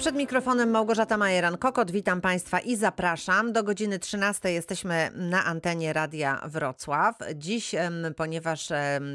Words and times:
Przed 0.00 0.14
mikrofonem 0.14 0.70
Małgorzata 0.70 1.18
Majeran-Kokot. 1.18 1.90
Witam 1.90 2.20
Państwa 2.20 2.60
i 2.60 2.76
zapraszam. 2.76 3.52
Do 3.52 3.62
godziny 3.62 3.98
13 3.98 4.52
jesteśmy 4.52 5.10
na 5.14 5.44
antenie 5.44 5.92
Radia 5.92 6.40
Wrocław. 6.48 7.18
Dziś, 7.34 7.74
ponieważ 8.16 8.68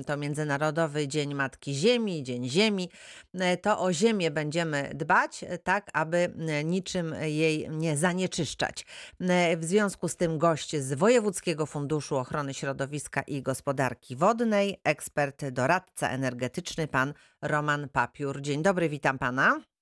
to 0.05 0.17
Międzynarodowy 0.17 1.07
Dzień 1.07 1.33
Matki 1.33 1.73
Ziemi, 1.73 2.23
Dzień 2.23 2.49
Ziemi, 2.49 2.89
e, 3.33 3.57
to 3.57 3.79
o 3.79 3.93
ziemię 3.93 4.31
będziemy 4.31 4.91
dbać, 4.93 5.43
e, 5.43 5.57
tak 5.57 5.89
aby 5.93 6.17
e, 6.17 6.63
niczym 6.63 7.15
jej 7.21 7.69
nie 7.69 7.97
zanieczyszczać. 7.97 8.85
W 9.57 9.65
związku 9.65 10.07
z 10.07 10.15
tym 10.15 10.37
gość 10.37 10.75
z 10.75 10.93
Wojewódzkiego 10.93 11.65
Funduszu 11.65 12.17
Ochrony 12.17 12.53
Środowiska 12.53 13.21
i 13.21 13.41
Gospodarki 13.41 14.15
Wodnej, 14.15 14.79
ekspert, 14.83 15.45
doradca 15.49 16.09
energetyczny, 16.09 16.87
pan 16.87 17.13
Roman 17.41 17.89
Papiur. 17.89 18.41
Dzień 18.41 18.63
dobry, 18.63 18.89
witam 18.89 19.19
pana. 19.19 19.74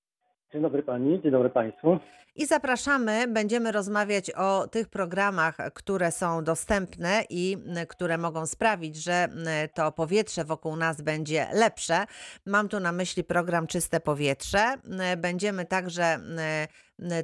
Dzień 0.54 0.62
dobry 0.62 0.82
Pani, 0.82 1.22
dzień 1.22 1.32
dobry 1.32 1.50
Państwu. 1.50 1.98
I 2.36 2.46
zapraszamy, 2.46 3.26
będziemy 3.28 3.72
rozmawiać 3.72 4.30
o 4.30 4.68
tych 4.68 4.88
programach, 4.88 5.56
które 5.74 6.12
są 6.12 6.44
dostępne 6.44 7.22
i 7.30 7.56
które 7.88 8.18
mogą 8.18 8.46
sprawić, 8.46 8.96
że 8.96 9.28
to 9.74 9.92
powietrze 9.92 10.44
wokół 10.44 10.76
nas 10.76 11.00
będzie 11.00 11.46
lepsze. 11.52 12.04
Mam 12.46 12.68
tu 12.68 12.80
na 12.80 12.92
myśli 12.92 13.24
program 13.24 13.66
Czyste 13.66 14.00
Powietrze. 14.00 14.74
Będziemy 15.16 15.64
także 15.64 16.18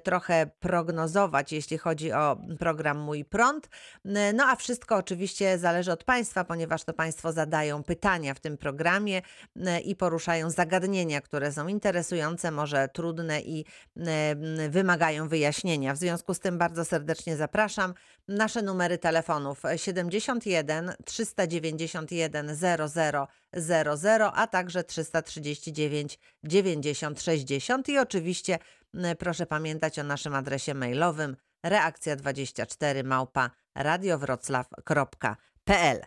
trochę 0.04 0.50
prognozować, 0.60 1.52
jeśli 1.52 1.78
chodzi 1.78 2.12
o 2.12 2.36
program 2.58 2.98
Mój 2.98 3.24
Prąd. 3.24 3.68
No 4.34 4.44
a 4.44 4.56
wszystko 4.56 4.96
oczywiście 4.96 5.58
zależy 5.58 5.92
od 5.92 6.04
Państwa, 6.04 6.44
ponieważ 6.44 6.84
to 6.84 6.92
Państwo 6.92 7.32
zadają 7.32 7.84
pytania 7.84 8.34
w 8.34 8.40
tym 8.40 8.58
programie 8.58 9.22
i 9.84 9.96
poruszają 9.96 10.50
zagadnienia, 10.50 11.20
które 11.20 11.52
są 11.52 11.68
interesujące, 11.68 12.50
może 12.50 12.88
trudne 12.88 13.40
i 13.40 13.64
wymagają 14.68 15.28
wyjaśnienia. 15.28 15.94
W 15.94 15.98
związku 15.98 16.34
z 16.34 16.40
tym 16.40 16.58
bardzo 16.58 16.84
serdecznie 16.84 17.36
zapraszam. 17.36 17.94
Nasze 18.28 18.62
numery 18.62 18.98
telefonów 18.98 19.62
71 19.76 20.92
391 21.04 22.56
00 22.56 23.28
00, 23.96 24.32
a 24.34 24.46
także 24.46 24.84
339 24.84 26.18
90 26.44 27.22
60 27.22 27.88
i 27.88 27.98
oczywiście 27.98 28.58
proszę 29.18 29.46
pamiętać 29.46 29.98
o 29.98 30.04
naszym 30.04 30.34
adresie 30.34 30.74
mailowym 30.74 31.36
reakcja24 31.66 33.04
małpa 33.04 33.50
radiowroclaw.pl. 33.74 36.00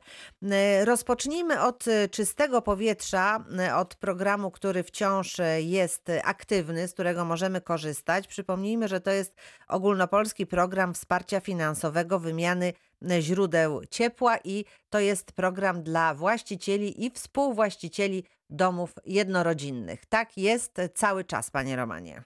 Rozpocznijmy 0.84 1.62
od 1.62 1.88
y, 1.88 2.10
czystego 2.10 2.62
powietrza, 2.62 3.46
od 3.76 3.96
programu, 3.96 4.52
który 4.52 4.84
wciąż 4.84 5.40
y, 5.40 5.62
jest 5.62 6.12
aktywny, 6.24 6.88
z 6.88 6.94
którego 6.94 7.26
możemy 7.26 7.62
korzystać. 7.62 8.28
Przypomnijmy, 8.28 8.88
że 8.88 9.02
to 9.02 9.12
jest 9.12 9.36
ogólnopolski 9.68 10.46
program 10.46 10.94
wsparcia 10.94 11.40
finansowego 11.40 12.20
wymiany 12.20 12.74
źródeł 13.20 13.86
ciepła 13.86 14.38
i 14.44 14.66
to 14.90 15.00
jest 15.00 15.32
program 15.32 15.84
dla 15.84 16.14
właścicieli 16.14 17.06
i 17.06 17.12
współwłaścicieli 17.12 18.24
domów 18.50 18.94
jednorodzinnych. 19.06 20.06
Tak 20.06 20.38
jest 20.38 20.78
cały 20.96 21.24
czas, 21.24 21.52
panie 21.52 21.76
Romanie. 21.76 22.24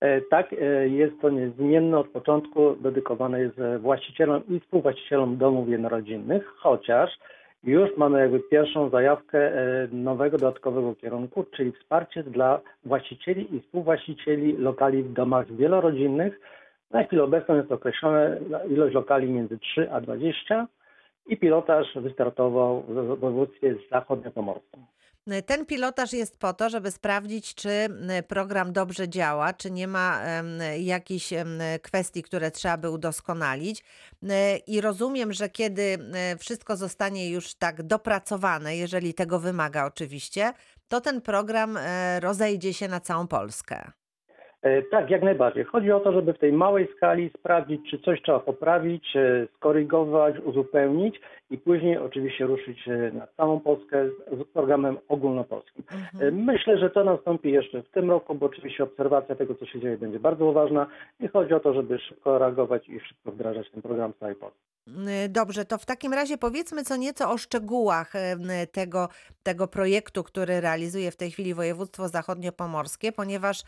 E, 0.00 0.20
Tak, 0.20 0.52
e, 0.52 0.88
jest 0.88 1.20
to 1.20 1.30
niezmienne 1.30 1.98
od 1.98 2.08
początku, 2.08 2.76
dedykowane 2.76 3.40
jest 3.40 3.58
e, 3.58 3.78
właścicielom 3.78 4.42
i 4.48 4.60
współwłaścicielom 4.60 5.36
domów 5.36 5.68
jednorodzinnych, 5.68 6.46
chociaż 6.56 7.18
już 7.64 7.96
mamy 7.96 8.20
jakby 8.20 8.40
pierwszą 8.40 8.88
zajawkę 8.88 9.52
nowego, 9.92 10.38
dodatkowego 10.38 10.94
kierunku, 10.94 11.44
czyli 11.56 11.72
wsparcie 11.72 12.22
dla 12.22 12.60
właścicieli 12.84 13.56
i 13.56 13.60
współwłaścicieli 13.60 14.56
lokali 14.56 15.02
w 15.02 15.12
domach 15.12 15.56
wielorodzinnych. 15.56 16.40
Na 16.90 17.04
chwilę 17.04 17.22
obecną 17.22 17.56
jest 17.56 17.72
określona 17.72 18.20
ilość 18.68 18.94
lokali 18.94 19.30
między 19.30 19.58
3 19.58 19.90
a 19.92 20.00
20 20.00 20.66
i 21.26 21.36
pilotaż 21.36 21.86
wystartował 21.94 22.82
w 22.82 23.18
województwie 23.18 23.74
zachodniopomorskim. 23.90 24.80
Y, 25.32 25.42
Ten 25.42 25.66
pilotaż 25.66 26.12
jest 26.12 26.38
po 26.38 26.52
to, 26.52 26.70
żeby 26.70 26.90
sprawdzić, 26.90 27.54
czy 27.54 27.68
y, 27.68 28.22
program 28.22 28.72
dobrze 28.72 29.08
działa, 29.08 29.52
czy 29.52 29.70
nie 29.70 29.88
ma 29.88 30.22
jakichś 30.78 31.32
kwestii, 31.82 32.22
które 32.22 32.50
trzeba 32.50 32.76
by 32.76 32.90
udoskonalić. 32.90 33.84
Y, 34.22 34.28
I 34.66 34.80
rozumiem, 34.80 35.32
że 35.32 35.48
kiedy 35.48 35.98
wszystko 36.38 36.76
zostanie 36.76 37.30
już 37.30 37.54
tak 37.54 37.82
dopracowane, 37.82 38.76
jeżeli 38.76 39.14
tego 39.14 39.38
wymaga 39.38 39.86
oczywiście, 39.86 40.52
to 40.90 41.00
ten 41.00 41.20
program 41.20 41.76
e, 41.76 42.20
rozejdzie 42.20 42.74
się 42.74 42.88
na 42.88 43.00
całą 43.00 43.26
Polskę. 43.26 43.90
E, 44.62 44.82
Tak, 44.82 45.10
jak 45.10 45.22
najbardziej. 45.22 45.64
Chodzi 45.64 45.92
o 45.92 46.00
to, 46.00 46.12
żeby 46.12 46.32
w 46.32 46.38
tej 46.38 46.52
małej 46.52 46.88
skali 46.96 47.30
sprawdzić, 47.38 47.90
czy 47.90 47.98
coś 47.98 48.22
trzeba 48.22 48.40
poprawić, 48.40 49.16
e, 49.16 49.46
skorygować, 49.56 50.38
uzupełnić 50.38 51.20
i 51.50 51.58
później 51.58 51.98
oczywiście 51.98 52.46
ruszyć 52.46 52.88
e, 52.88 53.10
na 53.12 53.26
całą 53.26 53.60
Polskę 53.60 54.08
z 54.08 54.52
programem 54.52 54.98
ogólnopolskim. 55.08 55.84
Mhm. 55.92 56.44
Myślę, 56.44 56.78
że 56.78 56.90
to 56.90 57.04
nastąpi 57.04 57.52
jeszcze 57.52 57.82
w 57.82 57.90
tym 57.90 58.10
roku, 58.10 58.34
bo 58.34 58.46
oczywiście 58.46 58.84
obserwacja 58.84 59.34
tego, 59.34 59.54
co 59.54 59.66
się 59.66 59.80
dzieje, 59.80 59.98
będzie 59.98 60.20
bardzo 60.20 60.52
ważna 60.52 60.86
i 61.20 61.28
chodzi 61.28 61.54
o 61.54 61.60
to, 61.60 61.74
żeby 61.74 61.98
szybko 61.98 62.38
reagować 62.38 62.88
i 62.88 63.00
szybko 63.00 63.32
wdrażać 63.32 63.70
ten 63.70 63.82
program 63.82 64.12
w 64.12 64.18
całej 64.18 64.34
Polsce. 64.34 64.60
Y, 64.88 65.28
Dobrze, 65.28 65.64
to 65.64 65.78
w 65.78 65.86
takim 65.86 66.12
razie 66.14 66.38
powiedzmy 66.38 66.84
co 66.84 66.96
nieco 66.96 67.30
o 67.30 67.38
szczegółach 67.38 68.16
em, 68.16 68.40
tego, 68.72 69.08
tego 69.42 69.68
projektu, 69.68 70.24
który 70.24 70.60
realizuje 70.60 71.10
w 71.10 71.16
tej 71.16 71.30
chwili 71.30 71.54
województwo 71.54 72.08
zachodniopomorskie, 72.08 73.12
ponieważ 73.12 73.60
y, 73.60 73.64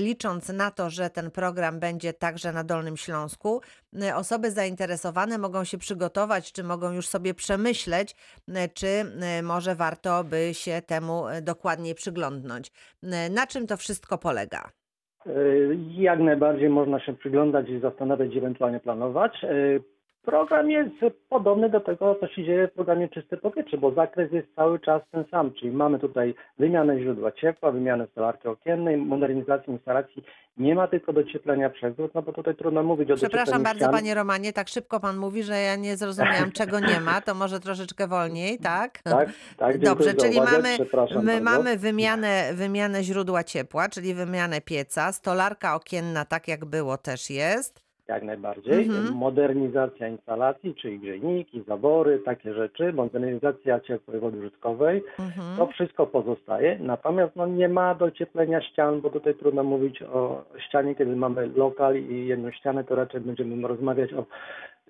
licząc 0.00 0.48
na 0.48 0.70
to, 0.70 0.90
że 0.90 1.10
ten 1.10 1.30
program 1.30 1.80
będzie 1.80 2.12
także 2.12 2.52
na 2.52 2.64
Dolnym 2.64 2.96
Śląsku, 2.96 3.60
y, 4.02 4.14
osoby 4.14 4.50
zainteresowane 4.50 5.38
mogą 5.38 5.64
się 5.64 5.78
przygotować, 5.78 6.52
czy 6.52 6.64
mogą 6.64 6.92
już 6.92 7.06
sobie 7.08 7.34
przemyśleć, 7.34 8.14
y, 8.48 8.52
czy 8.74 8.86
y, 8.86 9.42
może 9.42 9.74
warto 9.74 10.24
by 10.24 10.54
się 10.54 10.82
temu 10.86 11.28
y, 11.28 11.42
dokładniej 11.42 11.94
przyglądnąć. 11.94 12.68
Y, 13.04 13.08
Na 13.30 13.46
czym 13.46 13.66
to 13.66 13.76
wszystko 13.76 14.18
polega? 14.18 14.70
Jak 15.96 16.20
najbardziej 16.20 16.68
można 16.68 17.00
się 17.00 17.12
przyglądać 17.16 17.68
i 17.68 17.80
zastanawiać, 17.80 18.36
ewentualnie 18.36 18.80
planować. 18.80 19.44
Program 20.24 20.70
jest 20.70 20.90
podobny 21.28 21.68
do 21.70 21.80
tego, 21.80 22.16
co 22.20 22.28
się 22.28 22.44
dzieje 22.44 22.68
w 22.68 22.72
programie 22.72 23.08
Czyste 23.08 23.36
Powietrze, 23.36 23.78
bo 23.78 23.94
zakres 23.94 24.32
jest 24.32 24.48
cały 24.56 24.80
czas 24.80 25.02
ten 25.12 25.24
sam, 25.30 25.52
czyli 25.52 25.72
mamy 25.72 25.98
tutaj 25.98 26.34
wymianę 26.58 27.00
źródła 27.00 27.32
ciepła, 27.32 27.72
wymianę 27.72 28.06
stolarki 28.12 28.48
okiennej, 28.48 28.96
modernizację 28.96 29.72
instalacji. 29.72 30.24
Nie 30.56 30.74
ma 30.74 30.88
tylko 30.88 31.12
docieplenia 31.12 31.70
przegród, 31.70 32.14
no 32.14 32.22
bo 32.22 32.32
tutaj 32.32 32.56
trudno 32.56 32.82
mówić 32.82 33.10
o 33.10 33.14
Przepraszam 33.14 33.62
bardzo, 33.62 33.78
ścian. 33.84 33.92
panie 33.92 34.14
Romanie, 34.14 34.52
tak 34.52 34.68
szybko 34.68 35.00
pan 35.00 35.16
mówi, 35.16 35.42
że 35.42 35.60
ja 35.60 35.76
nie 35.76 35.96
zrozumiałam, 35.96 36.52
czego 36.60 36.80
nie 36.80 37.00
ma. 37.00 37.20
To 37.20 37.34
może 37.34 37.60
troszeczkę 37.60 38.08
wolniej, 38.08 38.58
tak? 38.58 39.02
Tak, 39.02 39.28
tak, 39.56 39.78
Dobrze, 39.78 40.14
czyli 40.14 40.36
mamy, 40.40 40.76
my 41.22 41.40
bardzo. 41.40 41.40
mamy 41.44 41.76
wymianę, 41.76 42.50
wymianę 42.54 43.02
źródła 43.02 43.44
ciepła, 43.44 43.88
czyli 43.88 44.14
wymianę 44.14 44.60
pieca, 44.60 45.12
stolarka 45.12 45.74
okienna, 45.74 46.24
tak 46.24 46.48
jak 46.48 46.64
było, 46.64 46.98
też 46.98 47.30
jest. 47.30 47.84
Jak 48.08 48.22
najbardziej. 48.22 48.86
Mhm. 48.86 49.14
Modernizacja 49.14 50.08
instalacji, 50.08 50.74
czyli 50.74 50.98
grzejniki, 50.98 51.64
zabory, 51.68 52.18
takie 52.18 52.54
rzeczy, 52.54 52.92
modernizacja 52.92 53.80
ciepłej 53.80 54.20
wody 54.20 54.38
użytkowej. 54.38 55.02
Mhm. 55.18 55.56
To 55.56 55.66
wszystko 55.66 56.06
pozostaje, 56.06 56.78
natomiast 56.80 57.36
no, 57.36 57.46
nie 57.46 57.68
ma 57.68 57.94
docieplenia 57.94 58.62
ścian, 58.62 59.00
bo 59.00 59.10
tutaj 59.10 59.34
trudno 59.34 59.62
mówić 59.62 60.02
o 60.02 60.44
ścianie, 60.58 60.94
kiedy 60.94 61.16
mamy 61.16 61.50
lokal 61.56 61.96
i 61.96 62.26
jedną 62.26 62.50
ścianę, 62.50 62.84
to 62.84 62.94
raczej 62.94 63.20
będziemy 63.20 63.68
rozmawiać 63.68 64.12
o 64.12 64.26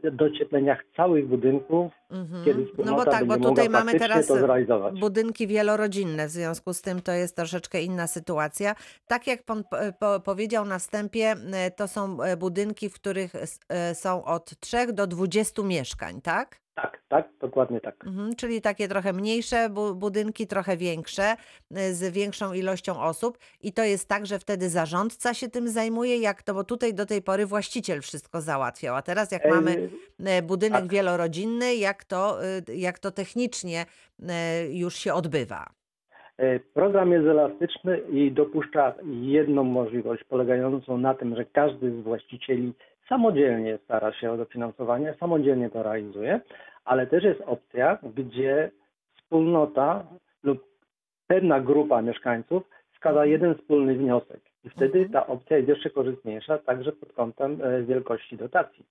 dociepleniach 0.03 0.85
całych 0.97 1.29
budynków, 1.29 1.93
Mhm. 2.11 2.45
kiedy 2.45 2.67
No 2.85 2.97
bo 2.97 3.05
tak, 3.05 3.25
bo 3.25 3.37
tutaj 3.37 3.69
mamy 3.69 3.99
teraz 3.99 4.33
budynki 5.01 5.47
wielorodzinne, 5.47 6.27
w 6.27 6.31
związku 6.31 6.75
z 6.75 6.83
tym 6.83 7.03
to 7.03 7.13
jest 7.13 7.37
troszeczkę 7.37 7.83
inna 7.83 8.07
sytuacja. 8.07 8.75
Tak 9.07 9.27
jak 9.27 9.43
pan 9.43 9.65
po, 9.65 9.77
po, 9.99 10.21
powiedział 10.21 10.65
na 10.65 10.79
wstępie, 10.79 11.35
e, 11.53 11.71
to 11.71 11.89
są 11.89 12.23
e, 12.23 12.37
budynki, 12.37 12.89
w 12.91 12.95
których 12.95 13.33
e, 13.69 13.95
są 13.95 14.25
od 14.25 14.61
3 14.61 14.93
do 14.93 15.07
20 15.07 15.63
mieszkań, 15.63 16.21
tak? 16.21 16.64
Tak, 17.15 17.29
dokładnie 17.41 17.81
tak. 17.81 18.07
Mhm, 18.07 18.37
czyli 18.37 18.61
takie 18.61 18.89
trochę 18.89 19.13
mniejsze 19.13 19.69
bu- 19.71 19.95
budynki, 19.95 20.47
trochę 20.47 20.77
większe, 20.77 21.33
y, 21.33 21.95
z 21.95 22.13
większą 22.13 22.53
ilością 22.53 23.01
osób. 23.01 23.39
I 23.61 23.73
to 23.73 23.83
jest 23.83 24.09
tak, 24.09 24.27
że 24.27 24.39
wtedy 24.39 24.69
zarządca 24.69 25.35
się 25.35 25.49
tym 25.49 25.69
zajmuje, 25.69 26.17
jak 26.21 26.43
to, 26.43 26.55
bo 26.55 26.65
tutaj 26.65 26.95
do 26.95 27.07
tej 27.07 27.23
pory 27.23 27.47
właściciel 27.47 28.01
wszystko 28.01 28.41
załatwiał, 28.41 28.97
a 28.97 29.03
teraz 29.03 29.33
jak 29.33 29.51
mamy 29.51 29.89
e, 30.25 30.43
budynek 30.43 30.81
tak. 30.81 30.91
wielorodzinny, 30.91 31.75
jak 31.75 32.05
to, 32.05 32.45
y, 32.45 32.77
jak 32.77 32.99
to 32.99 33.11
technicznie 33.11 33.87
już 34.71 34.95
się 34.95 35.15
odbywa. 35.15 35.67
Program 36.75 37.13
jest 37.13 37.27
elastyczny 37.27 37.99
i 37.99 38.33
dopuszcza 38.33 38.95
jedną 39.21 39.65
możliwość 39.65 40.25
polegającą 40.25 40.99
na 40.99 41.15
tym, 41.15 41.37
że 41.37 41.45
każdy 41.45 41.91
z 41.91 42.03
właścicieli 42.03 42.73
samodzielnie 43.09 43.79
stara 43.85 44.13
się 44.13 44.31
o 44.31 44.37
dofinansowanie, 44.37 45.15
samodzielnie 45.21 45.71
to 45.71 45.83
realizuje, 45.83 46.41
ale 46.85 47.07
też 47.07 47.25
jest 47.25 47.41
opcja, 47.47 47.99
gdzie 48.15 48.71
wspólnota 49.17 50.05
lub 50.43 50.65
pewna 51.27 51.61
grupa 51.61 52.03
mieszkańców 52.03 52.63
składa 52.97 53.27
jeden 53.27 53.55
wspólny 53.55 53.95
wniosek. 53.95 54.41
I 54.65 54.71
wtedy 54.71 54.99
Mhm. 54.99 55.13
ta 55.13 55.27
opcja 55.27 55.57
jest 55.57 55.69
jeszcze 55.69 55.91
korzystniejsza 55.91 56.59
także 56.59 56.93
pod 56.93 57.13
kątem 57.13 57.63
e, 57.63 57.83
wielkości 57.83 58.37
dotacji. 58.37 58.87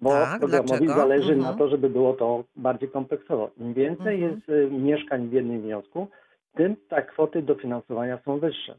Bo 0.00 0.10
Tak, 0.10 0.40
programowi 0.40 0.68
dlaczego? 0.86 0.94
zależy 1.00 1.36
na 1.36 1.38
Mhm. 1.48 1.58
to, 1.58 1.68
żeby 1.68 1.90
było 1.90 2.12
to 2.14 2.44
bardziej 2.56 2.90
kompleksowo. 2.90 3.50
Im 3.56 3.74
więcej 3.74 4.22
Mhm. 4.24 4.32
jest 4.36 4.48
e, 4.48 4.70
mieszkań 4.70 5.28
w 5.28 5.32
jednym 5.32 5.60
wniosku, 5.62 6.08
tym 6.56 6.76
te 6.88 7.02
kwoty 7.02 7.42
dofinansowania 7.42 8.18
są 8.24 8.38
wyższe. 8.38 8.74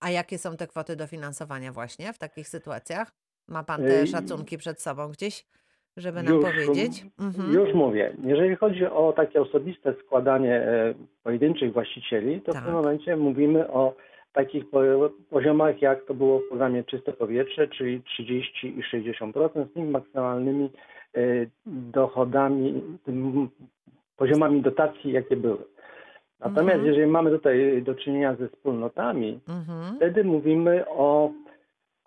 A 0.00 0.10
jakie 0.10 0.38
są 0.38 0.56
te 0.56 0.66
kwoty 0.66 0.96
dofinansowania 0.96 1.72
właśnie 1.72 2.12
w 2.12 2.18
takich 2.18 2.48
sytuacjach? 2.48 3.12
Ma 3.48 3.62
pan 3.64 3.80
te 3.80 4.00
Ej, 4.00 4.06
szacunki 4.06 4.58
przed 4.58 4.80
sobą 4.82 5.08
gdzieś, 5.08 5.46
żeby 5.96 6.22
nam 6.22 6.34
Już, 6.34 6.44
powiedzieć? 6.44 7.04
Mhm. 7.20 7.52
już 7.52 7.74
mówię. 7.74 8.12
Jeżeli 8.24 8.56
chodzi 8.56 8.86
o 8.86 9.12
takie 9.16 9.40
osobiste 9.40 9.94
składanie 10.06 10.54
e, 10.56 10.94
pojedynczych 11.22 11.72
właścicieli, 11.72 12.40
to 12.40 12.52
w 12.52 12.54
Tak. 12.54 12.64
tym 12.64 12.74
momencie 12.74 13.16
mówimy 13.16 13.68
o 13.70 13.94
takich 14.32 14.70
po- 14.70 15.10
poziomach, 15.30 15.82
jak 15.82 16.04
to 16.04 16.14
było 16.14 16.38
w 16.38 16.48
programie 16.48 16.84
Czyste 16.84 17.12
Powietrze, 17.12 17.68
czyli 17.68 18.02
30 18.02 18.66
i 18.78 18.82
60% 18.82 19.66
z 19.70 19.72
tymi 19.74 19.90
maksymalnymi 19.90 20.70
e, 21.14 21.20
dochodami, 21.66 22.82
poziomami 24.16 24.62
dotacji, 24.62 25.12
jakie 25.12 25.36
były. 25.36 25.58
Natomiast 26.40 26.74
Mhm. 26.74 26.86
jeżeli 26.86 27.06
mamy 27.06 27.30
tutaj 27.30 27.82
do 27.82 27.94
czynienia 27.94 28.34
ze 28.36 28.48
wspólnotami, 28.48 29.40
Mhm. 29.48 29.96
Wtedy 29.96 30.24
mówimy 30.24 30.84
o 30.88 31.30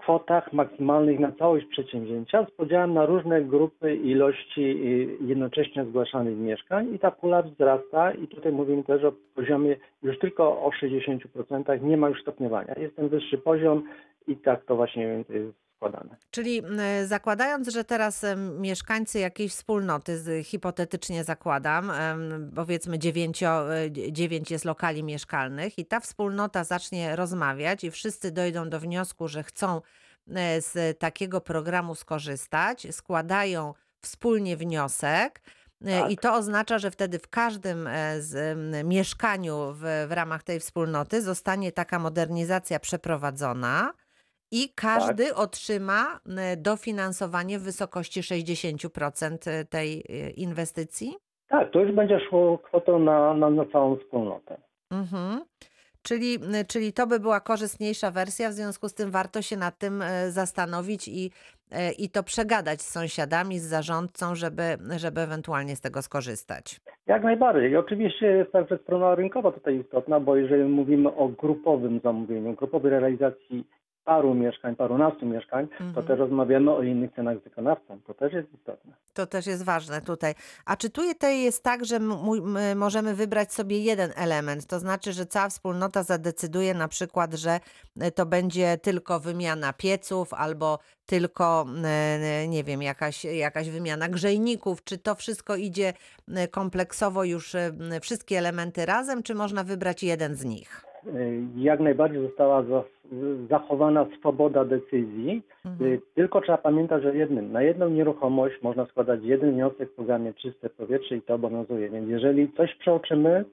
kwotach 0.06 0.54
maksymalnych 0.54 1.19
na 1.19 1.31
całość 1.31 1.66
przedsięwzięcia 1.66 2.46
z 2.46 2.52
podziałem 2.52 2.94
na 2.94 3.06
różne 3.06 3.42
grupy 3.42 3.96
ilości 3.96 4.62
y, 4.62 5.25
jednocześnie 5.25 5.86
zgłaszanych 5.86 6.38
mieszkań 6.38 6.94
i 6.94 7.00
ta 7.00 7.12
pula 7.12 7.42
wzrasta 7.42 8.12
i 8.12 8.28
tutaj 8.28 8.52
mówimy 8.52 8.84
też 8.84 9.04
o 9.04 9.13
poziomie 9.36 9.75
już 10.04 10.19
tylko 10.19 10.44
o 10.44 10.69
60%, 10.81 11.84
nie 11.84 11.98
ma 11.98 12.10
już 12.10 12.22
stopniowania. 12.22 12.74
Jest 12.78 12.96
ten 12.96 13.10
wyższy 13.10 13.38
poziom 13.38 13.84
i 14.28 14.38
tak 14.38 14.66
to 14.66 14.75
właśnie 14.75 15.04
jest 15.30 15.64
składane. 15.75 16.16
Czyli 16.31 16.62
zakładając, 17.06 17.68
że 17.68 17.83
teraz 17.83 18.25
mieszkańcy 18.60 19.19
jakiejś 19.19 19.51
wspólnoty, 19.51 20.44
hipotetycznie 20.44 21.24
zakładam, 21.24 21.92
powiedzmy 22.56 23.00
dziewięcio, 23.00 23.75
e, 23.75 23.92
dzie- 23.92 24.12
dziewięć 24.12 24.51
jest 24.51 24.66
lokali 24.66 25.04
mieszkalnych 25.04 25.80
i 25.80 25.86
ta 25.86 26.00
wspólnota 26.00 26.63
zacznie 26.63 27.16
rozmawiać 27.16 27.83
i 27.83 27.92
wszyscy 27.92 28.31
dojdą 28.31 28.69
do 28.69 28.80
wniosku, 28.80 29.27
że 29.27 29.44
chcą 29.44 29.81
e, 30.36 30.62
z 30.62 31.00
takiego 31.00 31.42
programu 31.42 31.95
skorzystać, 31.95 32.88
składają 32.92 33.74
wspólnie 34.01 34.57
wniosek. 34.57 35.42
e, 35.86 36.01
Tak. 36.01 36.12
I 36.12 36.18
to 36.18 36.33
oznacza, 36.33 36.80
że 36.80 36.92
wtedy 36.92 37.19
w 37.19 37.27
każdym 37.27 37.89
z, 38.19 38.57
mieszkaniu 38.88 39.74
w, 39.74 40.06
w 40.10 40.12
ramach 40.12 40.44
tej 40.44 40.60
wspólnoty 40.60 41.22
zostanie 41.22 41.72
taka 41.72 42.00
modernizacja 42.00 42.80
przeprowadzona. 42.80 43.94
I 44.51 44.69
każdy 44.75 45.36
otrzyma 45.36 46.19
e, 46.38 46.57
dofinansowanie 46.57 47.59
w 47.59 47.63
wysokości 47.63 48.21
60% 48.21 49.65
tej 49.65 50.03
e, 50.09 50.30
inwestycji? 50.30 51.15
Tak, 51.47 51.71
to 51.71 51.80
już 51.80 51.95
będzie 51.95 52.19
szło 52.30 52.57
kwotą 52.57 53.00
na, 53.00 53.33
na, 53.33 53.50
na 53.50 53.65
całą 53.65 53.97
wspólnotę. 53.97 54.57
Mhm. 54.92 55.42
Czyli, 56.07 56.38
czyli 56.68 56.94
to 56.94 57.07
by 57.07 57.19
była 57.19 57.39
korzystniejsza 57.39 58.12
wersja, 58.12 58.50
w 58.50 58.53
związku 58.53 58.89
z 58.89 58.94
tym 58.94 59.12
warto 59.12 59.42
się 59.42 59.57
nad 59.57 59.77
tym 59.77 60.01
e, 60.01 60.31
zastanowić 60.31 61.07
i, 61.07 61.31
e, 61.71 61.91
i 61.91 62.09
to 62.09 62.24
przegadać 62.24 62.81
z 62.81 62.89
sąsiadami, 62.89 63.59
z 63.59 63.63
zarządcą, 63.63 64.36
żeby, 64.36 64.63
żeby 64.98 65.21
ewentualnie 65.21 65.75
z 65.75 65.81
tego 65.81 66.01
skorzystać. 66.01 66.80
Jak 67.07 67.24
najbardziej. 67.24 67.77
Oczywiście 67.77 68.25
jest 68.27 68.51
także 68.51 68.77
strona 68.77 69.15
rynkowa 69.15 69.51
tutaj 69.51 69.80
istotna, 69.80 70.19
bo 70.19 70.36
jeżeli 70.36 70.63
mówimy 70.63 71.15
o 71.15 71.27
grupowym 71.27 72.00
zamówieniu, 72.03 72.53
grupowej 72.53 72.91
realizacji 72.91 73.68
paru 74.06 74.34
mieszkań, 74.36 74.75
parunastu 74.75 75.25
mieszkań, 75.25 75.68
to 75.68 75.84
Mhm. 75.84 76.07
też 76.07 76.19
rozmawiamy 76.19 76.72
o 76.72 76.84
innych 76.84 77.13
cenach 77.16 77.40
z 77.40 77.44
wykonawcą. 77.44 78.00
To 78.07 78.13
też 78.13 78.34
jest 78.34 78.54
istotne. 78.54 78.94
To 79.13 79.28
też 79.28 79.48
jest 79.48 79.63
ważne 79.63 80.02
tutaj. 80.02 80.34
A 80.66 80.75
czy 80.78 80.90
tutaj 80.90 81.42
jest 81.42 81.63
tak, 81.63 81.86
że 81.86 82.00
możemy 82.75 83.16
wybrać 83.16 83.54
sobie 83.54 83.80
jeden 83.80 84.12
element? 84.16 84.66
To 84.66 84.80
znaczy, 84.80 85.13
że 85.13 85.25
cała 85.25 85.50
wspólnota 85.50 86.04
zadecyduje 86.04 86.74
na 86.74 86.88
przykład, 86.88 87.34
że 87.34 87.60
e, 88.00 88.12
to 88.12 88.25
będzie 88.25 88.78
tylko 88.78 89.19
wymiana 89.19 89.74
pieców 89.74 90.34
albo 90.34 90.80
tylko, 91.06 91.66
e, 91.86 92.48
nie 92.48 92.63
wiem, 92.63 92.81
jakaś, 92.81 93.25
jakaś 93.25 93.69
wymiana 93.69 94.10
grzejników. 94.10 94.84
Czy 94.84 94.98
to 94.98 95.16
wszystko 95.16 95.56
idzie 95.56 95.94
kompleksowo 96.51 97.24
już 97.24 97.56
e, 97.56 97.72
wszystkie 98.01 98.38
elementy 98.38 98.86
razem, 98.86 99.24
czy 99.24 99.36
można 99.36 99.63
wybrać 99.63 100.04
jeden 100.04 100.36
z 100.36 100.44
nich? 100.46 100.86
Y, 101.07 101.42
Jak 101.57 101.80
najbardziej 101.80 102.22
została 102.22 102.63
za- 102.63 102.84
zachowana 103.50 104.06
swoboda 104.19 104.66
decyzji, 104.66 105.42
Mhm. 105.66 105.92
Y, 105.94 106.02
tylko 106.16 106.42
trzeba 106.42 106.57
pamiętać 106.57 107.06
o 107.06 107.10
jednym. 107.13 107.52
Na 107.52 107.62
jedną 107.62 107.90
nieruchomość 107.90 108.62
można 108.62 108.86
składać 108.86 109.19
jeden 109.24 109.52
wniosek 109.52 109.90
w 109.92 109.96
programie 109.96 110.34
Czyste 110.34 110.69
Powietrze 110.69 111.16
i 111.16 111.22
to 111.22 111.34
obowiązuje. 111.36 111.90
Więc 111.90 112.10
jeżeli 112.10 112.52
coś 112.52 112.75
przeoczymy, 112.75 113.46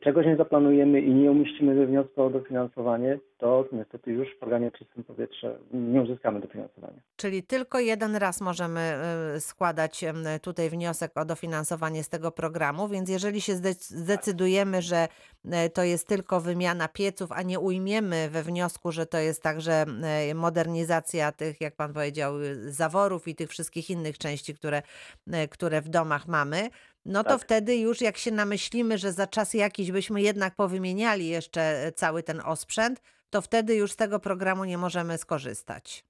czegoś 0.00 0.26
nie 0.26 0.36
zaplanujemy 0.36 1.00
i 1.00 1.14
nie 1.14 1.30
umieścimy 1.30 1.74
we 1.74 1.86
wniosku 1.86 2.22
o 2.22 2.30
dofinansowanie, 2.30 3.18
to 3.38 3.64
niestety 3.72 4.12
już 4.12 4.28
w 4.36 4.38
programie 4.38 4.70
Czystym 4.70 5.04
Powietrze 5.04 5.58
nie 5.72 6.02
uzyskamy 6.02 6.40
dofinansowania. 6.40 7.00
Czyli 7.16 7.42
tylko 7.42 7.78
jeden 7.80 8.16
raz 8.16 8.40
możemy 8.40 8.80
y, 9.36 9.40
składać 9.40 10.04
tutaj 10.42 10.70
wniosek 10.70 11.12
o 11.14 11.24
dofinansowanie 11.24 12.02
z 12.02 12.08
tego 12.08 12.30
programu, 12.30 12.88
więc 12.88 13.10
jeżeli 13.10 13.40
się 13.40 13.52
zdec- 13.52 13.94
zdecydujemy, 13.94 14.82
że 14.82 15.08
e, 15.50 15.70
to 15.70 15.82
jest 15.82 16.08
tylko 16.08 16.40
wymiana 16.40 16.88
pieców, 16.88 17.32
a 17.32 17.42
nie 17.42 17.60
ujmiemy 17.60 18.28
we 18.30 18.42
wniosku, 18.42 18.92
że 18.92 19.06
to 19.06 19.18
jest 19.18 19.42
także 19.42 19.84
e, 20.02 20.34
modernizacja 20.34 21.32
tych, 21.32 21.60
jak 21.60 21.76
pan 21.76 21.92
powiedział, 21.92 22.34
zaworów 22.66 23.28
i 23.28 23.34
tych 23.34 23.50
wszystkich 23.50 23.90
innych 23.90 24.18
części, 24.18 24.54
które, 24.54 24.82
e, 25.32 25.48
które 25.48 25.80
w 25.80 25.88
domach 25.88 26.28
mamy, 26.28 26.68
no 27.08 27.24
to 27.24 27.30
Tak. 27.30 27.40
wtedy 27.40 27.76
już 27.76 28.00
jak 28.00 28.16
się 28.16 28.30
namyślimy, 28.30 28.98
że 28.98 29.12
za 29.12 29.26
czas 29.26 29.54
jakiś 29.54 29.92
byśmy 29.92 30.22
jednak 30.22 30.54
powymieniali 30.54 31.28
jeszcze 31.28 31.60
e, 31.60 31.92
cały 31.92 32.22
ten 32.22 32.40
osprzęt, 32.44 33.00
to 33.30 33.40
wtedy 33.40 33.74
już 33.74 33.92
z 33.92 33.96
tego 33.96 34.18
programu 34.18 34.64
nie 34.64 34.78
możemy 34.78 35.18
skorzystać. 35.18 36.04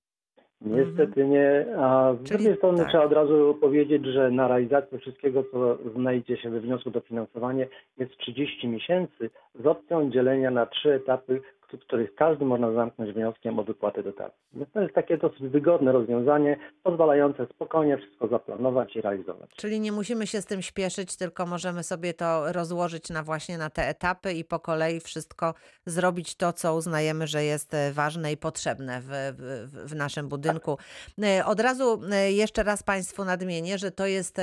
Niestety 0.61 1.27
nie. 1.27 1.67
A 1.79 2.09
z 2.09 2.11
Mhm. 2.11 2.25
Czyli 2.25 2.39
drugiej 2.39 2.57
strony 2.57 2.79
tak. 2.79 2.89
trzeba 2.89 3.05
od 3.05 3.13
razu 3.13 3.59
powiedzieć, 3.61 4.07
że 4.07 4.31
na 4.31 4.49
realizację 4.49 4.99
wszystkiego, 4.99 5.45
co 5.53 5.79
znajdzie 5.97 6.37
się 6.37 6.51
we 6.51 6.61
wniosku 6.61 6.91
dofinansowanie, 6.91 7.69
jest 7.99 8.17
30 8.17 8.69
miesięcy 8.69 9.31
z 9.63 9.67
opcją 9.67 10.11
dzielenia 10.11 10.51
na 10.51 10.67
trzy 10.67 10.93
etapy, 10.95 11.41
których 11.77 12.15
każdy 12.15 12.45
można 12.45 12.73
zamknąć 12.73 13.13
wnioskiem 13.13 13.59
o 13.59 13.65
wypłatę 13.65 14.03
dotacji. 14.03 14.39
Więc 14.53 14.73
to 14.73 14.81
jest 14.81 14.95
takie 14.95 15.19
dosyć 15.19 15.41
wygodne 15.41 15.93
rozwiązanie, 15.93 16.57
pozwalające 16.83 17.47
spokojnie 17.47 17.99
wszystko 17.99 18.29
zaplanować 18.29 18.97
i 18.97 19.01
realizować. 19.01 19.51
Czyli 19.57 19.81
nie 19.81 19.93
musimy 19.93 20.27
się 20.27 20.41
z 20.41 20.47
tym 20.47 20.63
śpieszyć, 20.63 21.17
tylko 21.17 21.47
możemy 21.47 21.83
sobie 21.83 22.15
to 22.15 22.53
rozłożyć 22.53 23.11
na 23.11 23.23
właśnie 23.23 23.59
na 23.59 23.71
te 23.71 23.89
etapy 23.89 24.33
i 24.33 24.45
po 24.45 24.61
kolei 24.61 25.01
wszystko 25.01 25.55
zrobić 25.87 26.35
to, 26.37 26.53
co 26.53 26.75
uznajemy, 26.75 27.27
że 27.27 27.45
jest 27.45 27.75
e, 27.75 27.93
ważne 27.93 28.33
i 28.33 28.37
potrzebne 28.37 29.01
w, 29.01 29.09
w, 29.09 29.91
w 29.91 29.95
naszym 29.95 30.29
budynku. 30.29 30.79
E, 31.23 31.45
Od 31.45 31.61
razu 31.61 32.01
e, 32.13 32.33
jeszcze 32.33 32.63
raz 32.63 32.83
Państwu 32.83 33.25
nadmienię, 33.25 33.79
że 33.79 33.91
to 33.91 34.07
jest 34.07 34.37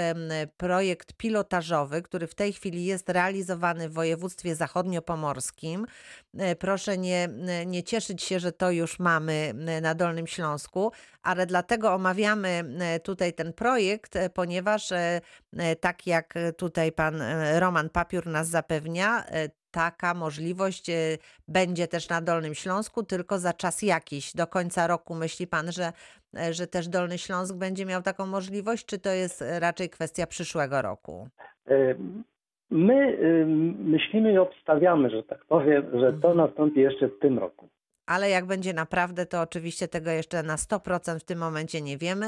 projekt 0.58 1.14
pilotażowy, 1.14 2.02
który 2.02 2.28
w 2.28 2.36
tej 2.36 2.54
chwili 2.54 2.86
jest 2.86 3.10
realizowany 3.10 3.90
w 3.90 3.94
województwie 3.94 4.56
zachodniopomorskim. 4.56 5.86
Proszę 6.60 6.98
nie, 6.98 7.15
nie 7.66 7.84
cieszyć 7.84 8.24
się, 8.24 8.40
że 8.40 8.52
to 8.52 8.72
już 8.72 9.00
mamy 9.00 9.54
e, 9.68 9.82
na 9.82 9.96
Dolnym 9.96 10.28
Śląsku, 10.28 10.92
ale 11.24 11.46
dlatego 11.46 11.94
omawiamy 11.94 12.64
e, 12.80 13.00
tutaj 13.00 13.34
ten 13.34 13.54
projekt, 13.54 14.16
e, 14.16 14.30
ponieważ 14.30 14.92
e, 14.92 15.22
e, 15.58 15.76
tak 15.76 16.08
jak 16.08 16.34
tutaj 16.58 16.92
pan 16.92 17.22
Roman 17.60 17.90
Papiur 17.90 18.28
nas 18.28 18.48
zapewnia, 18.48 19.26
taka 19.72 20.14
możliwość 20.14 20.86
będzie 21.48 21.88
też 21.88 22.10
na 22.10 22.22
Dolnym 22.22 22.56
Śląsku, 22.56 23.04
tylko 23.04 23.40
za 23.40 23.54
czas 23.54 23.82
jakiś. 23.82 24.34
Do 24.34 24.48
końca 24.48 24.88
roku 24.88 25.16
myśli 25.16 25.48
pan, 25.48 25.72
że, 25.72 25.94
że 26.52 26.68
też 26.68 26.88
Dolny 26.88 27.18
Śląsk 27.18 27.56
będzie 27.56 27.86
miał 27.86 28.02
taką 28.02 28.26
możliwość, 28.26 28.86
czy 28.86 29.00
to 29.00 29.10
jest 29.10 29.44
raczej 29.60 29.90
kwestia 29.90 30.28
przyszłego 30.28 30.82
roku? 30.82 31.30
My 32.76 32.94
y, 32.94 33.46
myślimy 33.80 34.34
i 34.34 34.38
obstawiamy, 34.38 35.10
że 35.10 35.24
tak 35.24 35.46
powiem, 35.46 35.84
że 35.94 36.14
to 36.14 36.30
Mhm. 36.32 36.38
nastąpi 36.38 36.80
jeszcze 36.80 37.08
w 37.08 37.20
tym 37.20 37.40
roku. 37.40 37.70
Ale 38.08 38.30
jak 38.30 38.46
będzie 38.46 38.74
naprawdę, 38.74 39.26
to 39.26 39.42
oczywiście 39.42 39.88
tego 39.88 40.12
jeszcze 40.12 40.44
na 40.44 40.56
100% 40.56 41.20
w 41.20 41.24
tym 41.24 41.40
momencie 41.40 41.82
nie 41.82 41.98
wiemy. 41.98 42.26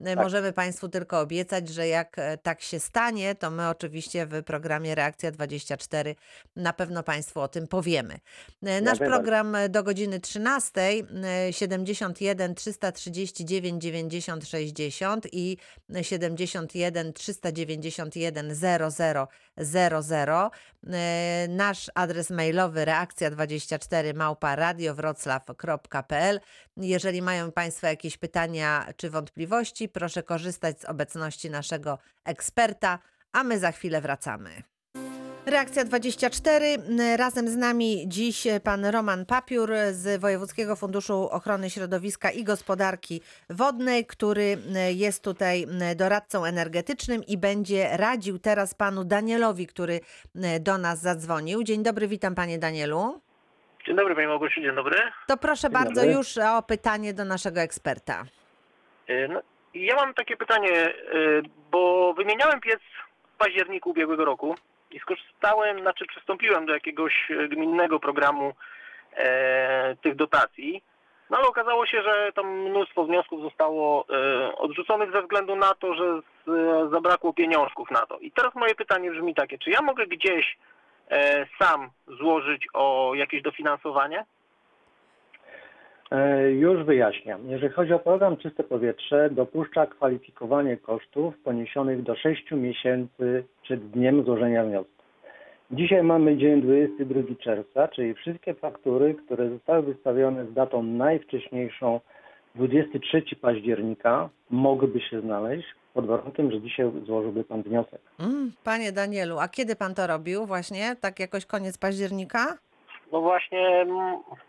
E, 0.00 0.04
Tak. 0.14 0.24
Możemy 0.24 0.52
Państwu 0.52 0.88
tylko 0.88 1.20
obiecać, 1.20 1.68
że 1.68 1.88
jak 1.88 2.18
e, 2.18 2.38
tak 2.38 2.60
się 2.60 2.78
stanie, 2.78 3.34
to 3.34 3.50
my 3.50 3.68
oczywiście 3.68 4.26
w 4.26 4.42
programie 4.42 4.94
Reakcja 4.94 5.30
24 5.30 6.14
na 6.56 6.72
pewno 6.72 7.02
Państwu 7.02 7.40
o 7.40 7.48
tym 7.48 7.66
powiemy. 7.68 8.14
E, 8.14 8.18
Nasz 8.62 8.72
najbardziej. 9.00 9.08
program 9.08 9.54
e, 9.54 9.68
do 9.68 9.82
godziny 9.82 10.20
13, 10.20 10.80
e, 11.24 11.52
71 11.52 12.54
339 12.54 13.82
90 13.82 14.44
60 14.48 15.26
i 15.32 15.56
71 16.02 17.12
391 17.12 18.54
00 18.54 19.28
00. 19.60 20.50
E, 20.92 21.46
Nasz 21.48 21.90
adres 21.94 22.30
mailowy 22.30 22.84
reakcja24 22.84 24.14
małpa 24.14 24.56
radiowrocław 24.56 25.42
wroclaw.pl. 25.46 26.40
Jeżeli 26.76 27.22
mają 27.22 27.52
Państwo 27.52 27.86
jakieś 27.86 28.16
pytania 28.16 28.86
czy 28.96 29.10
wątpliwości, 29.10 29.88
proszę 29.88 30.22
korzystać 30.22 30.80
z 30.80 30.84
obecności 30.84 31.50
naszego 31.50 31.98
eksperta, 32.24 32.98
a 33.32 33.44
my 33.44 33.58
za 33.58 33.72
chwilę 33.72 34.00
wracamy. 34.00 34.62
Reakcja 35.46 35.84
24. 35.84 36.66
Razem 37.18 37.48
z 37.48 37.56
nami 37.56 38.04
dziś 38.06 38.46
pan 38.64 38.84
Roman 38.84 39.26
Papiur 39.26 39.70
z 39.92 40.20
Wojewódzkiego 40.20 40.76
Funduszu 40.76 41.28
Ochrony 41.30 41.70
Środowiska 41.70 42.30
i 42.30 42.44
Gospodarki 42.44 43.20
Wodnej, 43.50 44.06
który 44.06 44.56
jest 44.94 45.24
tutaj 45.24 45.66
doradcą 45.96 46.44
energetycznym 46.44 47.22
i 47.28 47.38
będzie 47.38 47.88
radził 47.96 48.38
teraz 48.38 48.74
panu 48.74 49.04
Danielowi, 49.04 49.66
który 49.66 50.00
do 50.60 50.78
nas 50.78 51.00
zadzwonił. 51.00 51.62
Dzień 51.62 51.82
dobry, 51.82 52.08
witam 52.08 52.34
panie 52.34 52.58
Danielu. 52.58 53.20
Dzień 53.86 53.96
dobry 53.96 54.14
Pani 54.14 54.26
Małgosiu, 54.26 54.60
dzień 54.60 54.74
dobry. 54.74 54.98
To 55.26 55.36
proszę 55.36 55.68
Dzień 55.68 55.72
bardzo 55.72 55.94
dobry. 56.00 56.12
już 56.12 56.38
o 56.38 56.62
pytanie 56.62 57.14
do 57.14 57.24
naszego 57.24 57.60
eksperta. 57.60 58.24
E, 59.08 59.28
No, 59.28 59.40
ja 59.74 59.94
mam 59.96 60.14
takie 60.14 60.36
pytanie, 60.36 60.70
e, 60.72 60.92
bo 61.70 62.14
wymieniałem 62.14 62.60
piec 62.60 62.80
w 63.34 63.38
październiku 63.38 63.90
ubiegłego 63.90 64.24
roku 64.24 64.54
i 64.90 65.00
skorzystałem, 65.00 65.80
znaczy 65.80 66.06
przystąpiłem 66.06 66.66
do 66.66 66.74
jakiegoś 66.74 67.30
e, 67.30 67.48
gminnego 67.48 68.00
programu 68.00 68.54
e, 69.16 69.96
tych 69.96 70.16
dotacji. 70.16 70.82
No 71.30 71.36
ale 71.36 71.46
okazało 71.46 71.86
się, 71.86 72.02
że 72.02 72.32
tam 72.34 72.60
mnóstwo 72.60 73.04
wniosków 73.04 73.42
zostało 73.42 74.04
e, 74.08 74.56
odrzuconych 74.56 75.12
ze 75.12 75.22
względu 75.22 75.56
na 75.56 75.74
to, 75.74 75.94
że 75.94 76.20
z, 76.20 76.48
e, 76.48 76.88
zabrakło 76.90 77.32
pieniążków 77.32 77.90
na 77.90 78.06
to. 78.06 78.18
I 78.18 78.32
teraz 78.32 78.54
moje 78.54 78.74
pytanie 78.74 79.10
brzmi 79.10 79.34
takie, 79.34 79.58
czy 79.58 79.70
ja 79.70 79.82
mogę 79.82 80.06
gdzieś 80.06 80.58
e, 81.10 81.46
sam 81.58 81.90
złożyć 82.18 82.66
o 82.74 83.12
jakieś 83.14 83.42
dofinansowanie? 83.42 84.24
E, 86.10 86.50
Już 86.50 86.84
wyjaśniam. 86.84 87.50
Jeżeli 87.50 87.72
chodzi 87.72 87.92
o 87.92 87.98
program 87.98 88.36
Czyste 88.36 88.64
Powietrze, 88.64 89.30
dopuszcza 89.30 89.86
kwalifikowanie 89.86 90.76
kosztów 90.76 91.38
poniesionych 91.38 92.02
do 92.02 92.16
6 92.16 92.50
miesięcy 92.50 93.44
przed 93.62 93.90
dniem 93.90 94.24
złożenia 94.24 94.64
wniosku. 94.64 94.92
Dzisiaj 95.70 96.02
mamy 96.02 96.36
dzień 96.36 96.62
22 96.62 97.20
czerwca, 97.40 97.88
czyli 97.88 98.14
wszystkie 98.14 98.54
faktury, 98.54 99.14
które 99.14 99.50
zostały 99.50 99.82
wystawione 99.82 100.46
z 100.46 100.52
datą 100.52 100.82
najwcześniejszą 100.82 102.00
23 102.54 103.22
października 103.40 104.28
mogłyby 104.50 105.00
się 105.00 105.20
znaleźć 105.20 105.66
pod 105.94 106.06
warunkiem, 106.06 106.50
że 106.50 106.60
dzisiaj 106.60 106.86
złożyłby 107.06 107.44
Pan 107.44 107.62
wniosek. 107.62 108.00
Mm, 108.20 108.52
panie 108.64 108.92
Danielu, 108.92 109.38
a 109.38 109.48
kiedy 109.48 109.76
pan 109.76 109.94
to 109.94 110.06
robił 110.06 110.46
właśnie? 110.46 110.96
Tak 111.00 111.20
jakoś 111.20 111.46
koniec 111.46 111.78
października? 111.78 112.58
No 113.12 113.20
właśnie, 113.20 113.86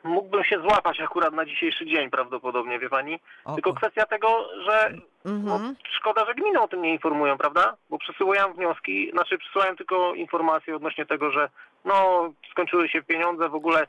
mógłbym 0.03 0.43
się 0.43 0.59
złapać 0.61 0.99
akurat 1.01 1.33
na 1.33 1.45
dzisiejszy 1.45 1.85
dzień 1.85 2.09
prawdopodobnie, 2.09 2.79
wie 2.79 2.89
pani. 2.89 3.19
O, 3.45 3.53
Tylko 3.53 3.73
kwestia 3.73 4.05
tego, 4.05 4.47
że 4.65 4.91
no, 5.25 5.55
Mhm. 5.55 5.75
szkoda, 5.99 6.25
że 6.25 6.33
gminy 6.35 6.61
o 6.61 6.67
tym 6.67 6.81
nie 6.81 6.91
informują, 6.91 7.37
prawda? 7.37 7.73
Bo 7.89 7.97
przesyłają 7.97 8.53
wnioski, 8.53 9.11
znaczy 9.11 9.37
przesyłają 9.37 9.75
tylko 9.75 10.13
informacje 10.13 10.75
odnośnie 10.75 11.05
tego, 11.05 11.31
że 11.31 11.49
no 11.85 12.29
skończyły 12.51 12.89
się 12.89 13.01
pieniądze 13.03 13.49
w 13.49 13.55
ogóle 13.55 13.87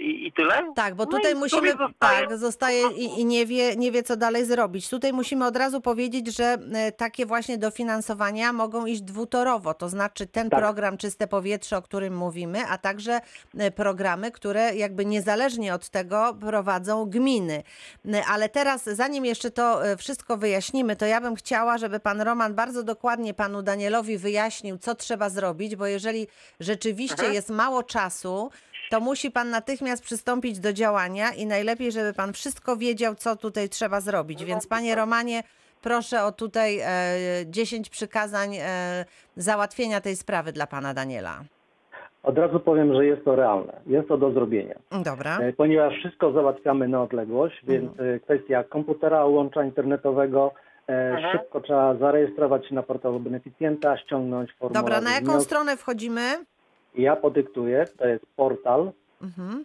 i, 0.00 0.26
i 0.26 0.32
tyle. 0.32 0.72
Tak, 0.76 0.94
bo 0.94 1.04
No 1.04 1.10
tutaj 1.10 1.32
i 1.32 1.34
musimy, 1.34 1.70
zostaje 1.72 2.26
tak, 2.28 2.38
zostaje 2.38 2.90
i, 2.90 3.20
i 3.20 3.24
nie, 3.24 3.46
wie, 3.46 3.76
nie 3.76 3.92
wie, 3.92 4.02
co 4.02 4.16
dalej 4.16 4.44
zrobić. 4.44 4.88
Tutaj 4.88 5.12
musimy 5.12 5.46
od 5.46 5.56
razu 5.56 5.80
powiedzieć, 5.80 6.36
że 6.36 6.58
e, 6.74 6.92
takie 6.92 7.26
właśnie 7.26 7.58
dofinansowania 7.58 8.52
mogą 8.52 8.86
iść 8.86 9.00
dwutorowo, 9.02 9.74
to 9.74 9.88
znaczy 9.88 10.26
ten 10.26 10.50
Tak. 10.50 10.60
program 10.60 10.96
Czyste 10.96 11.26
Powietrze, 11.26 11.76
o 11.76 11.82
którym 11.82 12.16
mówimy, 12.16 12.66
a 12.68 12.78
także 12.78 13.20
e, 13.58 13.70
programy, 13.70 14.30
które 14.30 14.74
jakby 14.76 15.04
niezależnie 15.04 15.74
od 15.74 15.88
tego 15.88 16.36
prowadzą 16.40 17.04
gminy. 17.06 17.62
E, 18.14 18.22
Ale 18.30 18.48
teraz, 18.48 18.84
zanim 18.84 19.24
jeszcze 19.24 19.50
to 19.50 19.86
e, 19.86 19.96
wszystko 19.96 20.36
wyjaśnimy, 20.36 20.96
to 20.96 21.06
ja 21.06 21.20
bym 21.20 21.34
chciała, 21.34 21.78
żeby 21.78 22.00
pan 22.00 22.20
Roman 22.20 22.54
bardzo 22.54 22.82
dokładnie 22.82 23.34
panu 23.34 23.62
Danielowi 23.62 24.18
wyjaśnił, 24.18 24.78
co 24.78 24.94
trzeba 24.94 25.28
zrobić, 25.30 25.76
bo 25.76 25.86
jeżeli 25.86 26.26
rzeczywiście 26.60 27.14
Mhm. 27.14 27.34
jest 27.34 27.50
mało 27.50 27.82
czasu, 27.82 28.50
to 28.90 29.00
musi 29.00 29.30
pan 29.30 29.50
natychmiast 29.50 30.02
przystąpić 30.04 30.58
do 30.60 30.72
działania 30.72 31.32
i 31.36 31.46
najlepiej, 31.46 31.92
żeby 31.92 32.12
pan 32.14 32.32
wszystko 32.32 32.76
wiedział, 32.76 33.14
co 33.14 33.36
tutaj 33.36 33.68
trzeba 33.68 34.00
zrobić. 34.00 34.44
Więc 34.44 34.66
panie 34.66 34.94
Romanie, 34.94 35.42
proszę 35.82 36.24
o 36.24 36.32
tutaj 36.32 36.78
e, 36.78 36.86
10 37.46 37.90
przykazań 37.90 38.56
e, 38.56 39.04
załatwienia 39.36 40.00
tej 40.00 40.16
sprawy 40.16 40.52
dla 40.52 40.66
pana 40.66 40.94
Daniela. 40.94 41.40
Od 42.22 42.38
razu 42.38 42.60
powiem, 42.60 42.94
że 42.94 43.06
jest 43.06 43.24
to 43.24 43.36
realne. 43.36 43.72
Jest 43.86 44.08
to 44.08 44.18
do 44.18 44.32
zrobienia. 44.32 44.74
Dobra. 45.04 45.38
E, 45.38 45.52
Ponieważ 45.52 45.94
wszystko 45.98 46.32
załatwiamy 46.32 46.88
na 46.88 47.02
odległość, 47.02 47.56
więc 47.64 47.90
e, 48.00 48.20
kwestia 48.20 48.64
komputera, 48.64 49.24
łącza 49.24 49.64
internetowego, 49.64 50.52
e, 50.88 51.10
Mhm. 51.14 51.32
szybko 51.38 51.60
trzeba 51.60 51.94
zarejestrować 51.96 52.68
się 52.68 52.74
na 52.74 52.82
portalu 52.82 53.20
beneficjenta, 53.20 53.98
ściągnąć 53.98 54.50
formularz. 54.58 54.82
Dobra, 54.84 55.00
na 55.00 55.10
jaką 55.10 55.24
wniosku. 55.24 55.42
stronę 55.44 55.76
wchodzimy? 55.76 56.20
Ja 56.98 57.16
podyktuję, 57.16 57.84
to 57.98 58.06
jest 58.06 58.26
portal 58.36 58.92
Mhm. 59.22 59.64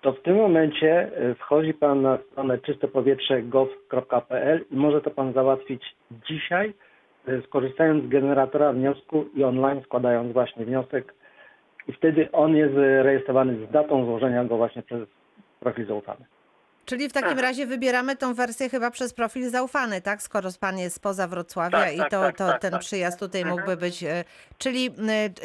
To 0.00 0.12
w 0.12 0.22
tym 0.22 0.36
momencie 0.36 1.10
wchodzi 1.38 1.74
Pan 1.74 2.02
na 2.02 2.18
stronę 2.18 2.58
czystopowietrze.gov.pl 2.58 4.64
i 4.70 4.76
może 4.76 5.00
to 5.00 5.10
Pan 5.10 5.32
załatwić 5.32 5.96
dzisiaj, 6.28 6.74
skorzystając 7.44 8.04
z 8.04 8.08
generatora 8.08 8.72
wniosku 8.72 9.24
i 9.34 9.44
online 9.44 9.82
składając 9.84 10.32
właśnie 10.32 10.64
wniosek 10.64 11.14
i 11.90 11.92
wtedy 11.92 12.28
on 12.32 12.56
jest 12.56 12.74
rejestrowany 13.02 13.66
z 13.66 13.70
datą 13.72 14.04
złożenia 14.04 14.44
go 14.44 14.56
właśnie 14.56 14.82
przez 14.82 15.08
profil 15.60 15.86
zaufany. 15.86 16.24
Czyli 16.84 17.08
w 17.08 17.12
takim 17.12 17.32
Aha. 17.32 17.42
razie 17.42 17.66
wybieramy 17.66 18.16
tą 18.16 18.34
wersję 18.34 18.68
chyba 18.68 18.90
przez 18.90 19.14
profil 19.14 19.50
zaufany, 19.50 20.00
tak? 20.00 20.22
Skoro 20.22 20.48
pan 20.60 20.78
jest 20.78 20.96
spoza 20.96 21.28
Wrocławia 21.28 21.78
Tak, 21.78 21.94
i 21.94 21.98
tak, 21.98 22.10
to, 22.10 22.20
tak, 22.20 22.36
to 22.36 22.46
tak, 22.48 22.60
ten 22.60 22.70
tak. 22.70 22.80
przyjazd 22.80 23.18
tutaj 23.20 23.40
Mhm. 23.40 23.58
mógłby 23.58 23.76
być. 23.76 24.04
e, 24.04 24.24
Czyli, 24.58 24.90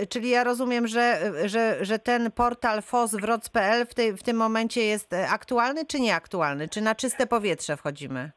e, 0.01 0.05
czyli 0.07 0.29
ja 0.29 0.43
rozumiem, 0.43 0.87
że, 0.87 1.17
że, 1.45 1.77
że 1.85 1.99
ten 1.99 2.31
portal 2.31 2.81
foswroc.pl 2.81 3.85
w, 3.85 3.93
tej, 3.93 4.13
w 4.13 4.23
tym 4.23 4.37
momencie 4.37 4.81
jest 4.81 5.13
e, 5.13 5.27
aktualny 5.29 5.85
czy 5.85 5.99
nieaktualny? 5.99 6.69
Czy 6.69 6.81
na 6.81 6.95
czyste 6.95 7.27
powietrze 7.27 7.77
wchodzimy? 7.77 8.31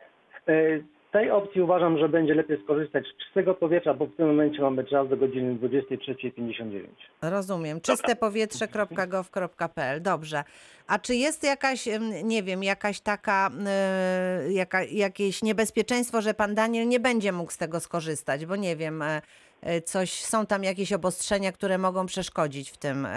Tej 1.12 1.30
opcji 1.30 1.62
uważam, 1.62 1.98
że 1.98 2.08
będzie 2.08 2.34
lepiej 2.34 2.62
skorzystać 2.64 3.04
z 3.06 3.16
czystego 3.24 3.54
powietrza, 3.54 3.94
bo 3.94 4.06
w 4.06 4.16
tym 4.16 4.26
momencie 4.26 4.62
mamy 4.62 4.84
czas 4.84 5.08
do 5.08 5.16
godziny 5.16 5.54
23.59. 5.54 6.86
Rozumiem. 7.22 7.80
Czystepowietrze.gov.pl. 7.80 10.02
Dobrze. 10.02 10.44
A 10.86 10.98
czy 10.98 11.14
jest 11.14 11.44
jakaś, 11.44 11.88
nie 12.24 12.42
wiem, 12.42 12.64
jakaś 12.64 13.00
taka, 13.00 13.50
e, 13.66 14.52
jaka, 14.52 14.82
jakieś 14.82 15.42
niebezpieczeństwo, 15.42 16.22
że 16.22 16.34
pan 16.34 16.54
Daniel 16.54 16.88
nie 16.88 17.00
będzie 17.00 17.32
mógł 17.32 17.52
z 17.52 17.56
tego 17.56 17.80
skorzystać? 17.80 18.46
Bo 18.46 18.56
nie 18.56 18.76
wiem, 18.76 19.02
e, 19.02 19.22
e, 19.62 19.80
coś, 19.80 20.24
są 20.24 20.46
tam 20.46 20.64
jakieś 20.64 20.92
obostrzenia, 20.92 21.52
które 21.52 21.78
mogą 21.78 22.06
przeszkodzić 22.06 22.70
w 22.70 22.76
tym 22.76 23.08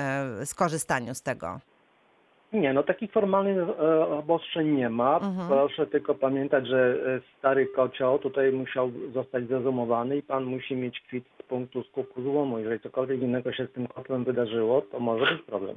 skorzystaniu 0.45 1.15
z 1.15 1.21
tego. 1.21 1.59
Nie, 2.53 2.73
no 2.73 2.83
takich 2.83 3.11
formalnych 3.11 3.57
e, 3.57 4.07
obostrzeń 4.07 4.67
nie 4.67 4.89
ma. 4.89 5.15
Mhm. 5.15 5.47
Proszę 5.47 5.87
tylko 5.87 6.15
pamiętać, 6.15 6.67
że 6.67 6.95
e, 7.17 7.21
stary 7.39 7.67
kocioł 7.67 8.19
tutaj 8.19 8.51
musiał 8.51 8.91
zostać 9.13 9.47
zezumowany 9.47 10.17
i 10.17 10.23
pan 10.23 10.43
musi 10.43 10.75
mieć 10.75 10.99
kwit 10.99 11.25
z 11.39 11.43
punktu 11.43 11.83
skutku 11.83 12.21
złomu. 12.21 12.59
Jeżeli 12.59 12.79
cokolwiek 12.79 13.21
innego 13.21 13.53
się 13.53 13.65
z 13.65 13.71
tym 13.71 13.87
kotłem 13.87 14.23
wydarzyło, 14.23 14.81
to 14.81 14.99
może 14.99 15.25
być 15.35 15.41
problem. 15.41 15.75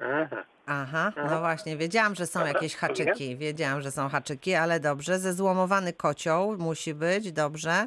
Aha. 0.00 0.44
Aha, 0.66 1.12
no 1.30 1.40
właśnie, 1.40 1.76
wiedziałam, 1.76 2.14
że 2.14 2.26
są 2.26 2.40
Dobra, 2.40 2.52
jakieś 2.52 2.76
haczyki, 2.76 3.36
wiedziałam, 3.36 3.80
że 3.82 3.90
są 3.90 4.08
haczyki, 4.08 4.54
ale 4.54 4.80
dobrze, 4.80 5.18
zezłomowany 5.18 5.92
kocioł 5.92 6.58
musi 6.58 6.94
być, 6.94 7.32
dobrze. 7.32 7.86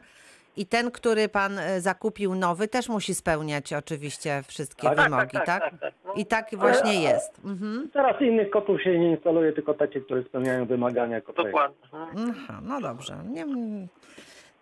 I 0.58 0.66
ten, 0.66 0.92
który 0.92 1.30
pan 1.30 1.60
e, 1.60 1.82
zakupił 1.82 2.36
nowy, 2.36 2.68
też 2.68 2.90
musi 2.90 3.16
spełniać 3.16 3.74
oczywiście 3.74 4.44
wszystkie 4.48 4.90
Tak, 4.90 4.98
wymogi, 5.04 5.32
tak? 5.32 5.46
tak, 5.46 5.80
tak. 5.80 5.94
No, 6.06 6.14
I 6.14 6.26
tak 6.26 6.50
właśnie 6.56 7.02
jest. 7.02 7.32
Mhm. 7.46 7.90
Teraz 7.94 8.22
innych 8.22 8.50
kotów 8.50 8.82
się 8.82 9.00
nie 9.00 9.12
instaluje, 9.12 9.54
tylko 9.54 9.74
takie, 9.74 10.02
które 10.02 10.24
spełniają 10.24 10.66
wymagania 10.66 11.22
kotego. 11.22 11.44
dokładnie. 11.48 11.78
Mhm. 11.94 12.34
Aha, 12.38 12.60
no 12.64 12.82
dobrze. 12.82 13.18
Nie, 13.26 13.46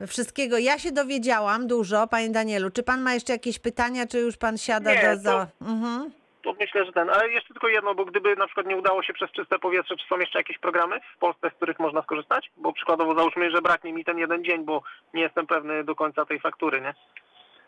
wszystkiego. 0.07 0.57
Ja 0.57 0.79
się 0.79 0.91
dowiedziałam 0.91 1.67
dużo, 1.67 2.07
panie 2.07 2.29
Danielu. 2.29 2.69
Czy 2.69 2.83
pan 2.83 3.01
ma 3.01 3.13
jeszcze 3.13 3.33
jakieś 3.33 3.59
pytania, 3.59 4.07
czy 4.07 4.19
już 4.19 4.38
pan 4.38 4.57
siada 4.57 4.93
Nie, 4.93 5.01
do... 5.01 5.15
to- 5.15 5.21
Za... 5.21 5.47
Mhm. 5.62 6.12
To 6.43 6.53
myślę, 6.59 6.85
że 6.85 6.91
ten. 6.91 7.09
Ale 7.09 7.29
jeszcze 7.29 7.53
tylko 7.53 7.67
jedno, 7.67 7.95
bo 7.95 8.05
gdyby 8.05 8.35
na 8.35 8.45
przykład 8.45 8.67
nie 8.67 8.77
udało 8.77 9.03
się 9.03 9.13
przez 9.13 9.31
czyste 9.31 9.59
powietrze, 9.59 9.95
czy 9.97 10.07
są 10.07 10.19
jeszcze 10.19 10.39
jakieś 10.39 10.57
programy 10.57 11.00
w 11.15 11.19
Polsce, 11.19 11.50
z 11.50 11.53
których 11.53 11.79
można 11.79 12.01
skorzystać? 12.01 12.51
Bo 12.57 12.73
przykładowo 12.73 13.15
załóżmy, 13.15 13.51
że 13.51 13.62
braknie 13.62 13.93
mi 13.93 14.05
ten 14.05 14.17
jeden 14.17 14.43
dzień, 14.43 14.65
bo 14.65 14.83
nie 15.13 15.21
jestem 15.21 15.47
pewny 15.47 15.83
do 15.83 15.95
końca 15.95 16.25
tej 16.25 16.39
faktury, 16.39 16.81
nie? 16.81 16.93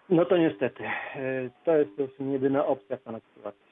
No 0.10 0.26
to 0.26 0.38
niestety. 0.38 0.84
e, 0.84 0.92
To 1.66 1.76
jest, 1.78 1.96
to 1.96 2.02
jest 2.02 2.14
jedyna 2.20 2.66
opcja 2.66 2.98
w 2.98 3.02
pana 3.02 3.20
sytuacji. 3.20 3.66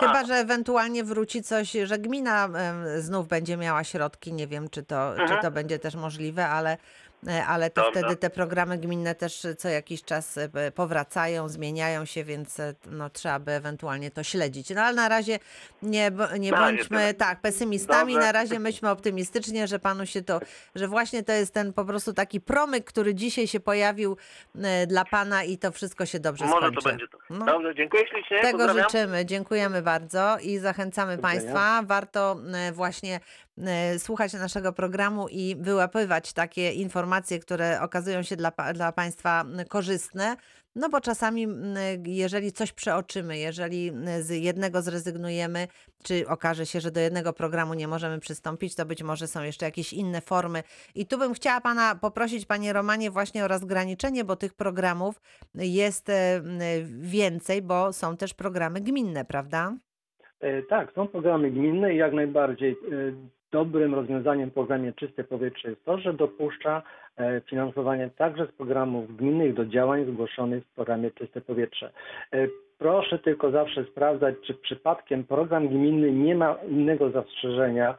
Chyba, 0.00 0.24
że 0.24 0.34
ewentualnie 0.34 1.04
wróci 1.04 1.42
coś, 1.42 1.72
że 1.72 1.98
gmina 1.98 2.48
znów 2.98 3.28
będzie 3.28 3.56
miała 3.56 3.84
środki. 3.84 4.32
Nie 4.32 4.46
wiem, 4.46 4.68
czy 4.70 4.82
to, 4.82 5.12
czy 5.16 5.22
Mhm. 5.22 5.40
to 5.42 5.50
będzie 5.50 5.78
też 5.78 5.94
możliwe, 5.94 6.48
ale, 6.48 6.76
ale 7.46 7.70
to 7.70 7.82
Dobra. 7.82 8.00
wtedy 8.00 8.16
te 8.16 8.30
programy 8.30 8.78
gminne 8.78 9.14
też 9.14 9.46
co 9.58 9.68
jakiś 9.68 10.02
czas 10.02 10.38
e, 10.38 10.70
powracają, 10.74 11.48
zmieniają 11.48 12.04
się, 12.04 12.24
więc 12.24 12.60
e, 12.60 12.74
no, 12.90 13.10
trzeba 13.10 13.38
by 13.38 13.52
ewentualnie 13.52 14.10
to 14.10 14.22
śledzić. 14.22 14.70
No 14.70 14.80
ale 14.82 14.96
na 14.96 15.08
razie 15.08 15.38
nie, 15.82 16.10
nie 16.38 16.52
bądźmy 16.52 17.14
tak 17.14 17.40
pesymistami, 17.40 18.12
Dobrze. 18.12 18.26
na 18.26 18.32
razie 18.32 18.58
myślmy 18.58 18.90
optymistycznie, 18.90 19.66
że 19.66 19.78
panu 19.78 20.06
się 20.06 20.22
to, 20.22 20.40
że 20.74 20.88
właśnie 20.88 21.22
to 21.22 21.32
jest 21.32 21.54
ten 21.54 21.72
po 21.72 21.84
prostu 21.84 22.12
taki 22.12 22.40
promyk, 22.40 22.84
który 22.84 23.14
dzisiaj 23.14 23.46
się 23.46 23.60
pojawił 23.60 24.16
e, 24.62 24.86
dla 24.86 25.04
pana 25.04 25.44
i 25.44 25.58
to 25.58 25.72
wszystko 25.72 26.06
się 26.06 26.20
dobrze 26.20 26.44
Może 26.44 26.66
skończy. 26.66 26.82
to 26.82 26.88
będzie 26.88 27.08
to. 27.08 27.18
No. 27.30 27.46
Dobrze, 27.46 27.74
dziękuję 27.74 28.02
ślicznie. 28.08 28.40
Tego 28.40 28.58
pozdrawiam. 28.58 28.90
życzymy, 28.90 29.26
dziękujemy 29.26 29.82
bardzo 29.82 30.38
i 30.38 30.58
zachęcamy 30.58 31.12
Dziękuję. 31.12 31.32
Państwa. 31.32 31.82
Warto 31.82 32.36
e, 32.54 32.72
właśnie 32.72 33.14
e, 33.14 33.20
słuchać 33.98 34.32
naszego 34.32 34.72
programu 34.72 35.28
i 35.28 35.56
wyłapywać 35.60 36.32
takie 36.32 36.72
informacje, 36.72 37.38
które 37.38 37.80
okazują 37.80 38.22
się 38.22 38.36
dla, 38.36 38.52
dla 38.74 38.92
Państwa 38.92 39.40
m, 39.40 39.64
korzystne. 39.68 40.36
No 40.76 40.88
bo 40.88 41.00
czasami, 41.00 41.44
m, 41.44 41.74
jeżeli 42.06 42.52
coś 42.52 42.72
przeoczymy, 42.72 43.38
jeżeli 43.38 43.92
z 44.20 44.30
jednego 44.30 44.82
zrezygnujemy, 44.82 45.68
czy 46.02 46.28
okaże 46.28 46.66
się, 46.66 46.80
że 46.80 46.90
do 46.90 47.00
jednego 47.00 47.32
programu 47.32 47.74
nie 47.74 47.88
możemy 47.88 48.18
przystąpić, 48.18 48.74
to 48.74 48.86
być 48.86 49.02
może 49.02 49.26
są 49.26 49.42
jeszcze 49.42 49.66
jakieś 49.66 49.92
inne 49.92 50.20
formy. 50.20 50.62
I 50.94 51.06
tu 51.06 51.18
bym 51.18 51.34
chciała 51.34 51.60
Pana 51.60 51.94
poprosić, 51.94 52.46
Panie 52.46 52.72
Romanie, 52.72 53.10
właśnie 53.10 53.44
o 53.44 53.48
rozgraniczenie, 53.48 54.24
bo 54.24 54.36
tych 54.36 54.54
programów 54.54 55.20
jest 55.54 56.08
więcej, 56.84 57.62
bo 57.62 57.92
są 57.92 58.16
też 58.16 58.34
programy 58.34 58.80
gminne, 58.80 59.24
prawda? 59.24 59.74
E, 60.40 60.62
Tak, 60.62 60.92
są 60.94 61.08
programy 61.08 61.50
gminne 61.50 61.94
i 61.94 61.96
jak 61.96 62.12
najbardziej 62.12 62.76
dobrym 63.52 63.94
rozwiązaniem 63.94 64.50
w 64.50 64.54
programie 64.54 64.92
Czyste 64.92 65.24
Powietrze 65.24 65.70
jest 65.70 65.84
to, 65.84 65.98
że 65.98 66.14
dopuszcza 66.14 66.82
e, 67.16 67.40
finansowanie 67.40 68.10
także 68.18 68.46
z 68.46 68.52
programów 68.52 69.16
gminnych 69.16 69.54
do 69.54 69.66
działań 69.66 70.04
zgłoszonych 70.04 70.64
w 70.64 70.74
programie 70.74 71.10
Czyste 71.10 71.40
Powietrze. 71.40 71.92
E, 72.32 72.48
Proszę 72.82 73.18
tylko 73.18 73.50
zawsze 73.50 73.84
sprawdzać, 73.84 74.34
czy 74.46 74.54
przypadkiem 74.54 75.24
program 75.24 75.68
gminny 75.68 76.12
nie 76.12 76.34
ma 76.34 76.56
innego 76.68 77.10
zastrzeżenia 77.10 77.98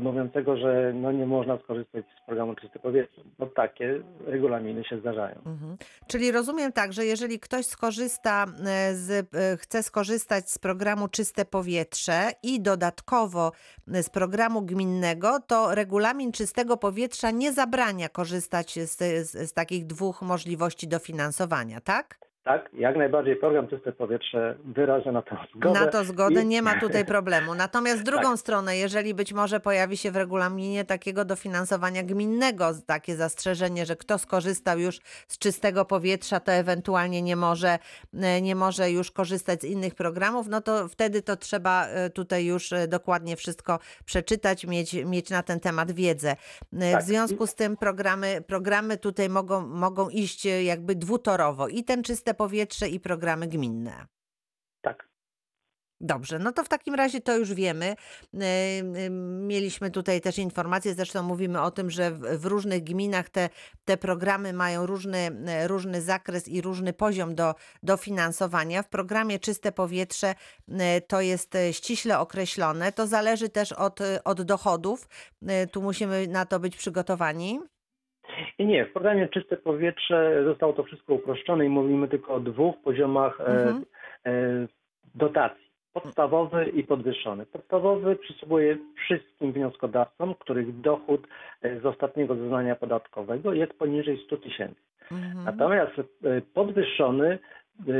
mówiącego, 0.00 0.56
że 0.56 0.92
no 0.94 1.12
nie 1.12 1.26
można 1.26 1.58
skorzystać 1.58 2.04
z 2.22 2.26
programu 2.26 2.54
Czyste 2.54 2.78
Powietrze, 2.78 3.22
bo 3.38 3.46
takie 3.46 4.02
regulaminy 4.26 4.84
się 4.84 5.00
zdarzają. 5.00 5.36
Mhm. 5.36 5.76
Czyli 6.06 6.32
rozumiem 6.32 6.72
tak, 6.72 6.92
że 6.92 7.04
jeżeli 7.04 7.40
ktoś 7.40 7.66
skorzysta 7.66 8.44
e, 8.44 8.94
z, 8.94 9.10
e, 9.34 9.56
chce 9.56 9.82
skorzystać 9.82 10.50
z 10.50 10.58
programu 10.58 11.08
Czyste 11.08 11.44
Powietrze 11.44 12.30
i 12.42 12.60
dodatkowo 12.60 13.52
e, 13.92 14.02
z 14.02 14.10
programu 14.10 14.62
gminnego, 14.62 15.38
to 15.46 15.74
regulamin 15.74 16.32
czystego 16.32 16.76
powietrza 16.76 17.30
nie 17.30 17.52
zabrania 17.52 18.08
korzystać 18.08 18.74
z, 18.74 18.98
z, 19.28 19.50
z 19.50 19.52
takich 19.52 19.86
dwóch 19.86 20.22
możliwości 20.22 20.88
dofinansowania, 20.88 21.80
tak? 21.80 22.27
Tak, 22.48 22.68
jak 22.72 22.96
najbardziej 22.96 23.36
program 23.36 23.68
Czyste 23.68 23.92
Powietrze 23.92 24.56
wyraża 24.64 25.12
na 25.12 25.22
to 25.22 25.36
zgodę. 25.54 25.80
Na 25.80 25.86
to 25.86 26.04
zgodę, 26.04 26.42
i- 26.42 26.46
nie 26.46 26.62
ma 26.62 26.80
tutaj 26.80 27.04
problemu. 27.04 27.54
Natomiast 27.54 28.00
w 28.00 28.04
drugą 28.04 28.22
Tak. 28.30 28.38
stronę, 28.38 28.76
jeżeli 28.76 29.14
być 29.14 29.32
może 29.32 29.60
pojawi 29.60 29.96
się 29.96 30.10
w 30.10 30.16
regulaminie 30.16 30.84
takiego 30.84 31.24
dofinansowania 31.24 32.02
gminnego 32.02 32.70
takie 32.86 33.16
zastrzeżenie, 33.16 33.86
że 33.86 33.96
kto 33.96 34.18
skorzystał 34.18 34.78
już 34.78 35.00
z 35.28 35.38
czystego 35.38 35.84
powietrza, 35.84 36.40
to 36.40 36.52
ewentualnie 36.52 37.22
nie 37.22 37.36
może, 37.36 37.78
e, 38.20 38.42
nie 38.42 38.54
może 38.54 38.90
już 38.90 39.10
korzystać 39.10 39.60
z 39.60 39.64
innych 39.64 39.94
programów, 39.94 40.46
no 40.48 40.60
to 40.60 40.88
wtedy 40.88 41.22
to 41.22 41.36
trzeba 41.36 41.86
e, 41.86 42.10
tutaj 42.10 42.46
już 42.46 42.72
e, 42.72 42.88
dokładnie 42.88 43.36
wszystko 43.36 43.78
przeczytać, 44.04 44.66
mieć, 44.66 44.92
mieć 44.94 45.30
na 45.30 45.42
ten 45.42 45.60
temat 45.60 45.92
wiedzę. 45.92 46.30
E, 46.30 46.36
W 46.72 46.92
Tak. 46.92 47.02
związku 47.02 47.46
z 47.46 47.54
tym 47.54 47.76
programy, 47.76 48.42
programy 48.46 48.96
tutaj 48.96 49.28
mogą, 49.28 49.66
mogą 49.66 50.08
iść 50.08 50.44
jakby 50.44 50.94
dwutorowo 50.94 51.68
i 51.68 51.84
ten 51.84 52.02
czyste 52.02 52.34
powietrze 52.38 52.88
i 52.88 53.00
programy 53.00 53.48
gminne. 53.48 54.06
Tak. 54.82 55.08
Dobrze, 56.00 56.38
no 56.38 56.52
to 56.52 56.64
w 56.64 56.68
takim 56.68 56.94
razie 56.94 57.20
to 57.20 57.36
już 57.36 57.54
wiemy. 57.54 57.96
Yy, 58.32 58.40
yy, 59.00 59.10
Mieliśmy 59.50 59.90
tutaj 59.90 60.20
też 60.20 60.38
informacje, 60.38 60.94
zresztą 60.94 61.22
mówimy 61.22 61.60
o 61.60 61.70
tym, 61.70 61.90
że 61.90 62.10
w, 62.10 62.44
różnych 62.44 62.84
gminach 62.84 63.30
te, 63.30 63.48
te 63.84 63.96
programy 63.96 64.52
mają 64.52 64.86
różny, 64.86 65.30
yy, 65.60 65.68
różny 65.68 66.02
zakres 66.02 66.48
i 66.48 66.60
różny 66.60 66.92
poziom 66.92 67.34
do, 67.34 67.54
dofinansowania. 67.82 68.82
W 68.82 68.88
programie 68.88 69.38
Czyste 69.38 69.72
Powietrze 69.72 70.34
to 71.06 71.20
jest 71.20 71.56
ściśle 71.72 72.18
określone. 72.18 72.92
To 72.92 73.06
zależy 73.06 73.48
też 73.48 73.72
od, 73.72 74.00
od 74.24 74.42
dochodów. 74.42 75.08
Tu 75.72 75.82
musimy 75.82 76.26
na 76.26 76.46
to 76.46 76.60
być 76.60 76.76
przygotowani. 76.76 77.60
I 78.58 78.66
nie, 78.66 78.86
w 78.86 78.92
programie 78.92 79.28
Czyste 79.28 79.56
Powietrze 79.56 80.44
zostało 80.44 80.72
to 80.72 80.82
wszystko 80.82 81.14
uproszczone 81.14 81.66
i 81.66 81.68
mówimy 81.68 82.08
tylko 82.08 82.34
o 82.34 82.40
dwóch 82.40 82.76
poziomach 82.84 83.40
e, 83.40 83.44
Mhm. 83.44 83.84
e, 84.26 84.66
dotacji. 85.14 85.68
Podstawowy 85.92 86.64
i 86.68 86.84
podwyższony. 86.84 87.46
Podstawowy 87.46 88.16
przysługuje 88.16 88.76
wszystkim 89.04 89.52
wnioskodawcom, 89.52 90.34
których 90.34 90.80
dochód 90.80 91.26
e, 91.62 91.80
z 91.80 91.86
ostatniego 91.86 92.34
zeznania 92.34 92.76
podatkowego 92.76 93.52
jest 93.52 93.72
poniżej 93.72 94.18
100 94.26 94.36
tysięcy. 94.36 94.80
Mhm. 95.12 95.44
Natomiast 95.44 95.92
e, 95.98 96.40
podwyższony 96.54 97.28
e, 97.28 97.92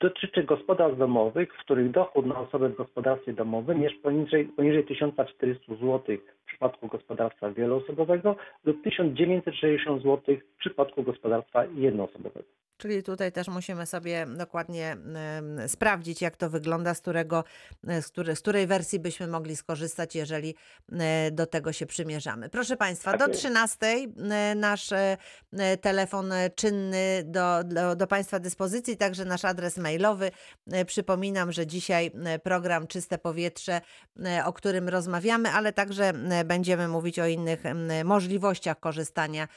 dotyczy 0.00 0.42
gospodarstw 0.42 0.98
domowych, 0.98 1.54
w 1.54 1.58
których 1.58 1.90
dochód 1.90 2.26
na 2.26 2.38
osobę 2.38 2.68
w 2.68 2.76
gospodarstwie 2.76 3.32
domowym 3.32 3.82
jest 3.82 4.02
poniżej, 4.02 4.44
poniżej 4.44 4.84
1400 4.84 5.74
zł 5.74 6.16
przypadku 6.56 6.88
gospodarstwa 6.88 7.50
wieloosobowego 7.50 8.36
lub 8.64 8.82
1960 8.84 10.02
zł 10.02 10.36
w 10.36 10.58
przypadku 10.58 11.02
gospodarstwa 11.02 11.64
jednoosobowego. 11.64 12.48
Czyli 12.76 13.02
tutaj 13.02 13.32
też 13.32 13.48
musimy 13.48 13.86
sobie 13.86 14.26
dokładnie 14.26 14.92
em, 14.92 15.68
sprawdzić, 15.68 16.22
jak 16.22 16.36
to 16.36 16.50
wygląda, 16.50 16.94
z, 16.94 17.00
którego, 17.00 17.44
e, 17.88 18.02
z, 18.02 18.08
której, 18.08 18.36
z 18.36 18.40
której 18.40 18.66
wersji 18.66 18.98
byśmy 18.98 19.26
mogli 19.26 19.56
skorzystać, 19.56 20.14
jeżeli 20.14 20.54
e, 20.92 21.30
do 21.30 21.46
tego 21.46 21.72
się 21.72 21.86
przymierzamy. 21.86 22.48
Proszę 22.48 22.76
Państwa, 22.76 23.16
do 23.16 23.26
jest. 23.26 23.40
13 23.40 23.86
e, 23.86 24.54
nasz 24.54 24.92
e, 24.92 25.16
e, 25.52 25.76
telefon 25.76 26.32
czynny 26.54 27.22
do, 27.24 27.64
do, 27.64 27.96
do 27.96 28.06
Państwa 28.06 28.38
dyspozycji, 28.38 28.96
także 28.96 29.24
nasz 29.24 29.44
adres 29.44 29.76
mailowy. 29.76 30.30
Przypominam, 30.86 31.52
że 31.52 31.66
dzisiaj 31.66 32.10
program 32.42 32.86
Czyste 32.86 33.18
Powietrze, 33.18 33.80
o 34.44 34.52
którym 34.52 34.88
rozmawiamy, 34.88 35.50
ale 35.50 35.72
także 35.72 36.12
będziemy 36.44 36.88
mówić 36.88 37.18
o 37.18 37.26
innych 37.26 37.62
możliwościach 38.04 38.80
korzystania 38.80 39.48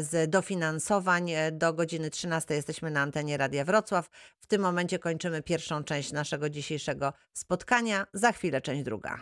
z 0.00 0.30
dofinansowań. 0.30 1.30
Do 1.52 1.72
godziny 1.72 2.10
13 2.10 2.57
jesteśmy 2.58 2.90
na 2.90 3.00
antenie 3.00 3.36
Radia 3.36 3.64
Wrocław. 3.64 4.08
W 4.40 4.46
tym 4.46 4.62
momencie 4.62 4.98
kończymy 4.98 5.42
pierwszą 5.42 5.84
część 5.84 6.12
naszego 6.12 6.50
dzisiejszego 6.50 7.12
spotkania. 7.32 8.06
Za 8.12 8.32
chwilę 8.32 8.60
część 8.60 8.82
druga. 8.82 9.20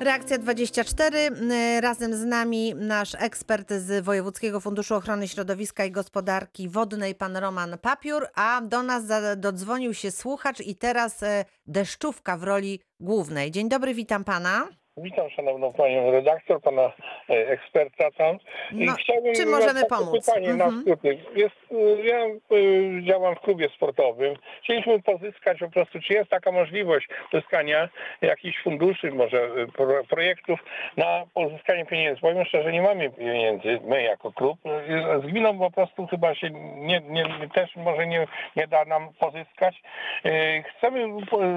Reakcja 0.00 0.38
24. 0.38 1.18
y, 1.18 1.80
Razem 1.80 2.16
z 2.16 2.24
nami 2.24 2.74
nasz 2.74 3.14
ekspert 3.18 3.72
z 3.72 4.04
Wojewódzkiego 4.04 4.60
Funduszu 4.60 4.94
Ochrony 4.94 5.28
Środowiska 5.28 5.84
i 5.84 5.90
Gospodarki 5.90 6.68
Wodnej, 6.68 7.14
pan 7.14 7.36
Roman 7.36 7.78
Papiur, 7.78 8.28
a 8.34 8.60
do 8.60 8.82
nas 8.82 9.04
dodzwonił 9.36 9.94
się 9.94 10.10
słuchacz 10.10 10.60
i 10.60 10.76
teraz 10.76 11.22
e, 11.22 11.44
deszczówka 11.66 12.36
w 12.36 12.42
roli 12.42 12.80
głównej. 13.00 13.50
Dzień 13.50 13.68
dobry, 13.68 13.94
witam 13.94 14.24
pana. 14.24 14.68
Witam 15.02 15.30
szanowną 15.30 15.72
panią 15.72 16.10
redaktor, 16.10 16.60
pana 16.60 16.82
e, 16.82 16.92
eksperta 17.48 18.10
tam. 18.10 18.38
I 18.72 18.84
No, 18.86 18.92
chciałbym 18.92 19.34
czy 19.34 19.46
możemy 19.46 19.84
pomóc? 19.84 20.26
Pytanie 20.26 20.54
na 20.54 20.64
Mhm. 20.64 20.82
skróty. 20.82 21.18
Jest, 21.36 21.56
y, 21.72 22.02
ja 22.04 22.26
y, 22.56 23.02
działam 23.02 23.34
w 23.34 23.40
klubie 23.40 23.68
sportowym. 23.68 24.34
Chcieliśmy 24.62 25.02
pozyskać 25.02 25.58
po 25.58 25.70
prostu, 25.70 26.00
czy 26.00 26.14
jest 26.14 26.30
taka 26.30 26.52
możliwość 26.52 27.08
pozyskania 27.30 27.88
jakichś 28.22 28.62
funduszy, 28.62 29.10
może 29.10 29.50
pro, 29.76 30.04
projektów 30.04 30.60
na 30.96 31.24
pozyskanie 31.34 31.86
pieniędzy. 31.86 32.20
Powiem 32.20 32.44
szczerze, 32.44 32.72
nie 32.72 32.82
mamy 32.82 33.10
pieniędzy, 33.10 33.80
my 33.84 34.02
jako 34.02 34.32
klub. 34.32 34.58
Z 35.22 35.26
gminą 35.26 35.58
po 35.58 35.70
prostu 35.70 36.06
chyba 36.06 36.34
się 36.34 36.50
nie, 36.76 37.00
nie, 37.00 37.24
też 37.54 37.76
może 37.76 38.06
nie, 38.06 38.26
nie 38.56 38.66
da 38.66 38.84
nam 38.84 39.08
pozyskać. 39.18 39.82
Chcemy 40.76 41.04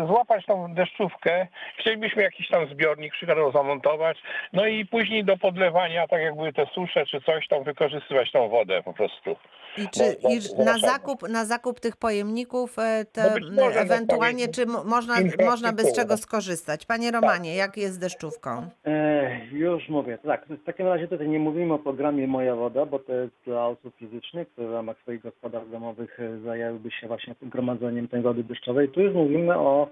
złapać 0.07 0.45
tą 0.45 0.73
deszczówkę. 0.73 1.47
Chcielibyśmy 1.77 2.23
jakiś 2.23 2.49
tam 2.49 2.67
zbiornik 2.67 3.15
przykładowo 3.31 3.51
zamontować. 3.63 4.17
No 4.53 4.65
i 4.67 4.85
później 4.85 5.25
do 5.25 5.37
podlewania, 5.37 6.07
tak 6.07 6.21
jak 6.21 6.35
były 6.35 6.53
te 6.53 6.65
susze 6.65 7.05
czy 7.05 7.21
coś, 7.21 7.47
tam 7.47 7.63
wykorzystywać 7.63 8.31
tą 8.31 8.49
wodę 8.49 8.81
po 8.83 8.93
prostu. 8.93 9.35
I 9.77 9.81
No, 9.81 9.89
czy 9.93 10.15
no, 10.23 10.29
i 10.29 10.39
no, 10.57 10.65
na 10.65 10.73
no, 10.73 10.79
zakup, 10.79 11.29
na 11.29 11.45
zakup 11.45 11.79
tych 11.79 11.97
pojemników 11.97 12.79
e, 12.79 13.05
No 13.17 13.23
te, 13.23 13.33
m, 13.33 13.59
ewentualnie, 13.77 14.47
czy 14.47 14.65
mo- 14.65 14.83
można, 14.83 15.15
można 15.45 15.73
by 15.73 15.83
z 15.83 15.95
czego 15.95 16.17
skorzystać? 16.17 16.85
Panie 16.85 17.11
Romanie, 17.11 17.55
jak 17.55 17.77
jest 17.77 17.93
z 17.95 17.99
deszczówką? 17.99 18.69
E, 18.85 19.45
już 19.51 19.89
mówię. 19.89 20.17
Tak, 20.17 20.45
w 20.47 20.63
takim 20.63 20.87
razie 20.87 21.07
tutaj 21.07 21.29
nie 21.29 21.39
mówimy 21.39 21.73
o 21.73 21.79
programie 21.79 22.27
Moja 22.27 22.55
Woda, 22.55 22.85
bo 22.85 22.99
to 22.99 23.13
jest 23.13 23.33
dla 23.45 23.67
osób 23.67 23.95
fizycznych, 23.97 24.49
które 24.51 24.67
w 24.67 24.73
ramach 24.73 24.97
swoich 25.01 25.21
gospodarstw 25.21 25.71
domowych 25.71 26.19
e, 26.19 26.39
zajęłyby 26.39 26.91
się 26.91 27.07
właśnie 27.07 27.35
gromadzeniem 27.41 28.07
tej 28.07 28.21
wody 28.21 28.43
deszczowej. 28.43 28.89
Tu 28.89 29.01
już 29.01 29.13
mówimy 29.13 29.57
o 29.57 29.87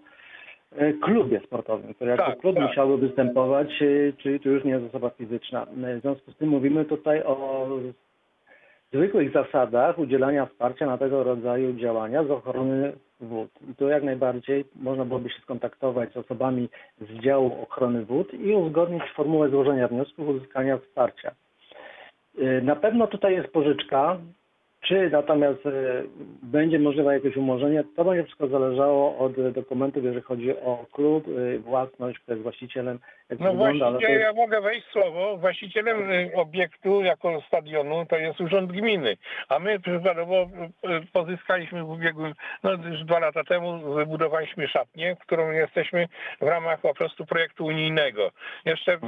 klubie 1.01 1.39
sportowym, 1.39 1.93
jako 2.01 2.25
Tak, 2.25 2.39
klub 2.39 2.55
tak. 2.55 2.67
musiałby 2.67 2.97
występować, 2.97 3.81
e, 3.81 4.13
czyli 4.13 4.39
to 4.39 4.49
już 4.49 4.63
nie 4.63 4.71
jest 4.71 4.85
osoba 4.85 5.09
fizyczna. 5.09 5.63
E, 5.63 5.97
W 5.97 6.01
związku 6.01 6.31
z 6.31 6.35
tym 6.35 6.49
mówimy 6.49 6.85
tutaj 6.85 7.23
o 7.23 7.67
zwykłych 8.93 9.31
zasadach 9.33 9.99
udzielania 9.99 10.45
wsparcia 10.45 10.85
na 10.85 10.97
tego 10.97 11.23
rodzaju 11.23 11.73
działania 11.73 12.23
z 12.23 12.31
ochrony 12.31 12.93
wód. 13.19 13.49
I 13.71 13.75
tu 13.75 13.87
jak 13.87 14.03
najbardziej 14.03 14.65
można 14.75 15.05
byłoby 15.05 15.29
się 15.29 15.41
skontaktować 15.41 16.13
z 16.13 16.17
osobami 16.17 16.69
z 17.01 17.23
działu 17.23 17.61
ochrony 17.61 18.05
wód 18.05 18.33
i 18.33 18.55
uzgodnić 18.55 19.03
formułę 19.15 19.49
złożenia 19.49 19.87
wniosków 19.87 20.27
uzyskania 20.27 20.77
wsparcia. 20.77 21.31
Na 22.61 22.75
pewno 22.75 23.07
tutaj 23.07 23.33
jest 23.33 23.49
pożyczka. 23.53 24.17
Czy 24.81 25.09
natomiast 25.09 25.65
y, 25.65 25.69
będzie 26.43 26.79
możliwe 26.79 27.13
jakieś 27.13 27.37
umorzenie, 27.37 27.83
to 27.95 28.05
będzie 28.05 28.23
wszystko 28.23 28.47
zależało 28.47 29.17
od 29.17 29.51
dokumentów, 29.51 30.03
jeżeli 30.03 30.21
chodzi 30.21 30.51
o 30.51 30.85
klub, 30.91 31.27
y, 31.27 31.59
własność, 31.59 32.19
kto 32.19 32.31
jest 32.31 32.43
właścicielem, 32.43 32.99
jak 33.29 33.39
No 33.39 33.51
wygląda, 33.51 33.89
właściwie 33.89 34.13
jest 34.13 34.23
ja 34.23 34.33
mogę 34.33 34.61
wejść 34.61 34.87
w 34.87 34.91
słowo. 34.91 35.37
Właścicielem 35.37 36.11
y, 36.11 36.31
obiektu 36.35 37.01
jako 37.01 37.41
stadionu 37.47 38.05
to 38.05 38.17
jest 38.17 38.41
urząd 38.41 38.71
gminy. 38.71 39.17
A 39.49 39.59
my 39.59 39.79
przykładowo 39.79 40.49
y, 40.85 40.89
y, 40.89 41.01
pozyskaliśmy 41.13 41.83
w 41.83 41.89
ubiegłym, 41.89 42.33
no 42.63 42.71
już 42.71 43.03
dwa 43.03 43.19
lata 43.19 43.43
temu 43.43 43.93
wybudowaliśmy 43.93 44.67
szatnię, 44.67 45.17
którą 45.21 45.51
jesteśmy 45.51 46.07
w 46.41 46.47
ramach 46.47 46.81
po 46.81 46.93
prostu 46.93 47.25
projektu 47.25 47.65
unijnego. 47.65 48.31
Jeszcze 48.65 48.99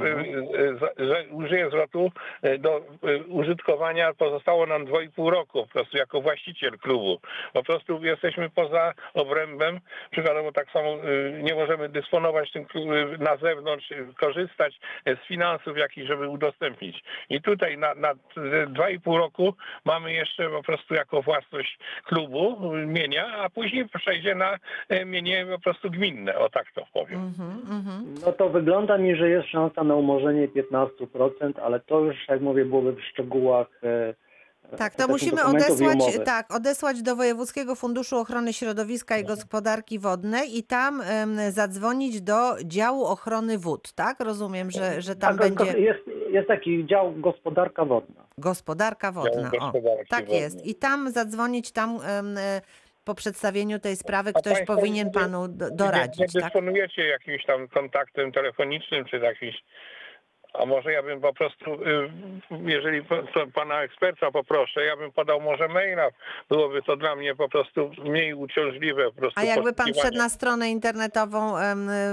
że 0.98 1.24
użyję 1.30 1.68
zwrotu 1.68 2.10
do 2.58 2.80
użytkowania 3.28 4.14
pozostało 4.14 4.66
nam 4.66 4.84
dwa 4.84 5.02
i 5.02 5.08
pół 5.08 5.30
roku 5.30 5.62
po 5.62 5.72
prostu 5.72 5.96
jako 5.96 6.20
właściciel 6.20 6.78
klubu. 6.78 7.18
Po 7.52 7.62
prostu 7.62 8.04
jesteśmy 8.04 8.50
poza 8.50 8.92
obrębem. 9.14 9.80
Przykładowo 10.10 10.52
tak 10.52 10.70
samo 10.70 10.96
nie 11.42 11.54
możemy 11.54 11.88
dysponować 11.88 12.52
tym 12.52 12.66
na 13.18 13.36
zewnątrz, 13.36 13.92
korzystać 14.14 14.80
z 15.06 15.26
finansów 15.28 15.78
jakichś, 15.78 16.08
żeby 16.08 16.28
udostępnić. 16.28 17.02
I 17.30 17.42
tutaj 17.42 17.78
na, 17.78 17.94
na 17.94 18.12
y, 18.12 18.66
dwa 18.66 18.90
i 18.90 19.00
pół 19.00 19.18
roku 19.18 19.54
mamy 19.84 20.12
jeszcze 20.12 20.50
po 20.50 20.62
prostu 20.62 20.94
jako 20.94 21.22
własność 21.22 21.78
klubu 22.04 22.72
mienia, 22.86 23.26
a 23.26 23.50
później 23.50 23.88
przejdzie 23.88 24.34
na 24.34 24.58
y, 24.92 25.04
mienie 25.04 25.46
po 25.52 25.58
prostu 25.58 25.90
gminne, 25.90 26.38
o 26.38 26.48
tak 26.48 26.72
to 26.74 26.86
powiem. 26.92 27.20
Mhm, 27.20 27.50
mhm. 27.70 28.14
No 28.26 28.32
to 28.32 28.48
wygląda 28.48 28.98
mi, 28.98 29.16
że 29.16 29.28
jest 29.28 29.48
szansa 29.48 29.84
na 29.84 29.94
umorzenie 29.94 30.48
15%, 30.48 31.52
ale 31.62 31.80
to 31.80 32.00
już, 32.00 32.28
jak 32.28 32.40
mówię, 32.40 32.64
byłoby 32.64 32.92
w 32.92 33.04
szczegółach. 33.04 33.80
Tak, 34.78 34.94
to 34.94 35.08
musimy 35.08 35.44
odesłać, 35.44 35.98
tak, 36.24 36.54
odesłać 36.54 37.02
do 37.02 37.16
Wojewódzkiego 37.16 37.74
Funduszu 37.74 38.16
Ochrony 38.18 38.52
Środowiska 38.52 39.18
i 39.18 39.24
Gospodarki 39.24 39.98
Wodnej 39.98 40.58
i 40.58 40.62
tam 40.62 41.00
em, 41.00 41.36
zadzwonić 41.50 42.20
do 42.20 42.56
działu 42.64 43.04
ochrony 43.04 43.58
wód, 43.58 43.92
tak? 43.92 44.20
Rozumiem, 44.20 44.70
że, 44.70 45.02
że 45.02 45.16
tam 45.16 45.38
Tak, 45.38 45.54
będzie 45.54 45.78
Jest, 45.80 46.00
jest 46.30 46.48
taki 46.48 46.86
dział 46.86 47.12
gospodarka 47.16 47.84
wodna. 47.84 48.24
gospodarka 48.38 49.12
wodna. 49.12 49.48
O, 49.48 49.58
gospodarki 49.72 50.08
tak 50.10 50.20
wodnej. 50.24 50.40
jest. 50.40 50.66
I 50.66 50.74
tam 50.74 51.10
zadzwonić 51.10 51.72
tam 51.72 51.98
em, 52.06 52.38
e, 52.38 52.60
po 53.04 53.14
przedstawieniu 53.14 53.78
tej 53.78 53.96
sprawy 53.96 54.30
A 54.34 54.40
ktoś 54.40 54.52
państwo 54.52 54.76
powinien 54.76 55.06
nie- 55.06 55.12
panu 55.12 55.48
do, 55.48 55.70
doradzić, 55.70 56.18
nie 56.34 56.40
tak? 56.40 56.42
dysponujecie 56.42 57.06
jakimś 57.06 57.44
tam 57.46 57.68
kontaktem 57.68 58.32
telefonicznym, 58.32 59.04
czy 59.04 59.16
jakimś... 59.16 59.64
A 60.52 60.66
może 60.66 60.92
ja 60.92 61.02
bym 61.02 61.20
po 61.20 61.34
prostu, 61.34 61.74
y, 61.74 62.10
jeżeli 62.50 63.02
pana 63.54 63.82
eksperta 63.82 64.30
poproszę, 64.30 64.84
ja 64.84 64.96
bym 64.96 65.12
podał 65.12 65.40
może 65.40 65.68
maila. 65.68 66.08
Byłoby 66.48 66.82
to 66.82 66.96
dla 66.96 67.16
mnie 67.16 67.34
po 67.34 67.48
prostu 67.48 67.90
mniej 68.04 68.34
uciążliwe. 68.34 69.04
Po 69.04 69.20
prostu 69.20 69.40
A 69.40 69.44
jakby 69.44 69.72
pan 69.72 69.94
wszedł 69.94 70.16
na 70.16 70.28
stronę 70.28 70.70
internetową 70.70 71.54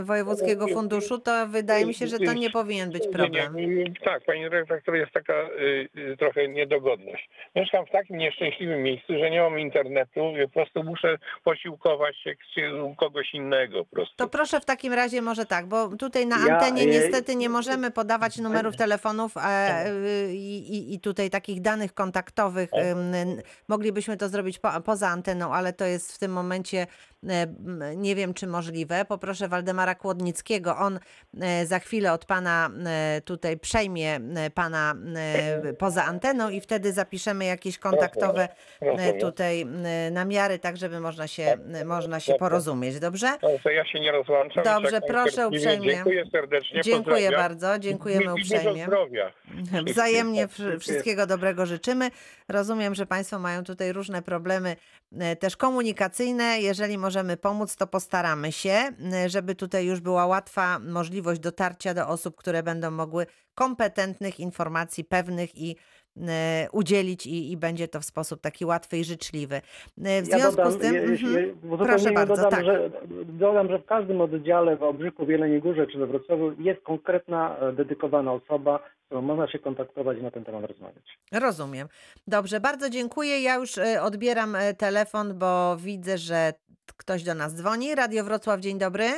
Wojewódzkiego 0.03 0.67
Funduszu, 0.67 1.17
to 1.17 1.47
wydaje 1.47 1.85
mi 1.85 1.93
się, 1.93 2.07
że 2.07 2.19
to 2.19 2.33
nie 2.33 2.49
powinien 2.49 2.91
być 2.91 3.07
problem. 3.07 3.55
Nie, 3.55 3.67
nie, 3.67 3.93
tak, 4.03 4.25
pani 4.25 4.49
redaktor, 4.49 4.95
jest 4.95 5.11
taka 5.11 5.33
y, 5.33 5.89
y, 5.97 6.17
trochę 6.17 6.47
niedogodność. 6.47 7.29
Mieszkam 7.55 7.85
w 7.85 7.91
takim 7.91 8.17
nieszczęśliwym 8.17 8.83
miejscu, 8.83 9.13
że 9.19 9.29
nie 9.29 9.41
mam 9.41 9.59
internetu 9.59 10.33
i 10.43 10.47
po 10.47 10.53
prostu 10.53 10.83
muszę 10.83 11.17
posiłkować 11.43 12.15
się 12.55 12.83
u 12.83 12.95
kogoś 12.95 13.33
innego 13.33 13.85
po 13.85 13.95
prostu. 13.95 14.15
To 14.17 14.27
proszę 14.27 14.59
w 14.59 14.65
takim 14.65 14.93
razie 14.93 15.21
może 15.21 15.45
tak, 15.45 15.65
bo 15.65 15.97
tutaj 15.97 16.27
na 16.27 16.35
Ja, 16.47 16.53
antenie 16.53 16.83
e, 16.83 16.85
niestety 16.85 17.35
nie 17.35 17.49
możemy 17.49 17.91
podawać 17.91 18.28
numerów 18.37 18.75
telefonów 18.75 19.37
e, 19.37 19.85
y, 19.87 20.33
i, 20.33 20.93
i 20.93 20.99
tutaj 20.99 21.29
takich 21.29 21.61
danych 21.61 21.93
kontaktowych. 21.93 22.69
n- 22.73 23.41
Moglibyśmy 23.67 24.17
to 24.17 24.29
zrobić 24.29 24.59
po, 24.59 24.81
poza 24.81 25.07
anteną, 25.07 25.53
ale 25.53 25.73
to 25.73 25.85
jest 25.85 26.13
w 26.15 26.17
tym 26.19 26.31
momencie 26.31 26.87
e, 27.29 27.47
nie 27.95 28.15
wiem 28.15 28.33
czy 28.33 28.47
możliwe. 28.47 29.05
Poproszę 29.05 29.47
Waldemara 29.47 29.95
Kłodnickiego. 29.95 30.77
On 30.77 30.99
e, 31.41 31.65
za 31.65 31.79
chwilę 31.79 32.13
od 32.13 32.25
pana 32.25 32.69
e, 32.85 33.21
tutaj 33.21 33.57
przejmie 33.57 34.19
e, 34.35 34.49
pana 34.49 34.95
e, 35.15 35.73
poza 35.73 36.05
anteną 36.05 36.49
i 36.49 36.61
wtedy 36.61 36.93
zapiszemy 36.93 37.45
jakieś 37.45 37.77
kontaktowe 37.77 38.47
e, 38.81 39.13
tutaj 39.13 39.61
e, 39.61 40.11
namiary, 40.11 40.59
tak 40.59 40.77
żeby 40.77 40.99
można 40.99 41.27
się, 41.27 41.57
e, 41.73 41.85
można 41.85 42.19
się 42.19 42.33
porozumieć. 42.33 42.99
Dobrze? 42.99 43.37
Dobrze, 43.41 43.73
ja 43.73 43.85
się 43.85 43.99
nie 43.99 44.11
rozłączam. 44.11 44.63
Dobrze, 44.63 45.01
proszę 45.01 45.47
uprzejmie. 45.47 45.93
Dziękuję 45.93 46.23
serdecznie. 46.31 46.81
Dziękuję 46.81 47.31
bardzo, 47.31 47.79
dziękujemy 48.19 48.41
uprzejmie. 48.43 48.85
zdrowia. 48.85 49.31
Wzajemnie 49.93 50.47
wsz- 50.47 50.79
wszystkiego 50.79 51.27
dobrego 51.27 51.65
życzymy. 51.65 52.11
Rozumiem, 52.47 52.95
że 52.95 53.05
Państwo 53.05 53.39
mają 53.39 53.63
tutaj 53.63 53.93
różne 53.93 54.21
problemy 54.21 54.75
e, 55.19 55.35
też 55.35 55.57
komunikacyjne. 55.57 56.61
Jeżeli 56.61 56.97
możemy 56.97 57.37
pomóc, 57.37 57.75
to 57.75 57.87
postaramy 57.87 58.51
się, 58.51 58.91
e, 59.13 59.29
żeby 59.29 59.55
tutaj 59.55 59.85
już 59.85 59.99
była 59.99 60.25
łatwa 60.25 60.79
możliwość 60.79 61.39
dotarcia 61.39 61.93
do 61.93 62.07
osób, 62.07 62.35
które 62.35 62.63
będą 62.63 62.91
mogły 62.91 63.25
kompetentnych 63.55 64.39
informacji, 64.39 65.03
pewnych 65.03 65.55
i 65.57 65.75
udzielić 66.71 67.25
i, 67.27 67.51
i 67.51 67.57
będzie 67.57 67.87
to 67.87 67.99
w 67.99 68.05
sposób 68.05 68.41
taki 68.41 68.65
łatwy 68.65 68.97
i 68.97 69.03
życzliwy. 69.03 69.55
E, 70.03 70.21
W 70.21 70.25
związku 70.25 70.71
z 70.71 70.77
tym... 70.77 70.93
je- 70.93 71.01
mhm, 71.01 71.33
je- 71.33 71.53
w 71.53 71.77
proszę 71.77 72.11
bardzo, 72.11 72.35
dodam, 72.35 72.51
tak. 72.51 72.65
że, 72.65 72.89
dodam, 73.25 73.67
że 73.69 73.79
w 73.79 73.85
każdym 73.85 74.21
oddziale 74.21 74.77
w 74.77 74.83
Obrzyku, 74.83 75.25
w 75.25 75.29
Jeleniej 75.29 75.61
Górze 75.61 75.87
czy 75.87 75.97
we 75.97 76.07
Wrocławiu 76.07 76.55
jest 76.61 76.81
konkretna, 76.81 77.57
e, 77.57 77.73
dedykowana 77.73 78.33
osoba, 78.33 78.79
którą 79.05 79.21
można 79.21 79.47
się 79.47 79.59
kontaktować 79.59 80.17
i 80.17 80.21
na 80.23 80.31
ten 80.31 80.43
temat 80.45 80.63
rozmawiać. 80.65 81.17
Rozumiem. 81.31 81.87
Dobrze, 82.27 82.59
bardzo 82.59 82.89
dziękuję. 82.89 83.41
Ja 83.41 83.55
już 83.55 83.77
e, 83.77 84.01
odbieram 84.01 84.55
e, 84.55 84.73
telefon, 84.73 85.39
bo 85.39 85.77
widzę, 85.77 86.17
że 86.17 86.53
ktoś 86.97 87.23
do 87.23 87.35
nas 87.35 87.55
dzwoni. 87.55 87.95
Radio 87.95 88.23
Wrocław, 88.23 88.59
dzień 88.59 88.77
dobry. 88.77 89.09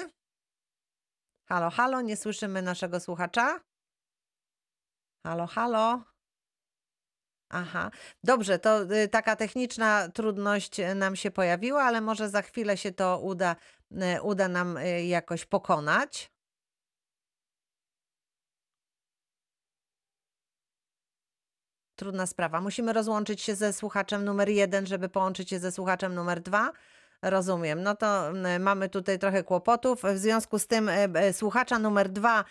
Halo, 1.49 1.69
halo, 1.69 2.01
nie 2.01 2.17
słyszymy 2.17 2.61
naszego 2.61 2.99
słuchacza? 2.99 3.59
Halo, 5.27 5.47
halo. 5.47 6.01
Aha, 7.53 7.91
dobrze, 8.23 8.59
to 8.59 8.83
y, 8.83 9.07
taka 9.07 9.35
techniczna 9.35 10.09
trudność 10.09 10.79
y, 10.79 10.95
nam 10.95 11.15
się 11.15 11.31
pojawiła, 11.31 11.83
ale 11.83 12.01
może 12.01 12.29
za 12.29 12.41
chwilę 12.41 12.77
się 12.77 12.91
to 12.91 13.19
uda, 13.19 13.55
y, 13.91 14.21
uda 14.21 14.47
nam 14.47 14.79
jakoś 15.07 15.45
pokonać. 15.45 16.31
Trudna 21.95 22.25
sprawa. 22.25 22.61
Musimy 22.61 22.93
rozłączyć 22.93 23.41
się 23.41 23.55
ze 23.55 23.73
słuchaczem 23.73 24.25
numer 24.25 24.49
jeden, 24.49 24.85
żeby 24.85 25.09
połączyć 25.09 25.49
się 25.49 25.59
ze 25.59 25.71
słuchaczem 25.71 26.15
numer 26.15 26.41
dwa. 26.41 26.71
Rozumiem. 27.21 27.83
No 27.83 27.95
to 27.95 28.31
mamy 28.59 28.89
tutaj 28.89 29.19
trochę 29.19 29.43
kłopotów. 29.43 30.01
W 30.03 30.17
związku 30.17 30.59
z 30.59 30.67
tym 30.67 30.89
e, 30.89 31.03
e, 31.03 31.33
słuchacza 31.33 31.79
numer 31.79 32.09
dwa, 32.09 32.45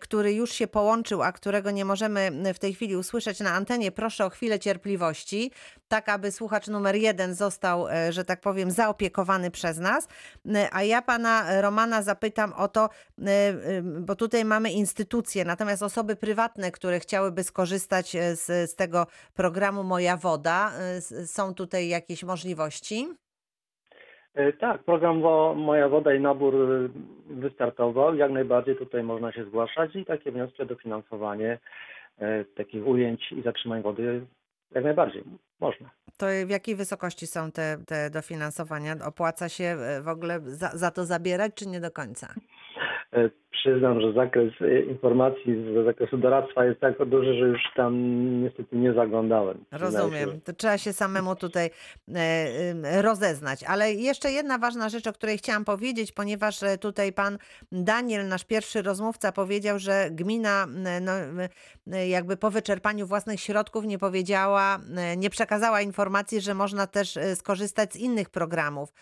który 0.00 0.32
już 0.32 0.52
się 0.52 0.66
połączył, 0.66 1.22
a 1.22 1.32
którego 1.32 1.70
nie 1.70 1.84
możemy 1.84 2.30
w 2.54 2.58
tej 2.58 2.74
chwili 2.74 2.96
usłyszeć 2.96 3.40
na 3.40 3.50
antenie, 3.50 3.92
proszę 3.92 4.26
o 4.26 4.30
chwilę 4.30 4.58
cierpliwości, 4.58 5.52
tak 5.88 6.08
aby 6.08 6.32
słuchacz 6.32 6.68
numer 6.68 6.96
jeden 6.96 7.34
został, 7.34 7.88
e, 7.88 8.12
że 8.12 8.24
tak 8.24 8.40
powiem, 8.40 8.70
zaopiekowany 8.70 9.50
przez 9.50 9.78
nas. 9.78 10.08
A 10.72 10.82
ja 10.82 11.02
pana 11.02 11.60
Romana 11.60 12.02
zapytam 12.02 12.52
o 12.52 12.68
to, 12.68 12.88
bo 14.00 14.16
tutaj 14.16 14.44
mamy 14.44 14.70
instytucje, 14.72 15.44
natomiast 15.44 15.82
osoby 15.82 16.16
prywatne, 16.16 16.70
które 16.70 17.00
chciałyby 17.00 17.44
skorzystać 17.44 18.16
z, 18.34 18.70
z 18.70 18.74
tego 18.74 19.06
programu 19.34 19.84
Moja 19.84 20.16
Woda, 20.16 20.72
są 21.26 21.54
tutaj 21.54 21.88
jakieś 21.88 22.22
możliwości? 22.22 23.08
E, 24.34 24.52
Tak, 24.52 24.82
program 24.84 25.20
Wo- 25.22 25.54
Moja 25.54 25.88
Woda 25.88 26.14
i 26.14 26.20
Nabór 26.20 26.54
e, 26.54 26.88
wystartował. 27.34 28.14
Jak 28.14 28.30
najbardziej 28.30 28.76
tutaj 28.76 29.02
można 29.02 29.32
się 29.32 29.44
zgłaszać 29.44 29.96
i 29.96 30.04
takie 30.04 30.32
wnioski 30.32 30.62
o 30.62 30.66
dofinansowanie 30.66 31.58
e, 32.18 32.44
takich 32.44 32.86
ujęć 32.86 33.32
i 33.32 33.42
zatrzymań 33.42 33.82
wody 33.82 34.26
jak 34.70 34.84
najbardziej 34.84 35.24
można. 35.60 35.90
To 36.18 36.26
w 36.46 36.50
jakiej 36.50 36.76
wysokości 36.76 37.26
są 37.26 37.52
te, 37.52 37.76
te 37.86 38.10
dofinansowania? 38.10 38.94
Opłaca 39.06 39.48
się 39.48 39.76
w 40.02 40.08
ogóle 40.08 40.40
za, 40.40 40.68
za 40.68 40.90
to 40.90 41.04
zabierać, 41.04 41.52
czy 41.54 41.66
nie 41.68 41.80
do 41.80 41.90
końca? 41.90 42.34
E, 43.12 43.30
Przyznam, 43.50 44.00
że 44.00 44.12
zakres 44.12 44.52
e, 44.60 44.80
informacji 44.80 45.54
z 45.54 45.84
zakresu 45.84 46.18
doradztwa 46.18 46.64
jest 46.64 46.80
tak 46.80 47.04
duży, 47.08 47.34
że 47.34 47.48
już 47.48 47.60
tam 47.76 47.94
niestety 48.42 48.76
nie 48.76 48.92
zaglądałem. 48.92 49.64
Rozumiem. 49.72 50.40
To 50.44 50.52
trzeba 50.52 50.78
się 50.78 50.92
samemu 50.92 51.36
tutaj 51.36 51.70
e, 52.08 52.18
e, 52.18 53.02
rozeznać. 53.02 53.64
Ale 53.64 53.92
jeszcze 53.92 54.32
jedna 54.32 54.58
ważna 54.58 54.88
rzecz, 54.88 55.06
o 55.06 55.12
której 55.12 55.38
chciałam 55.38 55.64
powiedzieć, 55.64 56.12
ponieważ 56.12 56.62
e, 56.62 56.78
tutaj 56.78 57.12
pan 57.12 57.38
Daniel, 57.72 58.28
nasz 58.28 58.44
pierwszy 58.44 58.82
rozmówca, 58.82 59.32
powiedział, 59.32 59.78
że 59.78 60.08
gmina 60.10 60.66
no, 61.00 61.12
jakby 62.08 62.36
po 62.36 62.50
wyczerpaniu 62.50 63.06
własnych 63.06 63.40
środków 63.40 63.84
nie 63.84 63.98
powiedziała, 63.98 64.78
e, 64.96 65.16
nie 65.16 65.30
przekazała 65.30 65.80
informacji, 65.80 66.40
że 66.40 66.54
można 66.54 66.86
też 66.86 67.18
skorzystać 67.34 67.92
z 67.92 67.96
innych 67.96 68.30
programów. 68.30 68.92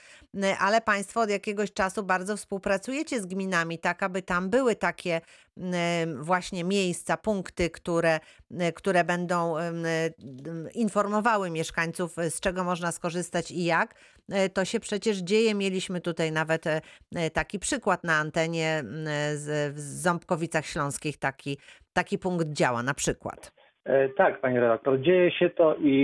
Ale 0.60 0.80
państwo 0.80 1.20
od 1.20 1.30
jakiegoś 1.30 1.72
czasu 1.72 2.02
bardzo 2.02 2.36
współpracujecie 2.36 3.20
z 3.20 3.26
gminami, 3.26 3.78
tak 3.78 4.02
aby 4.02 4.22
tam 4.22 4.37
były 4.40 4.76
takie 4.76 5.20
m, 5.56 6.24
właśnie 6.24 6.64
miejsca, 6.64 7.16
punkty, 7.16 7.70
które, 7.70 8.18
m, 8.50 8.72
które 8.74 9.04
będą 9.04 9.56
em, 9.56 9.84
m, 9.86 10.68
informowały 10.74 11.50
mieszkańców, 11.50 12.18
e, 12.18 12.30
z 12.30 12.40
czego 12.40 12.64
można 12.64 12.92
skorzystać 12.92 13.50
i 13.50 13.64
jak. 13.64 13.94
E, 14.32 14.48
To 14.48 14.64
się 14.64 14.80
przecież 14.80 15.18
dzieje. 15.18 15.54
Mieliśmy 15.54 16.00
tutaj 16.00 16.32
nawet 16.32 16.66
e, 16.66 16.80
e, 17.16 17.30
taki 17.30 17.58
przykład 17.58 18.04
na 18.04 18.14
antenie 18.14 18.78
m, 18.78 18.86
z, 19.34 19.74
w 19.74 19.78
Ząbkowicach 19.80 20.66
Śląskich. 20.66 21.16
Taki, 21.18 21.58
taki 21.92 22.18
punkt 22.18 22.46
działa 22.52 22.82
na 22.82 22.94
przykład. 22.94 23.52
E, 23.84 24.08
Tak, 24.08 24.40
panie 24.40 24.60
redaktor, 24.60 25.00
dzieje 25.00 25.30
się 25.30 25.50
to 25.50 25.74
i, 25.74 25.94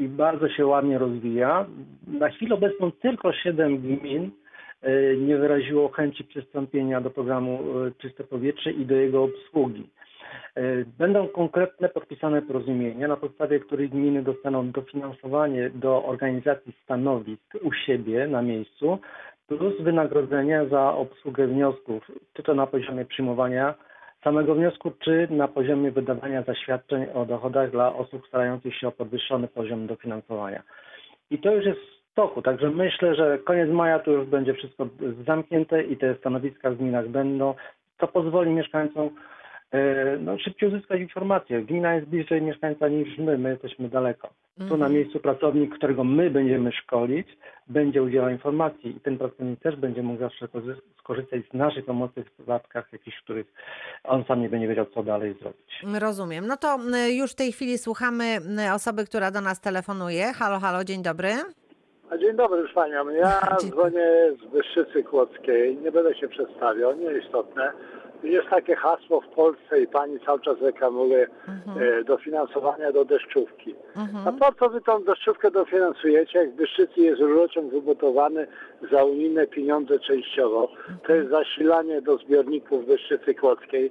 i 0.00 0.08
bardzo 0.08 0.48
się 0.48 0.66
ładnie 0.66 0.98
rozwija. 0.98 1.66
Na 2.06 2.28
chwilę 2.30 2.54
obecną 2.54 2.92
tylko 2.92 3.32
7 3.32 3.78
gmin 3.78 4.24
e, 4.24 4.30
nie 5.18 5.36
wyraziło 5.36 5.88
chęci 5.88 6.24
przystąpienia 6.24 7.00
do 7.00 7.10
programu 7.10 7.58
e, 7.86 7.90
Czyste 7.98 8.24
Powietrze 8.24 8.70
i 8.72 8.86
do 8.86 8.94
jego 8.94 9.22
obsługi. 9.22 9.88
E, 10.54 10.62
Będą 10.98 11.28
konkretne 11.28 11.88
podpisane 11.88 12.42
porozumienia, 12.42 13.08
na 13.08 13.16
podstawie 13.16 13.60
których 13.60 13.90
gminy 13.90 14.22
dostaną 14.22 14.70
dofinansowanie 14.70 15.70
do 15.70 16.04
organizacji 16.04 16.72
stanowisk 16.84 17.54
u 17.62 17.72
siebie 17.72 18.26
na 18.26 18.42
miejscu, 18.42 18.98
plus 19.48 19.80
wynagrodzenie 19.80 20.66
za 20.70 20.94
obsługę 20.94 21.46
wniosków, 21.46 22.10
czy 22.32 22.42
to 22.42 22.54
na 22.54 22.66
poziomie 22.66 23.04
przyjmowania 23.04 23.74
samego 24.24 24.54
wniosku, 24.54 24.90
czy 25.04 25.28
na 25.30 25.48
poziomie 25.48 25.90
wydawania 25.90 26.42
zaświadczeń 26.42 27.06
o 27.14 27.26
dochodach 27.26 27.70
dla 27.70 27.94
osób 27.94 28.26
starających 28.26 28.74
się 28.76 28.88
o 28.88 28.92
podwyższony 28.92 29.48
poziom 29.48 29.86
dofinansowania. 29.86 30.62
I 31.30 31.38
to 31.38 31.54
już 31.54 31.64
jest 31.64 31.99
toku, 32.14 32.42
także 32.42 32.70
myślę, 32.70 33.14
że 33.14 33.38
koniec 33.38 33.70
maja 33.70 33.98
to 33.98 34.10
już 34.10 34.26
będzie 34.26 34.54
wszystko 34.54 34.88
zamknięte 35.26 35.82
i 35.82 35.96
te 35.96 36.14
stanowiska 36.14 36.70
w 36.70 36.76
gminach 36.76 37.08
będą, 37.08 37.54
co 38.00 38.08
pozwoli 38.08 38.50
mieszkańcom 38.50 39.10
e, 39.72 40.16
no, 40.20 40.38
szybciej 40.38 40.68
uzyskać 40.68 41.00
informacje. 41.00 41.62
Gmina 41.62 41.94
jest 41.94 42.06
bliżej 42.06 42.42
mieszkańca 42.42 42.88
niż 42.88 43.18
my, 43.18 43.38
my 43.38 43.50
jesteśmy 43.50 43.88
daleko. 43.88 44.28
Tu 44.58 44.64
na 44.64 44.72
Mhm. 44.86 44.92
miejscu 44.92 45.20
pracownik, 45.20 45.74
którego 45.74 46.04
my 46.04 46.30
będziemy 46.30 46.72
szkolić, 46.72 47.28
będzie 47.68 48.02
udzielał 48.02 48.30
informacji 48.30 48.96
i 48.96 49.00
ten 49.00 49.18
pracownik 49.18 49.60
też 49.60 49.76
będzie 49.76 50.02
mógł 50.02 50.20
zawsze 50.20 50.46
korzy- 50.48 50.80
skorzystać 50.98 51.40
z 51.50 51.54
naszej 51.54 51.82
pomocy 51.82 52.24
w 52.24 52.30
przypadkach 52.32 52.92
jakichś, 52.92 53.20
których 53.20 53.46
on 54.04 54.24
sam 54.24 54.42
nie 54.42 54.48
będzie 54.48 54.68
wiedział, 54.68 54.86
co 54.86 55.02
dalej 55.02 55.34
zrobić. 55.40 55.82
Rozumiem. 56.00 56.46
No 56.46 56.56
to 56.56 56.74
m, 56.74 56.94
już 57.16 57.32
w 57.32 57.34
tej 57.34 57.52
chwili 57.52 57.78
słuchamy 57.78 58.24
m, 58.24 58.74
osoby, 58.74 59.04
która 59.06 59.30
do 59.30 59.40
nas 59.40 59.60
telefonuje. 59.60 60.32
Halo, 60.32 60.58
halo, 60.58 60.84
dzień 60.84 61.02
dobry. 61.02 61.28
A 62.10 62.18
Dzień 62.18 62.36
dobry 62.36 62.68
z 62.68 62.74
panią. 62.74 63.08
Ja 63.08 63.40
Dzień- 63.60 63.70
dzwonię 63.70 64.08
z 64.42 64.52
Wyszczycy 64.52 65.02
Kłodzkiej. 65.04 65.76
Nie 65.76 65.92
będę 65.92 66.14
się 66.14 66.28
przedstawiał, 66.28 66.96
nieistotne. 66.96 67.72
Jest 68.22 68.48
takie 68.48 68.76
hasło 68.76 69.20
w 69.20 69.28
Polsce 69.28 69.80
i 69.80 69.86
pani 69.86 70.20
cały 70.20 70.40
czas 70.40 70.60
reklamuje 70.60 71.28
e, 71.80 72.04
dofinansowania 72.04 72.92
do 72.92 73.04
deszczówki. 73.04 73.74
A 73.96 74.00
Mhm. 74.00 74.36
po 74.38 74.52
co 74.58 74.68
wy 74.70 74.80
tą 74.80 75.04
deszczówkę 75.04 75.50
dofinansujecie, 75.50 76.38
jak 76.38 76.50
w 76.50 76.56
jest 76.96 77.20
rurociąg 77.20 77.72
wybudowany 77.72 78.46
za 78.92 79.04
unijne 79.04 79.46
pieniądze 79.46 79.98
częściowo. 79.98 80.72
To 81.06 81.12
jest 81.14 81.30
zasilanie 81.30 82.02
do 82.02 82.16
zbiorników 82.16 82.86
Wyszczycy 82.86 83.34
Kłodzkiej. 83.34 83.90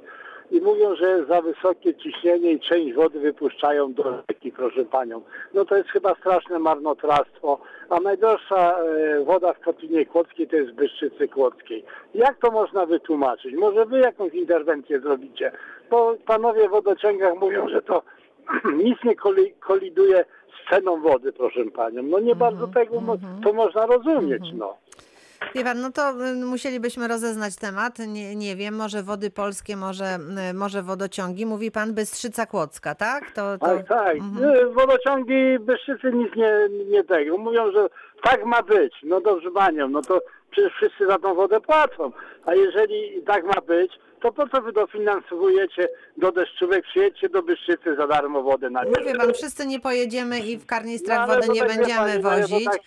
I 0.51 0.61
mówią, 0.61 0.95
że 0.95 1.25
za 1.25 1.41
wysokie 1.41 1.95
ciśnienie 1.95 2.51
i 2.51 2.59
część 2.59 2.93
wody 2.95 3.19
wypuszczają 3.19 3.93
do 3.93 4.03
rzeki, 4.29 4.51
proszę 4.51 4.85
panią. 4.85 5.21
No 5.53 5.65
to 5.65 5.75
jest 5.77 5.89
chyba 5.89 6.15
straszne 6.15 6.59
marnotrawstwo. 6.59 7.59
A 7.89 7.99
najdroższa 7.99 8.79
e, 8.79 9.23
woda 9.23 9.53
w 9.53 9.59
Kotlinie 9.59 10.05
Kłodzkiej 10.05 10.47
to 10.47 10.55
jest 10.55 10.71
w 10.71 10.75
Byszczycy 10.75 11.27
Kłodzkiej. 11.27 11.83
Jak 12.13 12.37
to 12.39 12.51
można 12.51 12.85
wytłumaczyć? 12.85 13.55
Może 13.55 13.85
wy 13.85 13.99
jakąś 13.99 14.33
interwencję 14.33 14.99
zrobicie? 14.99 15.51
Bo 15.89 16.15
panowie 16.25 16.67
w 16.67 16.71
wodociągach 16.71 17.35
mówią, 17.39 17.69
że 17.69 17.81
to 17.81 18.01
nic 18.83 19.03
nie 19.03 19.15
koli- 19.15 19.53
koliduje 19.59 20.25
z 20.65 20.69
ceną 20.69 21.01
wody, 21.01 21.33
proszę 21.33 21.65
panią. 21.65 22.03
No 22.03 22.19
nie 22.19 22.35
bardzo 22.35 22.67
tego 22.67 23.01
mo- 23.01 23.17
to 23.43 23.53
można 23.53 23.85
rozumieć, 23.85 24.43
no. 24.53 24.77
Wie 25.55 25.63
pan, 25.63 25.81
no 25.81 25.91
to 25.91 26.11
y, 26.25 26.35
musielibyśmy 26.45 27.07
rozeznać 27.07 27.55
temat. 27.55 27.99
Nie, 27.99 28.35
nie 28.35 28.55
wiem, 28.55 28.75
może 28.75 29.03
wody 29.03 29.29
polskie, 29.31 29.75
może, 29.77 30.17
y, 30.49 30.53
może 30.53 30.83
wodociągi. 30.83 31.45
Mówi 31.45 31.71
pan 31.71 31.93
Bystrzyca 31.93 32.45
Kłodzka, 32.45 32.95
tak? 32.95 33.31
To, 33.31 33.57
to... 33.57 33.65
Tak, 33.65 33.87
tak. 33.87 34.15
Mhm. 34.17 34.53
Nie, 34.53 34.65
Wodociągi 34.65 35.59
Byszczycy 35.59 36.11
nic 36.13 36.35
nie, 36.35 36.51
nie 36.89 37.03
tego. 37.03 37.37
Mówią, 37.37 37.71
że 37.71 37.87
tak 38.23 38.45
ma 38.45 38.63
być. 38.63 38.93
No 39.03 39.21
dobrze 39.21 39.51
panią, 39.51 39.87
no 39.89 40.01
to 40.01 40.21
przecież 40.51 40.73
wszyscy 40.73 41.07
za 41.07 41.17
tą 41.17 41.35
wodę 41.35 41.61
płacą. 41.61 42.11
A 42.45 42.55
jeżeli 42.55 43.23
tak 43.27 43.43
ma 43.43 43.61
być, 43.61 43.91
to 44.21 44.31
po 44.31 44.47
co 44.49 44.61
wy 44.61 44.71
dofinansowujecie 44.71 45.87
do 46.17 46.31
deszczówek? 46.31 46.83
Przyjedźcie 46.85 47.29
do 47.29 47.43
Byszczycy 47.43 47.95
za 47.95 48.07
darmo 48.07 48.43
wodę 48.43 48.69
na 48.69 48.83
Mówię 48.83 49.15
pan, 49.15 49.33
wszyscy 49.33 49.67
nie 49.67 49.79
pojedziemy 49.79 50.39
i 50.39 50.57
w 50.57 50.65
Karnistrach 50.65 51.27
No, 51.27 51.33
wody 51.35 51.47
to 51.47 51.53
nie 51.53 51.59
tak 51.59 51.69
będziemy 51.77 51.99
pani, 51.99 52.23
no, 52.23 52.29
wozić. 52.29 52.65
tak- 52.65 52.81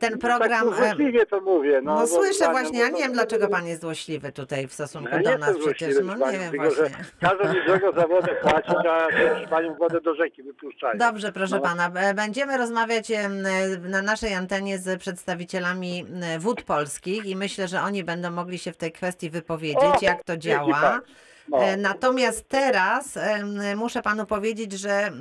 Ten 0.00 0.18
program... 0.18 0.70
Tak 0.70 0.78
e, 0.80 0.86
złośliwie 0.88 1.26
to 1.26 1.40
mówię. 1.40 1.80
No, 1.82 1.94
No, 1.94 2.06
słyszę 2.06 2.50
właśnie, 2.50 2.78
ja 2.78 2.88
nie 2.88 3.02
wiem, 3.02 3.12
dlaczego 3.12 3.48
pan 3.48 3.66
jest 3.66 3.80
złośliwy 3.80 4.32
tutaj 4.32 4.66
w 4.68 4.72
stosunku 4.72 5.10
Ja 5.12 5.22
do 5.32 5.38
nas 5.38 5.56
przecież. 5.58 5.96
No 6.04 6.30
nie 6.32 6.38
wiem 6.38 6.52
właśnie. 6.56 6.90
każą 7.20 7.54
mi 7.54 7.60
złego 7.66 7.92
za 7.92 8.06
wodę 8.06 8.34
płacić, 8.42 8.74
a 8.92 9.08
panią 9.50 9.74
wodę 9.74 10.00
do 10.00 10.14
rzeki 10.14 10.42
wypuszczają. 10.42 10.98
Dobrze, 10.98 11.32
proszę 11.32 11.54
No. 11.56 11.62
pana. 11.62 11.90
E, 11.94 12.14
Będziemy 12.14 12.56
rozmawiać 12.58 13.10
e, 13.10 13.28
na 13.78 14.02
naszej 14.02 14.34
antenie 14.34 14.78
z 14.78 15.00
przedstawicielami 15.00 16.06
m, 16.34 16.40
wód 16.40 16.62
polskich 16.62 17.26
i 17.26 17.36
myślę, 17.36 17.68
że 17.68 17.80
oni 17.82 18.04
będą 18.04 18.30
mogli 18.30 18.58
się 18.58 18.72
w 18.72 18.76
tej 18.76 18.92
kwestii 18.92 19.30
wypowiedzieć, 19.30 19.82
O, 19.82 19.98
jak 20.02 20.24
to 20.24 20.36
działa. 20.36 20.80
pani. 20.80 21.00
No. 21.48 21.58
E, 21.62 21.76
Natomiast 21.76 22.48
teraz 22.48 23.18
muszę 23.76 24.02
panu 24.02 24.26
powiedzieć, 24.26 24.72
że 24.72 24.90
e, 24.92 25.12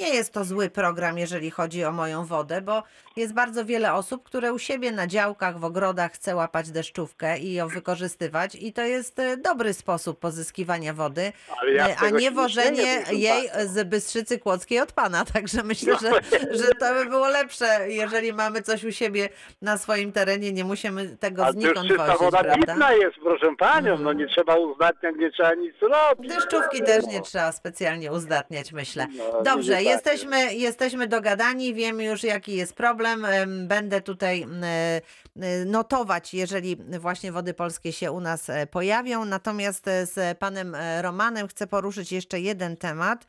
nie 0.00 0.08
jest 0.08 0.32
to 0.32 0.44
zły 0.44 0.70
program, 0.70 1.18
jeżeli 1.18 1.50
chodzi 1.50 1.84
o 1.84 1.92
moją 1.92 2.24
wodę, 2.24 2.60
bo 2.60 2.82
jest 3.16 3.32
bardzo 3.34 3.64
wiele 3.64 3.92
osób, 3.94 4.22
które 4.24 4.52
u 4.52 4.58
siebie 4.58 4.92
na 4.92 5.06
działkach, 5.06 5.58
w 5.58 5.64
ogrodach 5.64 6.12
chce 6.12 6.36
łapać 6.36 6.70
deszczówkę 6.70 7.38
i 7.38 7.52
ją 7.52 7.68
wykorzystywać 7.68 8.54
i 8.54 8.72
to 8.72 8.82
jest 8.82 9.18
e, 9.18 9.36
dobry 9.36 9.74
sposób 9.74 10.18
pozyskiwania 10.20 10.94
wody, 10.94 11.32
ja 11.74 11.96
a 11.98 12.10
nie 12.10 12.18
nie 12.18 12.30
wożenie 12.30 12.96
proszę 12.98 13.14
jej 13.14 13.48
z 13.66 13.88
Bystrzycy 13.88 14.38
Kłodzkiej 14.38 14.80
od 14.80 14.92
pana. 14.92 15.24
Także 15.34 15.62
myślę, 15.62 15.94
że, 16.02 16.10
że 16.56 16.68
to 16.80 16.94
by 16.94 17.06
było 17.06 17.28
lepsze, 17.28 17.66
jeżeli 17.88 18.32
mamy 18.32 18.62
coś 18.62 18.84
u 18.84 18.92
siebie 18.92 19.28
na 19.62 19.78
swoim 19.78 20.12
terenie, 20.12 20.52
nie 20.52 20.64
musimy 20.64 21.16
tego 21.16 21.46
A 21.46 21.52
znikąd 21.52 21.76
wozić, 21.76 22.18
woda 22.20 22.44
prawda? 22.44 22.54
pitna 22.54 22.92
jest, 22.92 23.16
proszę 23.22 23.46
panią, 23.58 23.90
no 23.98 24.10
Mhm. 24.12 24.18
nie 24.18 24.26
trzeba 24.26 24.56
uzdatniać, 24.56 25.14
nie 25.18 25.30
trzeba 25.30 25.51
nic 25.54 25.74
robić. 25.80 26.28
Deszczówki 26.32 26.82
też 26.82 27.06
nie 27.06 27.20
trzeba 27.20 27.52
specjalnie 27.52 28.12
uzdatniać, 28.12 28.72
myślę. 28.72 29.06
No, 29.16 29.42
Dobrze, 29.42 29.72
tak 29.72 29.84
jesteśmy, 29.84 30.54
jesteśmy 30.54 31.06
dogadani, 31.06 31.74
wiemy 31.74 32.04
już 32.04 32.22
jaki 32.22 32.56
jest 32.56 32.74
problem. 32.74 33.24
Em, 33.24 33.68
Będę 33.68 34.00
tutaj 34.00 34.46
e, 34.62 35.64
notować, 35.64 36.34
jeżeli 36.34 36.76
właśnie 36.76 37.32
wody 37.32 37.54
polskie 37.54 37.92
się 37.92 38.12
u 38.12 38.20
nas 38.20 38.50
e, 38.50 38.66
pojawią. 38.66 39.24
Natomiast 39.24 39.88
e, 39.88 40.06
z 40.06 40.38
panem 40.38 40.76
Romanem 41.00 41.48
chcę 41.48 41.66
poruszyć 41.66 42.12
jeszcze 42.12 42.40
jeden 42.40 42.76
temat, 42.76 43.26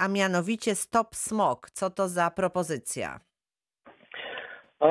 a 0.00 0.08
mianowicie 0.08 0.74
Stop 0.74 1.16
Smog. 1.16 1.70
Co 1.70 1.90
to 1.90 2.08
za 2.08 2.30
propozycja? 2.30 3.20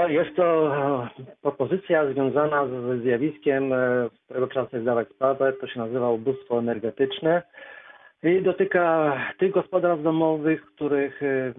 Jest 0.07 0.35
to 0.35 0.75
e, 0.75 1.09
propozycja 1.41 2.11
związana 2.11 2.67
ze 2.67 2.99
zjawiskiem, 2.99 3.73
e, 3.73 4.09
z 4.13 4.25
którego 4.25 4.47
trzeba 4.47 4.65
sobie 4.65 4.81
zdawać 4.83 5.09
sprawę. 5.09 5.53
To 5.53 5.67
się 5.67 5.79
nazywa 5.79 6.09
ubóstwo 6.09 6.59
energetyczne 6.59 7.41
i 8.23 8.41
dotyka 8.41 9.13
tych 9.37 9.51
gospodarstw 9.51 10.03
domowych, 10.03 10.65
których 10.65 11.23
e, 11.23 11.53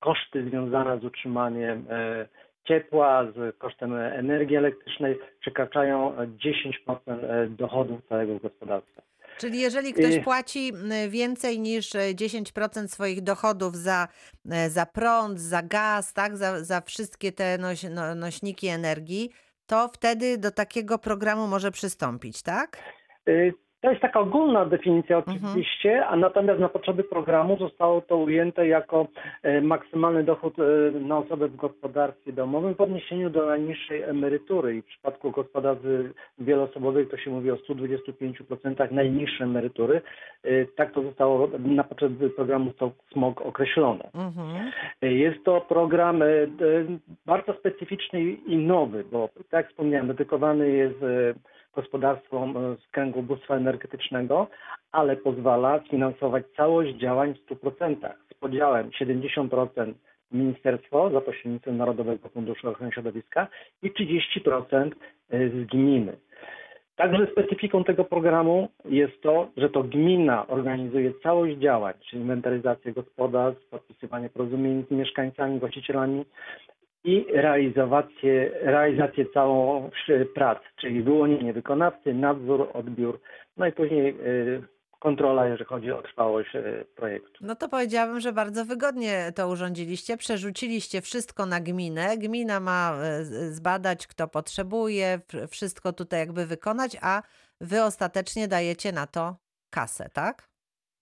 koszty 0.00 0.44
związane 0.48 0.98
z 0.98 1.04
utrzymaniem 1.04 1.84
e, 1.90 2.28
ciepła, 2.64 3.24
z 3.36 3.56
kosztem 3.58 3.94
energii 3.94 4.56
elektrycznej 4.56 5.18
przekraczają 5.40 6.16
10% 6.16 6.98
e, 7.08 7.46
dochodów 7.46 8.06
całego 8.08 8.38
gospodarstwa. 8.38 9.02
Czyli 9.38 9.60
jeżeli 9.60 9.92
ktoś 9.92 10.18
płaci 10.24 10.72
więcej 11.08 11.60
niż 11.60 11.94
e, 11.94 11.98
10% 11.98 12.88
swoich 12.88 13.20
dochodów 13.22 13.76
za, 13.76 14.08
e, 14.50 14.70
za 14.70 14.86
prąd, 14.86 15.40
za 15.40 15.62
gaz, 15.62 16.12
tak, 16.12 16.36
za, 16.36 16.64
za 16.64 16.80
wszystkie 16.80 17.32
te 17.32 17.58
noś, 17.58 17.82
no, 17.90 18.14
nośniki 18.14 18.68
energii, 18.68 19.30
to 19.66 19.90
wtedy 19.94 20.38
do 20.38 20.50
takiego 20.50 20.98
programu 20.98 21.46
może 21.46 21.70
przystąpić, 21.70 22.42
tak? 22.42 22.78
To 23.84 23.90
jest 23.90 24.02
taka 24.02 24.20
ogólna 24.20 24.64
definicja 24.64 25.16
Mhm. 25.16 25.36
oczywiście, 25.36 26.06
a 26.06 26.16
natomiast 26.16 26.60
na 26.60 26.68
potrzeby 26.68 27.04
programu 27.04 27.56
zostało 27.58 28.00
to 28.00 28.16
ujęte 28.16 28.66
jako 28.68 29.06
e, 29.42 29.60
maksymalny 29.60 30.24
dochód 30.24 30.54
e, 30.58 30.90
na 31.00 31.18
osobę 31.18 31.48
w 31.48 31.56
gospodarstwie 31.56 32.32
domowym 32.32 32.74
w 32.74 32.80
odniesieniu 32.80 33.30
do 33.30 33.46
najniższej 33.46 34.02
emerytury 34.02 34.76
i 34.76 34.82
w 34.82 34.84
przypadku 34.84 35.30
gospodarstw 35.30 35.86
wieloosobowych 36.38 37.08
to 37.10 37.16
się 37.16 37.30
mówi 37.30 37.50
o 37.50 37.54
125% 37.56 38.92
najniższej 38.92 39.46
emerytury. 39.46 40.00
E, 40.44 40.64
Tak 40.76 40.92
to 40.92 41.02
zostało 41.02 41.48
na 41.58 41.84
potrzeby 41.84 42.30
programu 42.30 42.72
Smog 43.12 43.40
określone. 43.42 44.10
Mhm. 44.14 44.70
Jest 45.02 45.44
to 45.44 45.60
program 45.60 46.22
bardzo 47.26 47.52
specyficzny 47.52 48.20
i 48.22 48.56
nowy, 48.56 49.04
bo 49.12 49.28
tak 49.36 49.52
jak 49.52 49.68
wspomniałem, 49.68 50.06
dedykowany 50.08 50.70
jest 50.70 50.98
gospodarstwom 51.74 52.56
e, 52.56 52.76
z 52.76 52.90
kręgu 52.90 53.20
ubóstwa 53.20 53.56
energetycznego, 53.56 54.46
ale 54.92 55.16
pozwala 55.16 55.80
sfinansować 55.86 56.44
całość 56.56 56.94
działań 56.94 57.34
w 57.34 57.50
100%. 57.50 57.96
Z 58.30 58.34
podziałem 58.34 58.90
70% 58.90 59.92
ministerstwo 60.32 61.10
za 61.10 61.20
pośrednictwem 61.20 61.76
Narodowego 61.76 62.28
Funduszu 62.28 62.68
Ochrony 62.68 62.92
Środowiska 62.92 63.46
i 63.82 63.90
30% 63.90 64.90
z 65.30 65.66
gminy. 65.66 66.16
Także 66.96 67.26
specyfiką 67.32 67.84
tego 67.84 68.04
programu 68.04 68.68
jest 68.84 69.22
to, 69.22 69.48
że 69.56 69.70
to 69.70 69.82
gmina 69.82 70.46
organizuje 70.46 71.12
całość 71.22 71.56
działań, 71.58 71.94
czyli 72.10 72.22
inwentaryzację 72.22 72.92
gospodarstw, 72.92 73.68
podpisywanie 73.68 74.28
porozumień 74.28 74.84
z 74.88 74.90
mieszkańcami, 74.90 75.60
właścicielami 75.60 76.24
i 77.04 77.26
realizację, 77.32 78.50
realizację 78.62 79.24
całą 79.34 79.90
prac, 80.34 80.58
czyli 80.76 81.02
wyłonienie 81.02 81.52
wykonawcy, 81.52 82.14
nadzór, 82.14 82.68
odbiór, 82.72 83.20
no 83.56 83.66
i 83.66 83.72
później 83.72 84.08
y, 84.20 84.62
kontrola, 85.00 85.46
jeżeli 85.46 85.64
chodzi 85.64 85.90
o 85.92 86.02
trwałość 86.02 86.54
y, 86.54 86.84
projektu. 86.96 87.30
No 87.40 87.54
to 87.54 87.68
powiedziałabym, 87.68 88.20
że 88.20 88.32
bardzo 88.32 88.64
wygodnie 88.64 89.32
to 89.36 89.48
urządziliście. 89.48 90.16
Przerzuciliście 90.16 91.00
wszystko 91.00 91.46
na 91.46 91.60
gminę. 91.60 92.16
Gmina 92.18 92.60
ma 92.60 92.96
z- 93.22 93.54
zbadać, 93.54 94.06
kto 94.06 94.28
potrzebuje, 94.28 95.20
wszystko 95.50 95.92
tutaj 95.92 96.20
jakby 96.20 96.46
wykonać, 96.46 96.96
a 97.02 97.22
wy 97.60 97.82
ostatecznie 97.82 98.48
dajecie 98.48 98.92
na 98.92 99.06
to 99.06 99.36
kasę, 99.70 100.08
tak? 100.12 100.48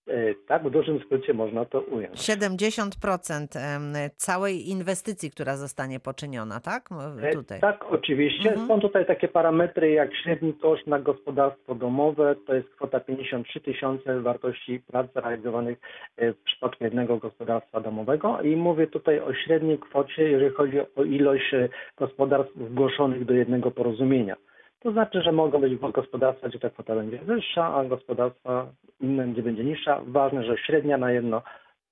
Y, 0.08 0.34
Tak, 0.46 0.64
w 0.64 0.70
dużym 0.70 1.00
skrócie 1.00 1.34
można 1.34 1.64
to 1.64 1.80
ująć. 1.80 2.14
70% 2.18 3.56
em, 3.56 3.94
całej 4.16 4.68
inwestycji, 4.68 5.30
która 5.30 5.56
zostanie 5.56 6.00
poczyniona, 6.00 6.60
tak? 6.60 6.88
E, 7.22 7.32
Tutaj. 7.32 7.60
Tak, 7.60 7.84
oczywiście. 7.90 8.50
Mhm. 8.50 8.68
Są 8.68 8.80
tutaj 8.80 9.06
takie 9.06 9.28
parametry 9.28 9.90
jak 9.90 10.16
średni 10.16 10.54
koszt 10.54 10.86
na 10.86 10.98
gospodarstwo 10.98 11.74
domowe, 11.74 12.34
to 12.46 12.54
jest 12.54 12.68
kwota 12.68 13.00
53 13.00 13.60
tysiące 13.60 14.20
wartości 14.20 14.80
prac 14.86 15.06
realizowanych 15.14 15.78
e, 16.16 16.32
w 16.32 16.38
przypadku 16.38 16.84
jednego 16.84 17.16
gospodarstwa 17.16 17.80
domowego 17.80 18.40
i 18.40 18.56
mówię 18.56 18.86
tutaj 18.86 19.20
o 19.20 19.34
średniej 19.34 19.78
kwocie, 19.78 20.30
jeżeli 20.30 20.54
chodzi 20.54 20.80
o 20.96 21.04
ilość 21.04 21.54
e, 21.54 21.68
gospodarstw 21.96 22.54
zgłoszonych 22.70 23.24
do 23.24 23.34
jednego 23.34 23.70
porozumienia. 23.70 24.36
To 24.82 24.92
znaczy, 24.92 25.22
że 25.22 25.32
mogą 25.32 25.60
być 25.60 25.78
gospodarstwa, 25.92 26.48
gdzie 26.48 26.58
ta 26.58 26.70
kwota 26.70 26.94
będzie 26.94 27.18
wyższa, 27.18 27.74
a 27.74 27.84
gospodarstwa 27.84 28.66
inne, 29.00 29.28
gdzie 29.28 29.42
będzie 29.42 29.64
niższa. 29.64 30.00
Ważne, 30.06 30.44
że 30.44 30.58
średnia 30.58 30.98
na 30.98 31.12
jedno 31.12 31.42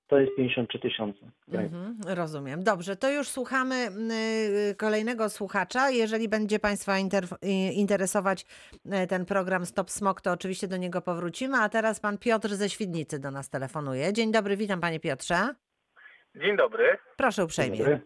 to 0.07 0.19
jest 0.19 0.35
53 0.35 0.79
tysiące. 0.79 1.19
Mhm, 1.53 1.97
rozumiem. 2.07 2.63
Dobrze, 2.63 2.95
to 2.95 3.11
już 3.11 3.27
słuchamy 3.27 3.75
y, 4.71 4.75
kolejnego 4.75 5.29
słuchacza. 5.29 5.89
Jeżeli 5.89 6.29
będzie 6.29 6.59
Państwa 6.59 6.91
inter- 6.93 7.37
interesować 7.73 8.45
y, 9.03 9.07
ten 9.07 9.25
program 9.25 9.65
Stop 9.65 9.89
Smog, 9.89 10.21
to 10.21 10.31
oczywiście 10.31 10.67
do 10.67 10.77
niego 10.77 11.01
powrócimy. 11.01 11.57
A 11.57 11.69
teraz 11.69 11.99
Pan 11.99 12.17
Piotr 12.17 12.49
ze 12.49 12.69
Świdnicy 12.69 13.19
do 13.19 13.31
nas 13.31 13.49
telefonuje. 13.49 14.13
Dzień 14.13 14.31
dobry, 14.31 14.57
witam 14.57 14.81
Panie 14.81 14.99
Piotrze. 14.99 15.35
Dzień 16.35 16.57
dobry. 16.57 16.97
Proszę 17.17 17.43
uprzejmie. 17.45 17.77
Dobry. 17.77 18.01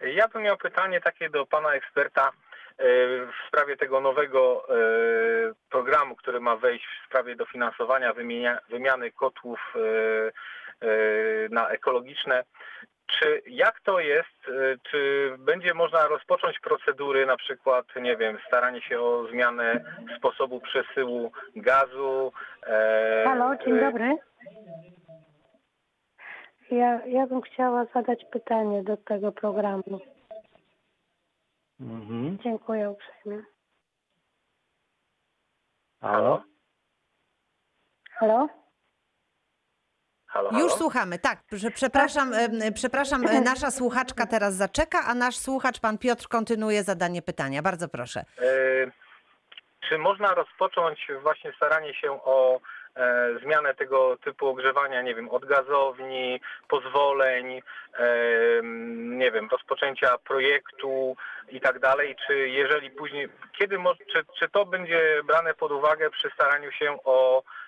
Ja 0.00 0.28
bym 0.28 0.42
miał 0.42 0.56
pytanie 0.56 1.00
takie 1.00 1.30
do 1.30 1.46
pana 1.46 1.72
eksperta 1.72 2.30
w 2.78 3.48
sprawie 3.48 3.76
tego 3.76 4.00
nowego 4.00 4.66
e, 4.68 4.74
programu, 5.70 6.16
który 6.16 6.40
ma 6.40 6.56
wejść 6.56 6.86
w 6.86 7.06
sprawie 7.06 7.36
dofinansowania 7.36 8.12
wymienia, 8.12 8.58
wymiany 8.68 9.10
kotłów 9.12 9.60
e, 9.76 9.78
e, 10.86 11.48
na 11.50 11.68
ekologiczne. 11.68 12.44
Czy 13.06 13.42
jak 13.46 13.80
to 13.80 14.00
jest? 14.00 14.48
e, 14.48 14.52
Czy 14.90 15.30
będzie 15.38 15.74
można 15.74 16.08
rozpocząć 16.08 16.60
procedury, 16.60 17.26
na 17.26 17.36
przykład, 17.36 17.86
nie 18.00 18.16
wiem, 18.16 18.38
staranie 18.46 18.82
się 18.82 19.00
o 19.00 19.26
zmianę 19.30 19.84
sposobu 20.18 20.60
przesyłu 20.60 21.32
gazu? 21.56 22.32
e, 22.66 23.24
Halo, 23.26 23.56
dzień 23.56 23.78
e, 23.78 23.80
dobry. 23.80 24.16
Ja, 26.70 27.06
ja 27.06 27.26
bym 27.26 27.42
chciała 27.42 27.84
zadać 27.94 28.24
pytanie 28.32 28.82
do 28.82 28.96
tego 28.96 29.32
programu. 29.32 30.00
Mhm. 31.80 32.38
Dziękuję 32.44 32.90
uprzejmie. 32.90 33.42
Halo? 36.00 36.42
Halo? 38.12 38.48
Halo, 40.26 40.50
halo? 40.50 40.62
Już 40.62 40.72
słuchamy, 40.72 41.18
tak. 41.18 41.42
prze- 41.46 41.70
Przepraszam, 41.70 42.32
em, 42.34 42.72
przepraszam, 42.74 43.26
e, 43.26 43.40
nasza 43.40 43.70
słuchaczka 43.70 44.26
teraz 44.26 44.54
zaczeka, 44.54 44.98
a 45.06 45.14
nasz 45.14 45.36
słuchacz, 45.36 45.80
Pan 45.80 45.98
Piotr, 45.98 46.28
kontynuuje 46.28 46.82
zadanie 46.84 47.22
pytania. 47.22 47.62
Bardzo 47.62 47.88
proszę. 47.88 48.24
E, 48.38 48.46
Czy 49.88 49.98
można 49.98 50.34
rozpocząć 50.34 51.06
właśnie 51.22 51.52
staranie 51.56 51.94
się 51.94 52.12
o 52.24 52.56
e, 52.56 52.60
zmianę 53.42 53.74
tego 53.74 54.16
typu 54.16 54.48
ogrzewania, 54.48 55.02
nie 55.02 55.14
wiem, 55.14 55.28
od 55.28 55.44
gazowni, 55.44 56.40
pozwoleń, 56.68 57.62
e, 57.98 58.06
nie 58.94 59.30
wiem, 59.30 59.48
rozpoczęcia 59.52 60.18
projektu 60.18 61.16
i 61.48 61.60
tak 61.60 61.78
dalej, 61.78 62.16
czy 62.26 62.48
jeżeli 62.48 62.90
później, 62.90 63.28
kiedy, 63.58 63.78
czy, 64.12 64.24
czy 64.38 64.48
to 64.48 64.66
będzie 64.66 65.20
brane 65.24 65.54
pod 65.54 65.72
uwagę 65.72 66.10
przy 66.10 66.30
staraniu 66.30 66.72
się 66.72 66.96
o 67.04 67.42
e, 67.42 67.65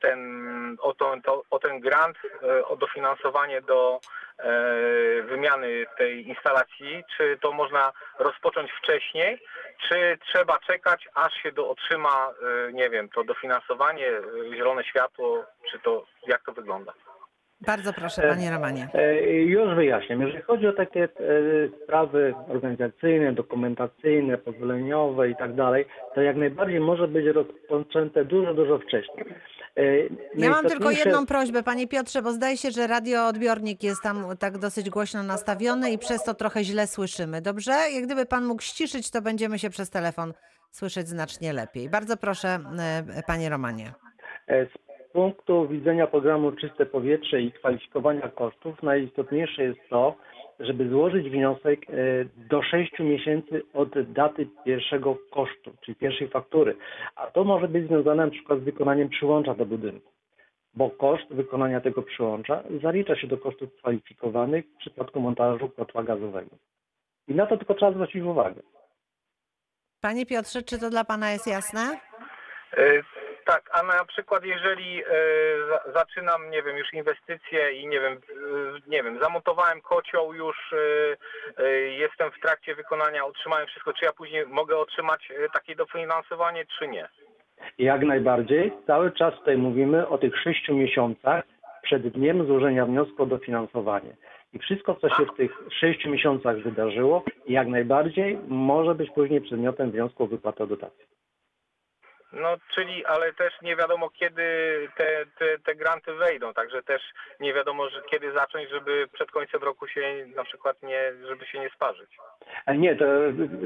ten, 0.00 0.76
o, 0.80 0.94
to, 0.94 1.16
to, 1.24 1.42
o 1.50 1.58
ten 1.58 1.80
grant, 1.80 2.16
e, 2.42 2.64
o 2.66 2.76
dofinansowanie 2.76 3.62
do 3.62 4.00
e, 4.38 5.22
wymiany 5.22 5.86
tej 5.98 6.28
instalacji, 6.28 7.04
czy 7.16 7.38
to 7.42 7.52
można 7.52 7.92
rozpocząć 8.18 8.70
wcześniej, 8.72 9.42
czy 9.88 10.18
trzeba 10.26 10.58
czekać, 10.58 11.08
aż 11.14 11.34
się 11.42 11.52
do, 11.52 11.70
otrzyma, 11.70 12.30
e, 12.68 12.72
nie 12.72 12.90
wiem, 12.90 13.08
to 13.08 13.24
dofinansowanie, 13.24 14.08
e, 14.08 14.22
zielone 14.56 14.84
światło, 14.84 15.44
czy 15.70 15.78
to, 15.78 16.04
jak 16.26 16.42
to 16.44 16.52
wygląda? 16.52 16.92
Bardzo 17.66 17.92
proszę, 17.92 18.22
panie 18.22 18.50
Romanie. 18.50 18.88
E, 18.94 19.22
Już 19.32 19.74
wyjaśniam. 19.74 20.20
Jeżeli 20.20 20.42
chodzi 20.42 20.66
o 20.66 20.72
takie 20.72 21.04
e, 21.04 21.08
sprawy 21.84 22.34
organizacyjne, 22.48 23.32
dokumentacyjne, 23.32 24.38
pozwoleniowe 24.38 25.30
i 25.30 25.36
tak 25.36 25.54
dalej, 25.54 25.84
to 26.14 26.22
jak 26.22 26.36
najbardziej 26.36 26.80
może 26.80 27.08
być 27.08 27.26
rozpoczęte 27.26 28.24
dużo, 28.24 28.54
dużo 28.54 28.78
wcześniej. 28.78 29.24
E, 29.76 29.82
Ja 30.34 30.50
mam 30.50 30.66
tylko 30.66 30.90
jedną 30.90 31.26
prośbę, 31.26 31.62
panie 31.62 31.88
Piotrze, 31.88 32.22
bo 32.22 32.32
zdaje 32.32 32.56
się, 32.56 32.70
że 32.70 32.86
radioodbiornik 32.86 33.82
jest 33.82 34.02
tam 34.02 34.24
tak 34.38 34.58
dosyć 34.58 34.90
głośno 34.90 35.22
nastawiony 35.22 35.90
i 35.90 35.98
przez 35.98 36.24
to 36.24 36.34
trochę 36.34 36.64
źle 36.64 36.86
słyszymy. 36.86 37.40
Dobrze? 37.42 37.72
Jak 37.94 38.04
gdyby 38.04 38.26
pan 38.26 38.44
mógł 38.44 38.62
ściszyć, 38.62 39.10
to 39.10 39.22
będziemy 39.22 39.58
się 39.58 39.70
przez 39.70 39.90
telefon 39.90 40.32
słyszeć 40.70 41.08
znacznie 41.08 41.52
lepiej. 41.52 41.88
Bardzo 41.90 42.16
proszę, 42.16 42.48
e, 43.18 43.22
panie 43.26 43.48
Romanie. 43.48 43.92
E, 45.10 45.12
Z 45.12 45.12
punktu 45.12 45.68
widzenia 45.68 46.06
programu 46.06 46.52
Czyste 46.52 46.86
Powietrze 46.86 47.40
i 47.40 47.52
kwalifikowania 47.52 48.28
kosztów 48.28 48.82
najistotniejsze 48.82 49.62
jest 49.62 49.80
to, 49.90 50.14
żeby 50.60 50.88
złożyć 50.88 51.30
wniosek 51.30 51.80
e, 51.90 51.92
do 52.36 52.62
6 52.62 52.98
miesięcy 52.98 53.62
od 53.74 54.12
daty 54.12 54.48
pierwszego 54.64 55.16
kosztu, 55.30 55.72
czyli 55.80 55.94
pierwszej 55.94 56.28
faktury. 56.28 56.76
A 57.16 57.26
to 57.26 57.44
może 57.44 57.68
być 57.68 57.86
związane 57.86 58.24
na 58.24 58.30
przykład 58.30 58.60
z 58.60 58.64
wykonaniem 58.64 59.08
przyłącza 59.08 59.54
do 59.54 59.66
budynku, 59.66 60.12
bo 60.74 60.90
koszt 60.90 61.34
wykonania 61.34 61.80
tego 61.80 62.02
przyłącza 62.02 62.62
zalicza 62.82 63.16
się 63.16 63.26
do 63.26 63.38
kosztów 63.38 63.74
kwalifikowanych 63.74 64.64
w 64.66 64.76
przypadku 64.76 65.20
montażu 65.20 65.68
kotła 65.68 66.02
gazowego. 66.02 66.56
I 67.28 67.34
na 67.34 67.46
to 67.46 67.56
tylko 67.56 67.74
trzeba 67.74 67.92
zwrócić 67.92 68.22
uwagę. 68.22 68.62
Panie 70.00 70.26
Piotrze, 70.26 70.62
czy 70.62 70.78
to 70.78 70.90
dla 70.90 71.04
pana 71.04 71.32
jest 71.32 71.46
jasne? 71.46 72.00
Tak, 73.50 73.70
a 73.72 73.82
na 73.82 74.04
przykład 74.04 74.44
jeżeli 74.44 75.02
za, 75.68 75.92
zaczynam, 75.92 76.50
nie 76.50 76.62
wiem, 76.62 76.76
już 76.76 76.92
inwestycje 76.92 77.72
i 77.72 77.86
nie 77.86 78.00
wiem, 78.00 78.12
e, 78.12 78.16
nie 78.86 79.02
wiem, 79.02 79.18
zamontowałem 79.20 79.80
kocioł 79.80 80.34
już, 80.34 80.56
e, 81.58 81.64
jestem 81.74 82.30
w 82.30 82.40
trakcie 82.40 82.74
wykonania, 82.74 83.24
otrzymałem 83.24 83.66
wszystko, 83.66 83.92
czy 83.92 84.04
ja 84.04 84.12
później 84.12 84.46
mogę 84.46 84.76
otrzymać 84.78 85.32
takie 85.52 85.76
dofinansowanie, 85.76 86.64
czy 86.78 86.88
nie? 86.88 87.08
Jak 87.78 88.02
najbardziej. 88.02 88.72
Cały 88.86 89.12
czas 89.12 89.34
tutaj 89.34 89.56
mówimy 89.56 90.08
o 90.08 90.18
tych 90.18 90.38
sześciu 90.38 90.74
miesiącach 90.74 91.44
przed 91.82 92.08
dniem 92.08 92.46
złożenia 92.46 92.86
wniosku 92.86 93.22
o 93.22 93.26
dofinansowanie. 93.26 94.16
I 94.52 94.58
wszystko, 94.58 94.94
co 94.94 95.08
się 95.08 95.26
w 95.26 95.36
tych 95.36 95.52
sześciu 95.80 96.10
miesiącach 96.10 96.58
wydarzyło, 96.58 97.24
jak 97.48 97.68
najbardziej 97.68 98.38
może 98.48 98.94
być 98.94 99.10
później 99.10 99.40
przedmiotem 99.40 99.90
wniosku 99.90 100.24
o 100.24 100.26
wypłatę 100.26 100.66
dotacji. 100.66 101.19
No, 102.32 102.56
czyli, 102.74 103.04
ale 103.04 103.32
też 103.32 103.52
nie 103.62 103.76
wiadomo 103.76 104.10
kiedy 104.10 104.42
te, 104.96 105.26
te, 105.38 105.58
te 105.58 105.74
granty 105.74 106.14
wejdą, 106.14 106.52
także 106.52 106.82
też 106.82 107.02
nie 107.40 107.54
wiadomo, 107.54 107.88
że 107.88 108.02
kiedy 108.10 108.32
zacząć, 108.32 108.70
żeby 108.70 109.08
przed 109.12 109.30
końcem 109.30 109.62
roku 109.62 109.88
się 109.88 110.26
na 110.36 110.44
przykład 110.44 110.82
nie, 110.82 111.12
żeby 111.28 111.46
się 111.46 111.60
nie 111.60 111.70
sparzyć. 111.70 112.10
Ale 112.66 112.78
nie, 112.78 112.96
to 112.96 113.04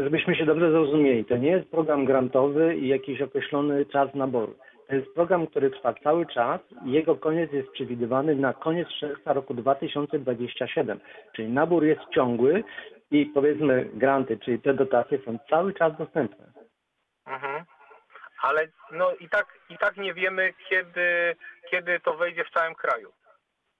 żebyśmy 0.05 0.37
się 0.37 0.47
dobrze 0.47 0.71
zrozumieli, 0.71 1.25
to 1.25 1.37
nie 1.37 1.51
jest 1.51 1.71
program 1.71 2.05
grantowy 2.05 2.77
i 2.77 2.89
jakiś 2.89 3.23
określony 3.23 3.87
czas 3.87 4.15
naboru. 4.15 4.55
To 4.89 4.95
jest 4.95 5.15
program, 5.15 5.47
który 5.47 5.71
trwa 5.71 5.95
cały 5.95 6.27
czas 6.27 6.61
i 6.87 6.93
jego 6.93 7.17
koniec 7.17 7.53
jest 7.53 7.71
przewidywany 7.71 8.35
na 8.35 8.53
koniec 8.53 8.89
czerwca 9.01 9.33
roku 9.33 9.55
2027. 9.55 11.01
Czyli 11.33 11.49
nabór 11.49 11.85
jest 11.85 12.01
ciągły 12.15 12.65
i 13.11 13.27
powiedzmy 13.27 13.85
granty, 13.95 14.39
czyli 14.39 14.61
te 14.61 14.75
dotacje 14.75 15.19
są 15.25 15.39
cały 15.51 15.75
czas 15.75 15.97
dostępne. 15.99 16.47
Mhm. 17.27 17.65
Ale 18.45 18.69
no 18.93 19.13
i 19.21 19.29
tak, 19.29 19.47
i 19.71 19.79
tak 19.79 19.97
nie 19.97 20.15
wiemy, 20.15 20.55
kiedy, 20.69 21.37
kiedy 21.71 22.01
to 22.01 22.15
wejdzie 22.17 22.45
w 22.45 22.51
całym 22.51 22.75
kraju. 22.75 23.13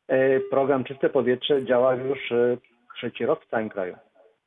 E, 0.09 0.41
Program 0.41 0.85
Czyste 0.85 1.09
Powietrze 1.11 1.65
działa 1.65 1.95
już 1.95 2.33
e, 2.33 2.57
trzeci 2.97 3.27
rok 3.27 3.45
w 3.45 3.51
całym 3.51 3.69
kraju. 3.69 3.97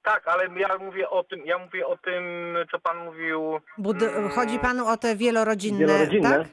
Tak, 0.04 0.28
ale 0.28 0.48
ja 0.58 0.78
mówię 0.78 1.10
o 1.10 1.24
tym, 1.24 1.46
ja 1.46 1.58
mówię 1.58 1.88
o 1.88 1.98
tym, 1.98 2.24
co 2.72 2.80
pan 2.80 3.06
mówił. 3.06 3.60
Bud- 3.78 4.04
mm, 4.04 4.30
chodzi 4.30 4.60
panu 4.60 4.88
o 4.88 4.98
te 4.98 5.16
wielorodzinne, 5.16 5.80
Wielorodzinne? 5.80 6.30
tak? 6.38 6.48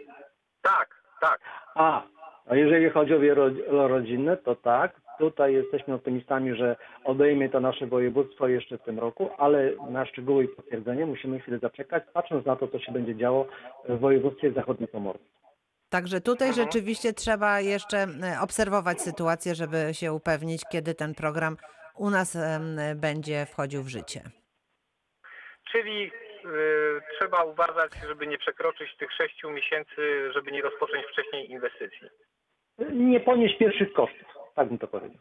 Tak, 0.62 0.88
tak. 1.20 1.40
A, 1.74 2.02
a 2.46 2.56
jeżeli 2.56 2.90
chodzi 2.90 3.14
o 3.14 3.18
wielorodzinne, 3.18 4.36
to 4.36 4.54
tak, 4.56 5.00
tutaj 5.18 5.54
jesteśmy 5.54 5.94
optymistami, 5.94 6.54
że 6.56 6.76
obejmie 7.04 7.48
to 7.48 7.60
nasze 7.60 7.86
województwo 7.86 8.48
jeszcze 8.48 8.78
w 8.78 8.82
tym 8.82 8.98
roku, 8.98 9.30
ale 9.38 9.72
na 9.90 10.06
szczegóły 10.06 10.44
i 10.44 10.48
potwierdzenie 10.48 11.06
musimy 11.06 11.40
chwilę 11.40 11.58
zaczekać, 11.58 12.02
patrząc 12.12 12.46
na 12.46 12.56
to, 12.56 12.68
co 12.68 12.78
się 12.78 12.92
będzie 12.92 13.16
działo 13.16 13.46
w 13.88 13.98
województwie 13.98 14.52
zachodniopomorskim. 14.52 15.28
Także 15.90 16.20
tutaj 16.20 16.48
Mhm. 16.48 16.66
rzeczywiście 16.66 17.12
trzeba 17.12 17.60
jeszcze 17.60 17.96
e, 17.98 18.06
obserwować 18.42 19.00
sytuację, 19.00 19.54
żeby 19.54 19.76
się 19.92 20.12
upewnić, 20.12 20.62
kiedy 20.72 20.94
ten 20.94 21.14
program 21.14 21.56
u 21.96 22.10
nas 22.10 22.38
będzie 22.96 23.46
wchodził 23.46 23.82
w 23.82 23.88
życie. 23.88 24.20
Czyli 25.72 26.10
y, 26.44 27.00
trzeba 27.18 27.44
uważać, 27.44 27.90
żeby 28.08 28.26
nie 28.26 28.38
przekroczyć 28.38 28.96
tych 28.96 29.12
sześciu 29.12 29.50
miesięcy, 29.50 30.32
żeby 30.34 30.52
nie 30.52 30.62
rozpocząć 30.62 31.06
wcześniej 31.06 31.50
inwestycji. 31.50 32.08
Nie 32.92 33.20
ponieść 33.20 33.58
pierwszych 33.58 33.92
kosztów, 33.92 34.28
tak 34.54 34.68
bym 34.68 34.78
to 34.78 34.88
powiedział. 34.88 35.18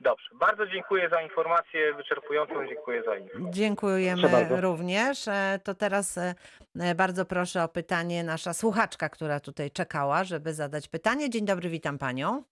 Dobrze. 0.00 0.28
Bardzo 0.40 0.66
dziękuję 0.66 1.08
za 1.08 1.22
informację 1.22 1.94
wyczerpującą. 1.94 2.66
Dziękuję 2.68 3.02
za 3.02 3.16
informację. 3.16 3.52
Dziękujemy 3.52 4.28
również. 4.60 5.28
E, 5.28 5.58
To 5.64 5.74
teraz 5.74 6.18
e, 6.18 6.34
e, 6.80 6.94
bardzo 6.94 7.24
proszę 7.24 7.64
o 7.64 7.68
pytanie 7.68 8.24
nasza 8.24 8.52
słuchaczka, 8.52 9.08
która 9.08 9.40
tutaj 9.40 9.70
czekała, 9.70 10.24
żeby 10.24 10.52
zadać 10.54 10.88
pytanie. 10.88 11.30
Dzień 11.30 11.44
dobry, 11.46 11.68
witam 11.68 11.98
panią. 11.98 12.42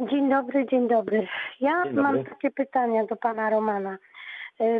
Dzień 0.00 0.30
dobry, 0.30 0.66
dzień 0.66 0.88
dobry. 0.88 1.28
Ja 1.60 1.84
Dzień 1.84 1.94
dobry. 1.94 2.02
mam 2.02 2.24
takie 2.24 2.50
pytania 2.50 3.06
do 3.06 3.16
pana 3.16 3.50
Romana, 3.50 3.98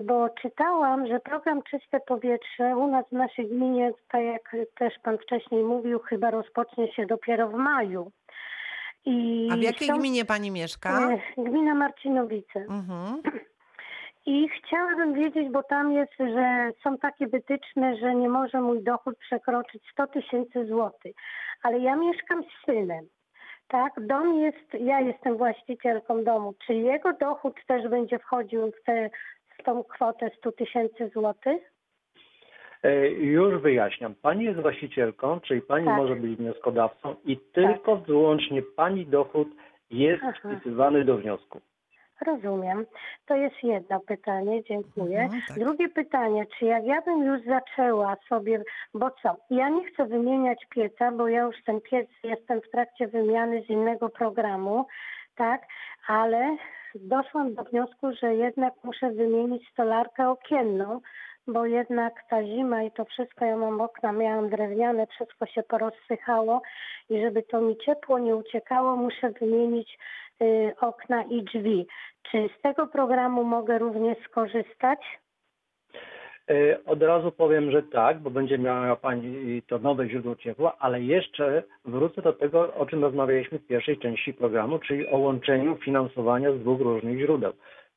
bo 0.03 0.29
czytałam, 0.43 1.07
że 1.07 1.21
program 1.21 1.63
Czyste 1.63 2.01
Powietrze 2.01 2.77
u 2.77 2.87
nas 2.87 3.05
w 3.09 3.13
naszej 3.13 3.47
gminie, 3.49 3.93
tak 4.11 4.23
jak 4.23 4.57
też 4.79 4.95
pan 5.03 5.19
wcześniej 5.19 5.65
mówił, 5.65 5.99
chyba 5.99 6.31
rozpocznie 6.31 6.93
się 6.93 7.07
dopiero 7.07 7.49
w 7.49 7.55
maju. 7.55 8.13
I 9.05 9.49
A 9.53 9.57
w 9.57 9.63
jakiej 9.63 9.89
są- 9.89 9.99
gminie 9.99 10.25
pani 10.25 10.51
mieszka? 10.51 11.09
Gmina 11.39 11.75
Marcinowice. 11.75 12.59
Mhm. 12.61 13.23
I 14.27 14.49
chciałabym 14.49 15.15
wiedzieć, 15.15 15.49
bo 15.53 15.63
tam 15.63 15.93
jest, 15.93 16.13
że 16.19 16.71
są 16.85 16.99
takie 16.99 17.27
wytyczne, 17.27 17.97
że 17.97 18.15
nie 18.15 18.29
może 18.29 18.61
mój 18.61 18.83
dochód 18.83 19.19
przekroczyć 19.19 19.83
100 19.93 20.07
tysięcy 20.07 20.67
złotych. 20.67 21.17
Ale 21.63 21.79
ja 21.79 21.97
mieszkam 21.97 22.43
z 22.43 22.67
synem. 22.67 23.07
Tak, 23.69 23.93
dom 24.07 24.35
jest, 24.39 24.75
ja 24.81 25.01
jestem 25.01 25.37
właścicielką 25.37 26.25
domu. 26.25 26.55
Czy 26.67 26.75
jego 26.75 27.13
dochód 27.13 27.55
też 27.67 27.89
będzie 27.89 28.19
wchodził 28.19 28.71
w, 28.71 28.85
tę 28.85 29.11
w 29.59 29.63
tą 29.63 29.85
kwotę 29.85 30.31
100 30.39 30.53
tysięcy 30.53 31.11
złotych? 31.15 31.73
E, 32.83 33.09
Już 33.11 33.63
wyjaśniam. 33.63 34.15
Pani 34.23 34.45
jest 34.45 34.61
właścicielką, 34.61 35.41
czyli 35.41 35.63
pani 35.63 35.87
Tak. 35.87 35.97
może 35.97 36.17
być 36.17 36.37
wnioskodawcą 36.37 37.15
i 37.25 37.37
tylko 37.53 37.97
wyłącznie 37.97 38.63
pani 38.77 39.07
dochód 39.07 39.49
jest 39.91 40.23
Aha. 40.27 40.39
wpisywany 40.57 41.05
do 41.05 41.17
wniosku. 41.17 41.61
Rozumiem. 42.27 42.87
To 43.27 43.37
jest 43.37 43.63
jedno 43.63 44.01
pytanie, 44.01 44.65
dziękuję. 44.65 45.21
Mhm, 45.21 45.43
tak. 45.49 45.59
Drugie 45.59 45.89
pytanie, 45.89 46.47
czy 46.59 46.65
jak 46.65 46.85
ja 46.85 47.03
bym 47.03 47.25
już 47.25 47.41
zaczęła 47.45 48.17
sobie, 48.29 48.63
bo 48.95 49.11
co, 49.11 49.37
ja 49.51 49.69
nie 49.69 49.85
chcę 49.85 50.07
wymieniać 50.07 50.67
pieca, 50.71 51.13
bo 51.13 51.29
ja 51.29 51.43
już 51.43 51.57
ten 51.67 51.81
piec 51.81 52.09
jestem 52.25 52.61
w 52.61 52.71
trakcie 52.71 53.09
wymiany 53.09 53.63
z 53.63 53.71
innego 53.71 54.09
programu, 54.09 54.87
tak, 55.37 55.63
ale 56.07 56.57
doszłam 56.95 57.55
do 57.55 57.65
wniosku, 57.65 58.13
że 58.21 58.35
jednak 58.35 58.75
muszę 58.85 59.11
wymienić 59.11 59.69
stolarkę 59.69 60.29
okienną, 60.31 61.01
bo 61.47 61.67
jednak 61.67 62.15
ta 62.31 62.45
zima 62.45 62.83
i 62.83 62.91
to 62.91 63.05
wszystko, 63.05 63.45
ja 63.45 63.57
mam 63.57 63.81
okna, 63.81 64.13
miałam 64.13 64.49
drewniane, 64.51 65.07
wszystko 65.07 65.47
się 65.47 65.63
porozsychało 65.63 66.63
i 67.11 67.21
żeby 67.21 67.43
to 67.43 67.61
mi 67.61 67.77
ciepło 67.77 68.19
nie 68.19 68.37
uciekało, 68.37 68.97
muszę 68.97 69.31
wymienić 69.31 69.99
y, 70.43 70.75
okna 70.81 71.23
i 71.23 71.43
drzwi. 71.43 71.87
Czy 72.31 72.49
z 72.59 72.63
tego 72.63 72.87
programu 72.87 73.45
mogę 73.45 73.79
również 73.79 74.19
skorzystać? 74.29 74.99
E, 76.51 76.85
Od 76.85 77.03
razu 77.03 77.33
powiem, 77.33 77.71
że 77.71 77.83
tak, 77.83 78.19
bo 78.19 78.31
będzie 78.31 78.59
miała 78.59 78.97
Pani 78.97 79.63
to 79.63 79.79
nowe 79.79 80.09
źródło 80.09 80.37
ciepła, 80.37 80.77
ale 80.79 81.01
jeszcze 81.01 81.63
wrócę 81.85 82.23
do 82.23 82.33
tego, 82.33 82.75
o 82.75 82.87
czym 82.87 83.03
rozmawialiśmy 83.03 83.59
w 83.59 83.67
pierwszej 83.67 83.99
części 83.99 84.35
programu, 84.35 84.79
czyli 84.79 85.09
o 85.09 85.19
łączeniu 85.19 85.77
finansowania 85.77 86.53
z 86.53 86.59
dwóch 86.59 86.81
różnych 86.81 87.19
źródeł. 87.19 87.53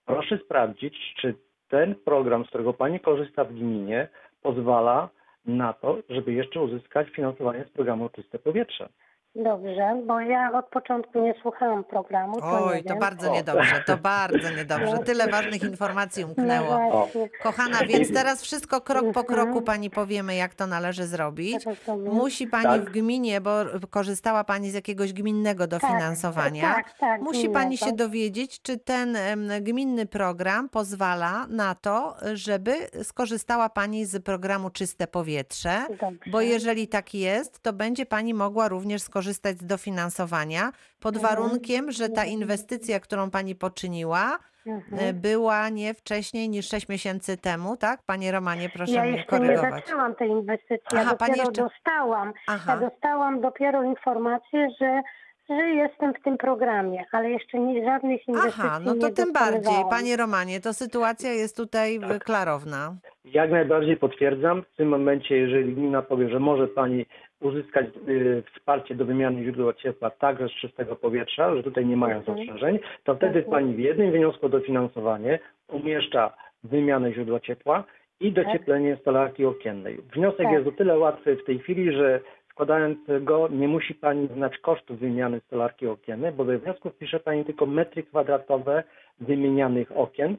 Proszę 0.05 0.37
sprawdzić, 0.37 1.13
czy 1.17 1.35
ten 1.69 1.95
program, 1.95 2.45
z 2.45 2.47
którego 2.47 2.73
Pani 2.73 2.99
korzysta 2.99 3.43
w 3.43 3.53
gminie, 3.53 4.07
pozwala 4.41 5.09
na 5.45 5.73
to, 5.73 5.97
żeby 6.09 6.33
jeszcze 6.33 6.61
uzyskać 6.61 7.09
finansowanie 7.09 7.65
z 7.65 7.69
programu 7.69 8.09
Czyste 8.09 8.39
Powietrze. 8.39 8.89
Dobrze, 9.35 10.01
bo 10.07 10.19
ja 10.19 10.51
od 10.53 10.65
początku 10.65 11.19
nie 11.21 11.33
słuchałam 11.41 11.83
programu. 11.83 12.39
To 12.41 12.59
nie 12.59 12.65
Oj, 12.65 12.83
to 12.83 12.89
wiem. 12.89 12.99
bardzo 12.99 13.31
niedobrze, 13.33 13.83
to 13.85 13.97
bardzo 13.97 14.49
niedobrze. 14.49 14.97
Tyle 15.05 15.27
ważnych 15.27 15.63
informacji 15.63 16.21
No 16.23 16.27
umknęło. 16.29 16.91
właśnie, 16.91 17.29
Kochana, 17.43 17.77
więc 17.87 18.13
teraz 18.13 18.41
wszystko 18.41 18.81
krok 18.81 19.01
po 19.13 19.19
Mhm. 19.19 19.25
kroku 19.25 19.61
pani 19.61 19.89
powiemy, 19.89 20.35
jak 20.35 20.53
to 20.55 20.67
należy 20.67 21.05
zrobić. 21.07 21.65
rozumiem. 21.65 22.13
Musi 22.13 22.47
pani 22.47 22.63
Tak. 22.65 22.81
w 22.81 22.91
gminie, 22.93 23.41
bo 23.41 23.51
korzystała 23.89 24.43
pani 24.43 24.71
z 24.71 24.73
jakiegoś 24.73 25.13
gminnego 25.13 25.67
dofinansowania. 25.67 26.73
Tak, 26.75 26.93
tak. 26.99 27.21
Musi 27.21 27.49
pani 27.49 27.77
się 27.77 27.85
gminnego. 27.85 28.03
dowiedzieć, 28.05 28.61
czy 28.61 28.77
ten 28.77 29.15
em, 29.15 29.49
gminny 29.61 30.05
program 30.05 30.69
pozwala 30.69 31.45
na 31.49 31.75
to, 31.75 32.15
żeby 32.33 32.73
skorzystała 33.03 33.69
pani 33.69 34.05
z 34.05 34.23
programu 34.23 34.69
Czyste 34.69 35.07
Powietrze. 35.07 35.81
Dobrze. 35.89 36.31
Bo 36.31 36.41
jeżeli 36.41 36.87
tak 36.87 37.13
jest, 37.13 37.59
to 37.63 37.73
będzie 37.73 38.05
pani 38.05 38.33
mogła 38.33 38.67
również 38.67 39.01
skorzystać 39.01 39.24
z 39.33 39.39
dofinansowania 39.65 40.71
pod 40.99 41.15
Mhm. 41.15 41.35
warunkiem, 41.35 41.91
że 41.91 42.09
ta 42.09 42.25
inwestycja, 42.25 42.99
którą 42.99 43.31
pani 43.31 43.55
poczyniła, 43.55 44.37
Mhm. 44.67 45.09
e, 45.09 45.13
była 45.13 45.69
nie 45.69 45.93
wcześniej 45.93 46.49
niż 46.49 46.67
6 46.69 46.89
miesięcy 46.89 47.37
temu, 47.37 47.77
tak? 47.77 47.99
Panie 48.05 48.31
Romanie, 48.31 48.69
proszę 48.73 48.91
Ja 48.93 49.01
mnie 49.03 49.11
jeszcze 49.11 49.39
nie 49.39 49.47
korygować. 49.47 49.85
zaczęłam 49.85 50.15
tej 50.15 50.29
inwestycji, 50.29 50.87
ja 50.93 50.99
Aha, 51.01 51.15
pani 51.15 51.31
dopiero 51.31 51.49
jeszcze- 51.49 51.63
dostałam. 51.63 52.33
Aha. 52.47 52.73
Ja 52.81 52.89
dostałam 52.89 53.41
dopiero 53.41 53.83
informację, 53.83 54.67
że, 54.81 55.01
że 55.49 55.55
jestem 55.69 56.13
w 56.13 56.23
tym 56.23 56.37
programie, 56.37 57.05
ale 57.11 57.29
jeszcze 57.29 57.59
nie, 57.59 57.85
żadnych 57.85 58.27
inwestycji 58.27 58.61
Aha, 58.65 58.79
no 58.85 58.93
to 58.95 59.07
nie 59.07 59.13
tym 59.13 59.33
bardziej, 59.33 59.61
dokonywałam. 59.61 59.89
panie 59.89 60.17
Romanie, 60.17 60.59
to 60.61 60.73
sytuacja 60.73 61.31
jest 61.33 61.57
tutaj 61.57 61.99
Tak. 61.99 62.23
klarowna. 62.23 62.95
Jak 63.25 63.51
najbardziej 63.51 63.97
potwierdzam. 63.97 64.63
W 64.73 64.75
tym 64.77 64.87
momencie, 64.89 65.37
jeżeli 65.37 65.73
gmina 65.75 66.01
powie, 66.01 66.29
że 66.29 66.39
może 66.39 66.67
Pani 66.67 67.05
uzyskać 67.41 67.85
y, 68.07 68.43
wsparcie 68.55 68.95
do 68.95 69.05
wymiany 69.05 69.43
źródła 69.43 69.73
ciepła 69.73 70.09
także 70.09 70.47
z 70.47 70.51
czystego 70.51 70.95
powietrza, 70.95 71.55
że 71.55 71.63
tutaj 71.63 71.85
nie 71.85 71.97
mają 71.97 72.17
Mhm. 72.17 72.37
zastrzeżeń, 72.37 72.79
to 73.03 73.15
wtedy. 73.15 73.43
Pani 73.43 73.73
w 73.75 73.79
jednym 73.79 74.11
wniosku 74.11 74.45
o 74.45 74.49
dofinansowanie 74.49 75.39
umieszcza 75.67 76.33
wymianę 76.63 77.13
źródła 77.13 77.39
ciepła 77.39 77.83
i 78.19 78.31
docieplenie 78.31 78.97
stolarki 79.01 79.45
okiennej. 79.45 79.97
Wniosek 80.13 80.43
Tak. 80.45 80.51
jest 80.51 80.67
o 80.67 80.71
tyle 80.71 80.97
łatwy 80.99 81.35
w 81.35 81.43
tej 81.45 81.59
chwili, 81.59 81.91
że 81.91 82.19
składając 82.51 82.97
go 83.21 83.47
nie 83.51 83.67
musi 83.67 83.95
Pani 83.95 84.27
znać 84.27 84.57
kosztów 84.57 84.99
wymiany 84.99 85.39
stolarki 85.39 85.87
okiennej, 85.87 86.31
bo 86.31 86.43
we 86.43 86.57
wniosku 86.57 86.89
wpisze 86.89 87.19
Pani 87.19 87.45
tylko 87.45 87.65
metry 87.65 88.03
kwadratowe 88.03 88.83
wymienianych 89.19 89.91
okien 89.97 90.37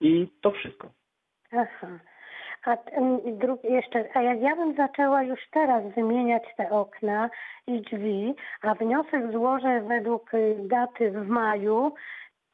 i 0.00 0.28
to 0.40 0.50
wszystko. 0.50 0.90
Aha. 1.52 1.98
A 2.66 2.76
t- 2.76 2.92
m, 2.92 3.24
i 3.24 3.32
drug, 3.32 3.64
jeszcze, 3.64 4.04
a 4.14 4.22
jak 4.22 4.40
ja 4.40 4.56
bym 4.56 4.74
zaczęła 4.74 5.22
już 5.22 5.40
teraz 5.50 5.84
wymieniać 5.94 6.42
te 6.56 6.70
okna 6.70 7.30
i 7.66 7.80
drzwi, 7.80 8.34
a 8.62 8.74
wniosek 8.74 9.32
złożę 9.32 9.80
według 9.80 10.34
y, 10.34 10.56
daty 10.58 11.10
w 11.10 11.28
maju, 11.28 11.92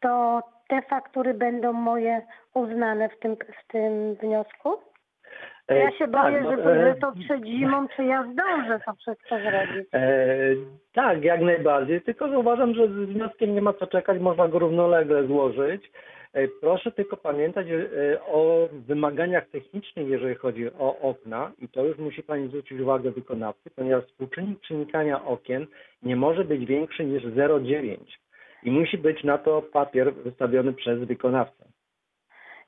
to 0.00 0.42
te 0.68 0.82
faktury 0.82 1.34
będą 1.34 1.72
moje 1.72 2.22
uznane 2.54 3.08
w 3.08 3.18
tym, 3.18 3.36
w 3.36 3.72
tym 3.72 4.14
wniosku? 4.14 4.91
E, 5.68 5.78
Ja 5.78 5.90
się 5.90 6.06
boję, 6.06 6.42
tak, 6.42 6.50
że, 6.50 6.56
no, 6.56 6.62
to, 6.62 6.74
e, 6.76 6.84
że 6.84 6.94
to 7.00 7.12
przed 7.24 7.44
zimą, 7.44 7.88
czy 7.96 8.04
ja 8.04 8.24
zdążę 8.32 8.80
to 8.86 8.94
wszystko 8.94 9.28
zrobić. 9.38 9.88
E, 9.94 10.38
tak, 10.92 11.24
jak 11.24 11.40
najbardziej, 11.40 12.02
tylko 12.02 12.28
że 12.28 12.38
uważam, 12.38 12.74
że 12.74 12.88
z 12.88 12.90
wnioskiem 12.90 13.54
nie 13.54 13.62
ma 13.62 13.72
co 13.72 13.86
czekać, 13.86 14.20
można 14.20 14.48
go 14.48 14.58
równolegle 14.58 15.26
złożyć. 15.26 15.90
Proszę 16.60 16.92
tylko 16.92 17.16
pamiętać 17.16 17.66
o 18.26 18.68
wymaganiach 18.72 19.48
technicznych, 19.48 20.08
jeżeli 20.08 20.34
chodzi 20.34 20.72
o 20.78 20.98
okna 21.00 21.52
i 21.58 21.68
to 21.68 21.84
już 21.84 21.98
musi 21.98 22.22
Pani 22.22 22.48
zwrócić 22.48 22.80
uwagę 22.80 23.10
wykonawcy, 23.10 23.70
ponieważ 23.76 24.04
współczynnik 24.04 24.60
przenikania 24.60 25.24
okien 25.24 25.66
nie 26.02 26.16
może 26.16 26.44
być 26.44 26.66
większy 26.66 27.04
niż 27.04 27.24
0,9 27.24 27.96
i 28.62 28.70
musi 28.70 28.98
być 28.98 29.24
na 29.24 29.38
to 29.38 29.62
papier 29.62 30.14
wystawiony 30.14 30.72
przez 30.72 31.04
wykonawcę. 31.04 31.64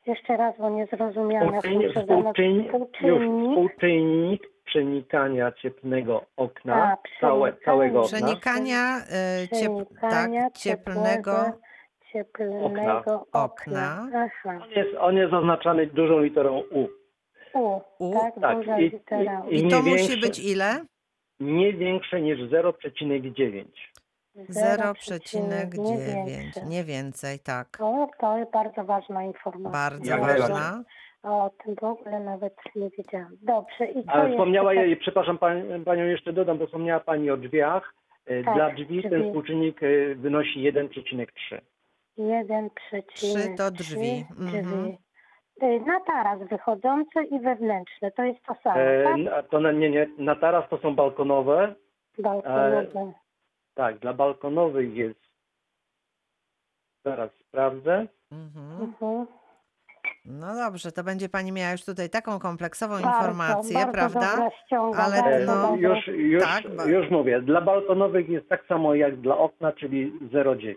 Jeszcze 0.06 0.36
raz, 0.36 0.54
bo 0.58 0.70
nie 0.70 0.86
zrozumiałam. 0.86 1.54
muszę 1.54 1.68
zanot- 1.68 2.00
współczynnik, 2.02 2.72
już 3.02 3.20
Współczynnik. 3.50 4.42
przenikania 4.64 5.52
cieplnego 5.52 6.24
okna, 6.36 6.74
A, 6.74 6.96
całe, 7.20 7.52
przenikania. 7.52 7.64
całego 7.64 8.00
okna. 8.02 8.18
Przenikania, 8.18 8.96
e, 8.96 9.48
ciep, 9.48 9.50
Przenikania 9.50 10.42
tak, 10.42 10.52
cieplnego. 10.58 11.32
cieplnego 12.12 12.64
Okna. 12.64 13.02
okna. 13.32 14.08
Aha. 14.14 14.58
On 14.64 14.70
jest, 14.70 14.90
on 15.00 15.16
jest 15.16 15.32
oznaczany 15.32 15.86
dużą 15.86 16.18
literą 16.20 16.62
U. 16.70 16.88
U, 17.54 17.80
U, 17.98 18.12
tak, 18.12 18.34
tak, 18.40 18.56
duża 18.58 18.78
i- 18.78 18.82
litera 18.90 19.40
U. 19.46 19.50
i- 19.50 19.56
I 19.66 19.68
to 19.68 19.76
nie 19.76 19.82
musi 19.82 19.94
większe- 20.08 20.20
być 20.20 20.44
ile? 20.52 20.80
Nie 21.40 21.72
większe 21.72 22.20
niż 22.20 22.38
0,9. 22.50 23.64
0,9, 24.36 26.66
nie 26.68 26.84
więcej, 26.84 27.38
tak. 27.38 27.66
O, 27.80 28.08
to 28.20 28.38
jest 28.38 28.50
bardzo 28.52 28.84
ważna 28.84 29.24
informacja. 29.24 29.70
Bardzo 29.70 30.10
Jak 30.10 30.20
ważna. 30.20 30.82
O 31.22 31.50
tym 31.64 31.74
w 31.74 31.84
ogóle 31.84 32.20
nawet 32.20 32.54
nie 32.76 32.90
wiedziałam. 32.98 33.36
Dobrze, 33.42 33.86
i 33.86 34.04
co 34.04 34.10
Ale 34.12 34.22
jeszcze? 34.24 34.36
wspomniała, 34.36 34.70
tak- 34.70 34.78
jej, 34.78 34.96
przepraszam 34.96 35.38
pań, 35.38 35.84
Panią 35.84 36.04
jeszcze 36.04 36.32
dodam, 36.32 36.58
bo 36.58 36.66
wspomniała 36.66 37.00
Pani 37.00 37.30
o 37.30 37.36
drzwiach. 37.36 37.94
E, 38.26 38.44
Tak, 38.44 38.54
Dla 38.54 38.70
drzwi 38.70 39.02
ten 39.02 39.10
drzwi. 39.10 39.24
współczynnik 39.24 39.82
e, 39.82 40.14
wynosi 40.14 40.72
1,3. 40.72 41.60
Jeden 42.16 42.70
Trzy 42.70 43.02
przecinek 43.02 43.56
to 43.58 43.70
drzwi. 43.70 44.24
trzy 44.36 44.58
Mhm. 44.58 44.64
drzwi. 44.64 44.98
Y, 45.62 45.80
Na 45.86 46.00
taras 46.00 46.48
wychodzące 46.48 47.24
i 47.24 47.40
wewnętrzne. 47.40 48.10
To 48.10 48.22
jest 48.22 48.42
to 48.46 48.54
samo, 48.62 48.80
E, 48.80 49.04
tak? 49.04 49.16
na- 49.16 49.42
to 49.42 49.60
na, 49.60 49.72
nie, 49.72 49.90
nie, 49.90 50.06
na 50.18 50.36
taras 50.36 50.68
to 50.70 50.78
są 50.78 50.94
balkonowe. 50.94 51.74
Balkonowe. 52.18 53.12
Tak, 53.74 53.98
dla 53.98 54.12
balkonowych 54.14 54.94
jest. 54.96 55.20
Zaraz 57.04 57.30
sprawdzę. 57.48 58.06
Mhm. 58.32 58.80
Mhm. 58.82 59.26
No 60.24 60.54
dobrze, 60.54 60.92
to 60.92 61.04
będzie 61.04 61.28
pani 61.28 61.52
miała 61.52 61.72
już 61.72 61.84
tutaj 61.84 62.10
taką 62.10 62.38
kompleksową 62.38 62.94
Bardzo, 62.94 63.08
informację, 63.08 63.74
bardzo 63.74 63.92
prawda? 63.92 64.30
Dobra 64.30 64.50
ściąga, 64.66 64.98
Ale 64.98 65.22
bardzo 65.22 65.54
no, 65.54 65.62
dobra. 65.62 65.88
już, 65.96 66.06
już, 66.06 66.42
tak, 66.42 66.76
ba- 66.76 66.84
już 66.84 67.10
mówię. 67.10 67.40
Dla 67.42 67.60
balkonowych 67.60 68.28
jest 68.28 68.48
tak 68.48 68.66
samo 68.66 68.94
jak 68.94 69.20
dla 69.20 69.38
okna, 69.38 69.72
czyli 69.72 70.12
0,9. 70.20 70.74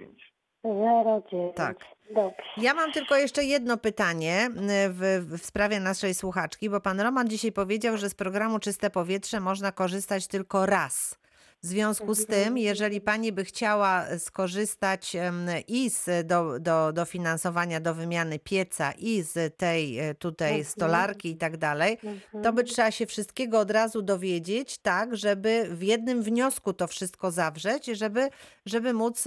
0,9. 0.66 1.54
Tak. 1.54 1.78
Dobrze. 2.16 2.36
Ja 2.58 2.74
mam 2.74 2.92
tylko 2.92 3.16
jeszcze 3.16 3.44
jedno 3.44 3.78
pytanie 3.78 4.46
y, 4.46 4.90
w, 4.90 5.00
w 5.40 5.46
sprawie 5.46 5.80
naszej 5.80 6.14
słuchaczki, 6.14 6.70
bo 6.70 6.82
pan 6.82 7.00
Roman 7.00 7.28
dzisiaj 7.28 7.52
powiedział, 7.52 7.98
że 7.98 8.10
z 8.10 8.16
programu 8.16 8.60
Czyste 8.60 8.90
Powietrze 8.90 9.40
można 9.40 9.72
korzystać 9.72 10.28
tylko 10.28 10.66
raz. 10.66 11.20
W 11.64 11.66
związku 11.68 12.16
z 12.16 12.26
tym, 12.26 12.58
jeżeli 12.58 13.02
pani 13.02 13.32
by 13.32 13.46
chciała 13.46 14.06
skorzystać 14.20 15.16
em, 15.16 15.48
i 15.68 15.90
z 15.90 16.28
do, 16.28 16.60
do, 16.60 16.94
dofinansowania 16.94 17.80
do 17.80 17.94
wymiany 17.96 18.40
pieca 18.40 18.92
i 18.92 19.22
z 19.22 19.58
tej 19.58 20.00
e, 20.00 20.16
tutaj 20.16 20.50
Mhm. 20.50 20.66
stolarki 20.66 21.30
i 21.30 21.38
tak 21.38 21.58
dalej, 21.58 21.98
Mhm. 22.04 22.44
to 22.44 22.54
by 22.54 22.64
trzeba 22.64 22.92
się 22.92 23.06
wszystkiego 23.06 23.60
od 23.60 23.72
razu 23.72 24.02
dowiedzieć, 24.02 24.78
tak, 24.78 25.18
żeby 25.18 25.68
w 25.72 25.82
jednym 25.84 26.24
wniosku 26.24 26.74
to 26.74 26.88
wszystko 26.88 27.32
zawrzeć, 27.32 27.86
żeby, 27.86 28.30
żeby 28.66 28.94
móc 28.94 29.24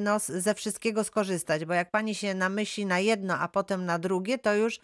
no, 0.00 0.18
ze 0.18 0.54
wszystkiego 0.54 1.04
skorzystać. 1.04 1.64
Bo 1.64 1.74
jak 1.74 1.90
pani 1.90 2.14
się 2.14 2.34
namyśli 2.34 2.86
na 2.86 2.98
jedno, 2.98 3.38
a 3.38 3.48
potem 3.48 3.84
na 3.86 3.98
drugie, 3.98 4.38
to 4.38 4.54
już 4.54 4.78
e, 4.78 4.80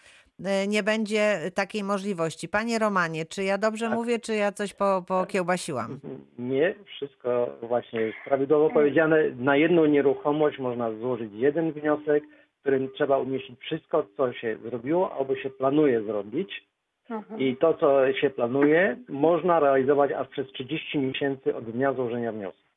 nie 0.68 0.82
będzie 0.82 1.38
takiej 1.55 1.84
możliwości. 1.84 2.49
Panie 2.49 2.78
Romanie, 2.78 3.26
czy 3.26 3.45
ja 3.45 3.59
dobrze 3.59 3.86
Tak. 3.86 3.95
mówię, 3.95 4.18
czy 4.18 4.34
ja 4.34 4.53
coś 4.53 4.74
po, 4.74 5.03
pokiełbasiłam? 5.09 6.01
Nie, 6.38 6.74
wszystko 6.86 7.57
właśnie 7.62 8.01
jest 8.01 8.18
prawidłowo 8.24 8.70
powiedziane. 8.70 9.30
Na 9.38 9.57
jedną 9.57 9.86
nieruchomość 9.86 10.59
można 10.59 10.93
złożyć 10.93 11.32
jeden 11.34 11.72
wniosek, 11.72 12.24
w 12.57 12.61
którym 12.61 12.88
trzeba 12.97 13.18
umieścić 13.18 13.61
wszystko, 13.61 14.07
co 14.16 14.32
się 14.32 14.57
zrobiło 14.64 15.12
albo 15.18 15.36
się 15.36 15.51
planuje 15.51 16.03
zrobić. 16.03 16.70
Mhm. 17.11 17.41
I 17.41 17.57
to, 17.57 17.74
co 17.74 18.12
się 18.12 18.30
planuje, 18.30 18.97
można 19.09 19.61
realizować 19.61 20.12
aż 20.12 20.28
przez 20.28 20.47
30 20.47 20.99
miesięcy 20.99 21.57
od 21.57 21.64
dnia 21.70 21.93
złożenia 21.93 22.32
wniosku. 22.32 22.69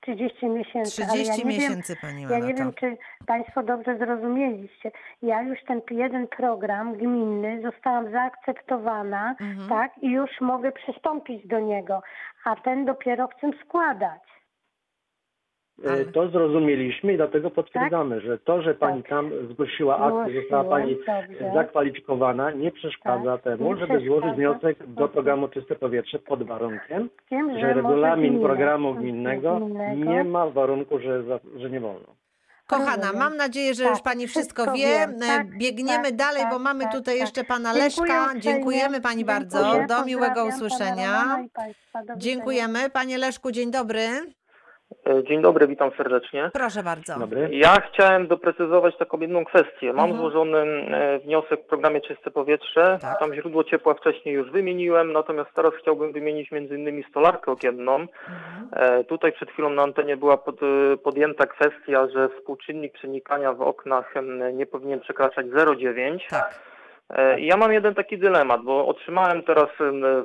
30 0.00 0.46
miesięcy. 0.48 1.02
ale 1.02 1.12
30 1.12 1.28
ja 1.28 1.36
nie 1.36 1.38
wiem, 1.38 1.48
miesięcy 1.48 1.96
pani 2.00 2.26
ma 2.26 2.32
Ja 2.32 2.38
nie 2.38 2.54
wiem, 2.54 2.72
czy 2.72 2.96
Państwo 3.26 3.62
dobrze 3.62 3.98
zrozumieliście. 3.98 4.90
Ja 5.22 5.42
już 5.42 5.58
ten 5.64 5.80
jeden 5.90 6.26
program 6.28 6.94
gminny 6.94 7.62
zostałam 7.62 8.10
zaakceptowana, 8.10 9.34
Mhm. 9.40 9.68
tak, 9.68 9.98
i 10.02 10.10
już 10.10 10.30
mogę 10.40 10.72
przystąpić 10.72 11.46
do 11.46 11.60
niego, 11.60 12.02
a 12.44 12.56
ten 12.56 12.84
dopiero 12.84 13.28
chcę 13.28 13.50
składać. 13.64 14.20
E, 15.86 15.90
Ale- 15.90 16.04
To 16.04 16.28
zrozumieliśmy 16.28 17.12
i 17.12 17.16
dlatego 17.16 17.50
potwierdzamy, 17.50 18.20
że 18.20 18.38
to, 18.38 18.62
że 18.62 18.74
pani 18.74 19.02
Tak. 19.02 19.10
tam 19.10 19.30
zgłosiła 19.50 19.98
akt, 19.98 20.32
że 20.32 20.40
została 20.40 20.64
pani 20.64 20.96
Dobrze. 20.96 21.50
zakwalifikowana, 21.54 22.50
nie 22.50 22.70
przeszkadza 22.72 23.32
Tak, 23.38 23.42
temu, 23.42 23.64
nie 23.74 23.80
żeby 23.80 23.86
przeszkadza. 23.98 24.06
złożyć 24.20 24.36
wniosek 24.36 24.86
do 24.86 25.08
programu 25.08 25.48
Czyste 25.48 25.74
Powietrze 25.74 26.18
pod 26.18 26.42
warunkiem, 26.42 27.08
Wiem, 27.30 27.46
że 27.48 27.54
może 27.54 27.74
regulamin 27.74 28.30
gmina. 28.32 28.46
programu 28.48 28.94
gminnego 28.94 29.56
gminnego. 29.56 30.10
nie 30.12 30.24
ma 30.24 30.46
warunku, 30.50 30.98
że, 30.98 31.22
za- 31.22 31.40
że 31.56 31.70
nie 31.70 31.80
wolno. 31.80 32.06
Kochana, 32.66 33.12
mam 33.12 33.36
nadzieję, 33.36 33.74
że 33.74 33.82
Tak, 33.82 33.92
już 33.92 34.02
Pani 34.02 34.26
wszystko, 34.28 34.62
wszystko 34.62 34.78
wie. 34.78 35.02
E, 35.02 35.18
Tak, 35.26 35.58
Biegniemy 35.58 36.04
tak, 36.04 36.16
dalej, 36.16 36.42
bo 36.44 36.50
tak, 36.54 36.62
mamy 36.62 36.84
tak, 36.84 36.92
tutaj 36.92 37.14
tak. 37.14 37.20
jeszcze 37.20 37.44
Pana 37.44 37.72
Leszka. 37.72 38.32
Dziękujemy 38.38 39.00
Pani 39.00 39.24
bardzo. 39.24 39.58
Do 39.88 40.04
miłego 40.04 40.44
usłyszenia. 40.46 41.38
Dziękujemy. 42.16 42.90
Panie 42.90 43.18
Leszku, 43.18 43.50
dzień 43.52 43.70
dobry. 43.70 44.00
E, 45.06 45.24
Dzień 45.24 45.42
dobry, 45.42 45.66
witam 45.66 45.90
serdecznie. 45.96 46.50
Proszę 46.52 46.82
bardzo. 46.82 47.18
Dobry. 47.18 47.48
Ja 47.52 47.76
chciałem 47.80 48.26
doprecyzować 48.26 48.96
taką 48.98 49.20
jedną 49.20 49.44
kwestię. 49.44 49.92
Mam 49.92 50.10
Mhm. 50.10 50.16
złożony 50.20 50.58
e, 50.58 51.18
wniosek 51.18 51.60
w 51.62 51.66
programie 51.66 52.00
Czyste 52.00 52.30
Powietrze. 52.30 52.98
Tak. 53.02 53.18
Tam 53.18 53.34
źródło 53.34 53.64
ciepła 53.64 53.94
wcześniej 53.94 54.34
już 54.34 54.50
wymieniłem, 54.50 55.12
natomiast 55.12 55.50
teraz 55.54 55.72
chciałbym 55.82 56.12
wymienić 56.12 56.50
między 56.50 56.74
innymi 56.76 57.04
stolarkę 57.10 57.52
okienną. 57.52 57.94
Mhm. 57.94 58.08
E, 58.72 59.04
Tutaj 59.04 59.32
przed 59.32 59.50
chwilą 59.50 59.70
na 59.70 59.82
antenie 59.82 60.16
była 60.16 60.36
pod, 60.36 60.56
e, 60.62 60.96
podjęta 60.96 61.46
kwestia, 61.46 62.08
że 62.14 62.28
współczynnik 62.28 62.92
przenikania 62.92 63.52
w 63.52 63.62
oknach 63.62 64.14
nie 64.52 64.66
powinien 64.66 65.00
przekraczać 65.00 65.46
0,9. 65.46 66.26
Tak. 66.30 66.60
E, 67.10 67.40
Ja 67.40 67.56
mam 67.56 67.72
jeden 67.72 67.94
taki 67.94 68.18
dylemat, 68.18 68.62
bo 68.62 68.86
otrzymałem 68.86 69.42
teraz 69.42 69.68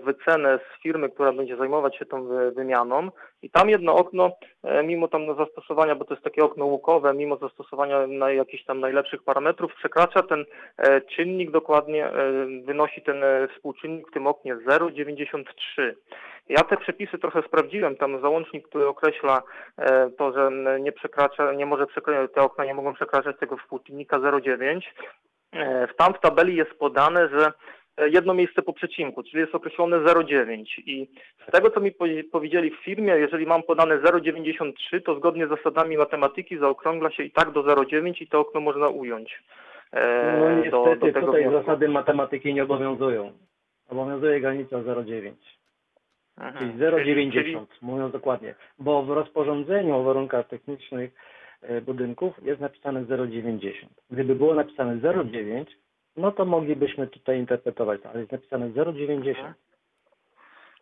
wycenę 0.03 0.59
z 0.59 0.81
firmy, 0.83 1.09
która 1.09 1.31
będzie 1.31 1.57
zajmować 1.57 1.97
się 1.97 2.05
tą 2.05 2.23
wy- 2.27 2.51
wymianą 2.51 3.09
i 3.41 3.49
tam 3.49 3.69
jedno 3.69 3.95
okno, 3.95 4.31
e, 4.63 4.83
mimo 4.83 5.07
tam 5.07 5.35
zastosowania, 5.37 5.95
bo 5.95 6.05
to 6.05 6.13
jest 6.13 6.23
takie 6.23 6.43
okno 6.43 6.65
łukowe, 6.65 7.13
mimo 7.13 7.37
zastosowania 7.37 8.07
na 8.07 8.31
jakichś 8.31 8.63
tam 8.65 8.79
najlepszych 8.79 9.23
parametrów, 9.23 9.75
przekracza 9.75 10.23
ten 10.23 10.45
e, 10.77 11.01
czynnik 11.01 11.51
dokładnie, 11.51 12.09
wynosi 12.65 13.01
ten 13.01 13.23
współczynnik 13.55 14.07
w 14.09 14.13
tym 14.13 14.27
oknie 14.27 14.55
0,93. 14.55 15.93
Ja 16.49 16.63
te 16.63 16.77
przepisy 16.77 17.17
trochę 17.17 17.41
sprawdziłem, 17.41 17.95
tam 17.95 18.21
załącznik, 18.21 18.67
który 18.67 18.87
określa 18.87 19.41
to, 20.17 20.31
że 20.33 20.49
nie 20.79 20.91
przekracza, 20.91 21.53
nie 21.53 21.65
może 21.65 21.87
przekraczać, 21.87 22.31
te 22.33 22.41
okna 22.41 22.65
nie 22.65 22.73
mogą 22.73 22.93
przekraczać 22.93 23.37
tego 23.39 23.57
współczynnika 23.57 24.17
0,9. 24.19 24.81
E, 25.53 25.87
w- 25.87 25.95
Tam 25.95 26.13
w 26.13 26.19
tabeli 26.19 26.55
jest 26.55 26.71
podane, 26.79 27.29
że 27.29 27.51
e, 27.97 28.09
jedno 28.09 28.33
miejsce 28.33 28.61
po 28.61 28.73
przecinku, 28.73 29.23
czyli 29.23 29.39
jest 29.39 29.55
określone 29.55 29.97
0,9 29.97 30.63
i 30.85 31.07
z 31.47 31.51
tego 31.51 31.69
co 31.69 31.79
mi 31.79 31.91
powie- 31.91 32.23
powiedzieli 32.23 32.71
w 32.71 32.83
firmie, 32.83 33.13
jeżeli 33.13 33.45
mam 33.45 33.63
podane 33.63 33.97
0,93, 33.99 35.01
to 35.01 35.15
zgodnie 35.15 35.45
z 35.47 35.49
zasadami 35.49 35.97
matematyki 35.97 36.57
zaokrągla 36.57 37.11
się 37.11 37.23
i 37.23 37.31
tak 37.31 37.51
do 37.51 37.63
0,9 37.63 38.21
i 38.21 38.27
to 38.27 38.39
okno 38.39 38.61
można 38.61 38.87
ująć. 38.87 39.43
e, 39.91 40.37
No 40.39 40.71
do, 40.71 40.85
niestety 40.85 40.99
do 40.99 41.13
tego 41.13 41.27
tutaj 41.27 41.41
wniosku. 41.43 41.59
zasady 41.65 41.87
matematyki 41.89 42.53
nie 42.53 42.63
obowiązują. 42.63 43.31
Obowiązuje 43.89 44.39
granica 44.41 44.75
0,9. 44.81 45.31
Mhm. 46.37 46.57
Czyli 46.57 46.71
Czyli- 46.71 47.31
0,90, 47.31 47.65
mówiąc 47.81 48.13
dokładnie. 48.13 48.55
Bo 48.79 49.03
w 49.03 49.09
rozporządzeniu 49.11 49.95
o 49.95 50.03
warunkach 50.03 50.47
technicznych 50.47 51.11
budynków 51.85 52.43
jest 52.43 52.61
napisane 52.61 53.01
0,90. 53.01 53.71
Gdyby 54.11 54.35
było 54.35 54.53
napisane 54.53 54.95
0,9, 54.95 55.65
no 56.17 56.31
to 56.31 56.45
moglibyśmy 56.45 57.07
tutaj 57.07 57.39
interpretować, 57.39 58.01
ale 58.05 58.19
jest 58.19 58.31
napisane 58.31 58.69
0,90. 58.69 59.53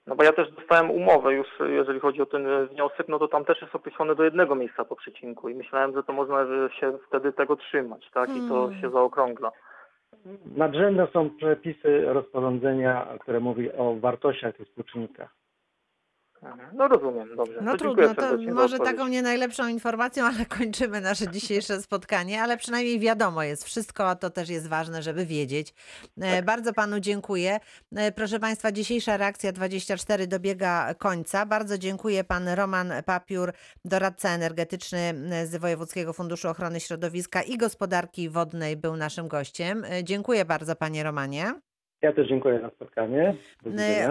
No 0.07 0.15
bo 0.15 0.23
ja 0.23 0.33
też 0.33 0.51
dostałem 0.51 0.91
umowę 0.91 1.33
już, 1.33 1.47
jeżeli 1.59 1.99
chodzi 1.99 2.21
o 2.21 2.25
ten 2.25 2.47
e, 2.47 2.65
wniosek, 2.65 3.07
no 3.07 3.19
to 3.19 3.27
tam 3.27 3.45
też 3.45 3.61
jest 3.61 3.75
określone 3.75 4.15
do 4.15 4.23
jednego 4.23 4.55
miejsca 4.55 4.85
po 4.85 4.95
przecinku 4.95 5.49
i 5.49 5.55
myślałem, 5.55 5.93
że 5.93 6.03
to 6.03 6.13
można 6.13 6.41
e, 6.41 6.69
się 6.79 6.97
wtedy 7.07 7.33
tego 7.33 7.55
trzymać, 7.55 8.09
tak, 8.13 8.29
i 8.29 8.49
to 8.49 8.61
Hmm. 8.61 8.81
się 8.81 8.89
zaokrągla. 8.89 9.51
Nadrzędne 10.55 11.07
są 11.13 11.29
przepisy 11.29 12.05
rozporządzenia, 12.05 13.07
które 13.19 13.39
mówi 13.39 13.71
o 13.71 13.95
wartościach 13.95 14.55
tych 14.55 14.67
współczynnikach. 14.67 15.40
Mhm. 16.43 16.69
No 16.73 16.87
rozumiem, 16.87 17.35
dobrze. 17.35 17.61
No 17.61 17.71
to 17.71 17.77
trudno, 17.77 18.15
to 18.15 18.37
może 18.53 18.79
taką 18.79 19.07
nie 19.07 19.21
najlepszą 19.21 19.67
informacją, 19.67 20.25
ale 20.35 20.45
kończymy 20.45 21.01
nasze 21.01 21.27
dzisiejsze 21.31 21.81
spotkanie, 21.81 22.41
ale 22.43 22.57
przynajmniej 22.57 22.99
wiadomo 22.99 23.43
jest 23.43 23.63
wszystko, 23.63 24.09
a 24.09 24.15
to 24.15 24.29
też 24.29 24.49
jest 24.49 24.67
ważne, 24.67 25.03
żeby 25.03 25.25
wiedzieć. 25.25 25.73
E, 26.21 26.43
Bardzo 26.43 26.73
panu 26.73 26.99
dziękuję. 26.99 27.59
E, 27.95 28.11
Proszę 28.11 28.39
państwa, 28.39 28.71
dzisiejsza 28.71 29.17
reakcja 29.17 29.51
24 29.51 30.27
dobiega 30.27 30.93
końca. 30.93 31.45
Bardzo 31.45 31.77
dziękuję 31.77 32.23
pan 32.23 32.49
Roman 32.49 32.93
Papiur, 33.05 33.53
doradca 33.85 34.29
energetyczny 34.29 35.13
z 35.45 35.55
Wojewódzkiego 35.55 36.13
Funduszu 36.13 36.49
Ochrony 36.49 36.79
Środowiska 36.79 37.41
i 37.41 37.57
Gospodarki 37.57 38.29
Wodnej 38.29 38.77
był 38.77 38.95
naszym 38.97 39.27
gościem. 39.27 39.85
E, 39.85 40.03
Dziękuję 40.03 40.45
bardzo 40.45 40.75
panie 40.75 41.03
Romanie. 41.03 41.53
Ja 42.01 42.13
też 42.13 42.27
dziękuję 42.27 42.59
za 42.61 42.69
spotkanie. 42.69 43.35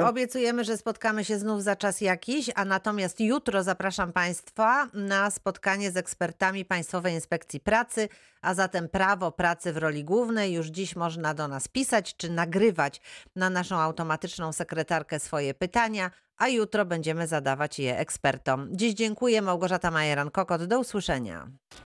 Obiecujemy, 0.09 0.65
że 0.65 0.77
spotkamy 0.77 1.25
się 1.25 1.39
znów 1.39 1.63
za 1.63 1.77
czas 1.77 2.01
jakiś, 2.01 2.51
a 2.55 2.65
natomiast 2.65 3.21
jutro 3.21 3.63
zapraszam 3.63 4.13
Państwa 4.13 4.89
na 4.95 5.31
spotkanie 5.31 5.91
z 5.91 5.97
ekspertami 5.97 6.65
Państwowej 6.65 7.15
Inspekcji 7.15 7.61
Pracy, 7.61 8.09
a 8.43 8.55
zatem 8.55 8.89
prawo 8.89 9.33
pracy 9.33 9.73
w 9.73 9.77
roli 9.77 10.05
głównej. 10.05 10.53
Już 10.53 10.67
dziś 10.67 10.97
można 10.97 11.35
do 11.35 11.49
nas 11.49 11.69
pisać 11.69 12.17
czy 12.17 12.31
nagrywać 12.31 13.01
na 13.37 13.51
naszą 13.51 13.77
automatyczną 13.77 14.53
sekretarkę 14.53 15.19
swoje 15.19 15.55
pytania, 15.55 16.11
a 16.37 16.49
jutro 16.49 16.85
będziemy 16.85 17.27
zadawać 17.27 17.79
je 17.79 17.99
ekspertom. 17.99 18.69
Dziś 18.73 18.95
dziękuję, 18.95 19.43
Małgorzata 19.43 19.91
Majeran-Kokot. 19.91 20.67
Do 20.67 20.81
usłyszenia. 20.81 21.47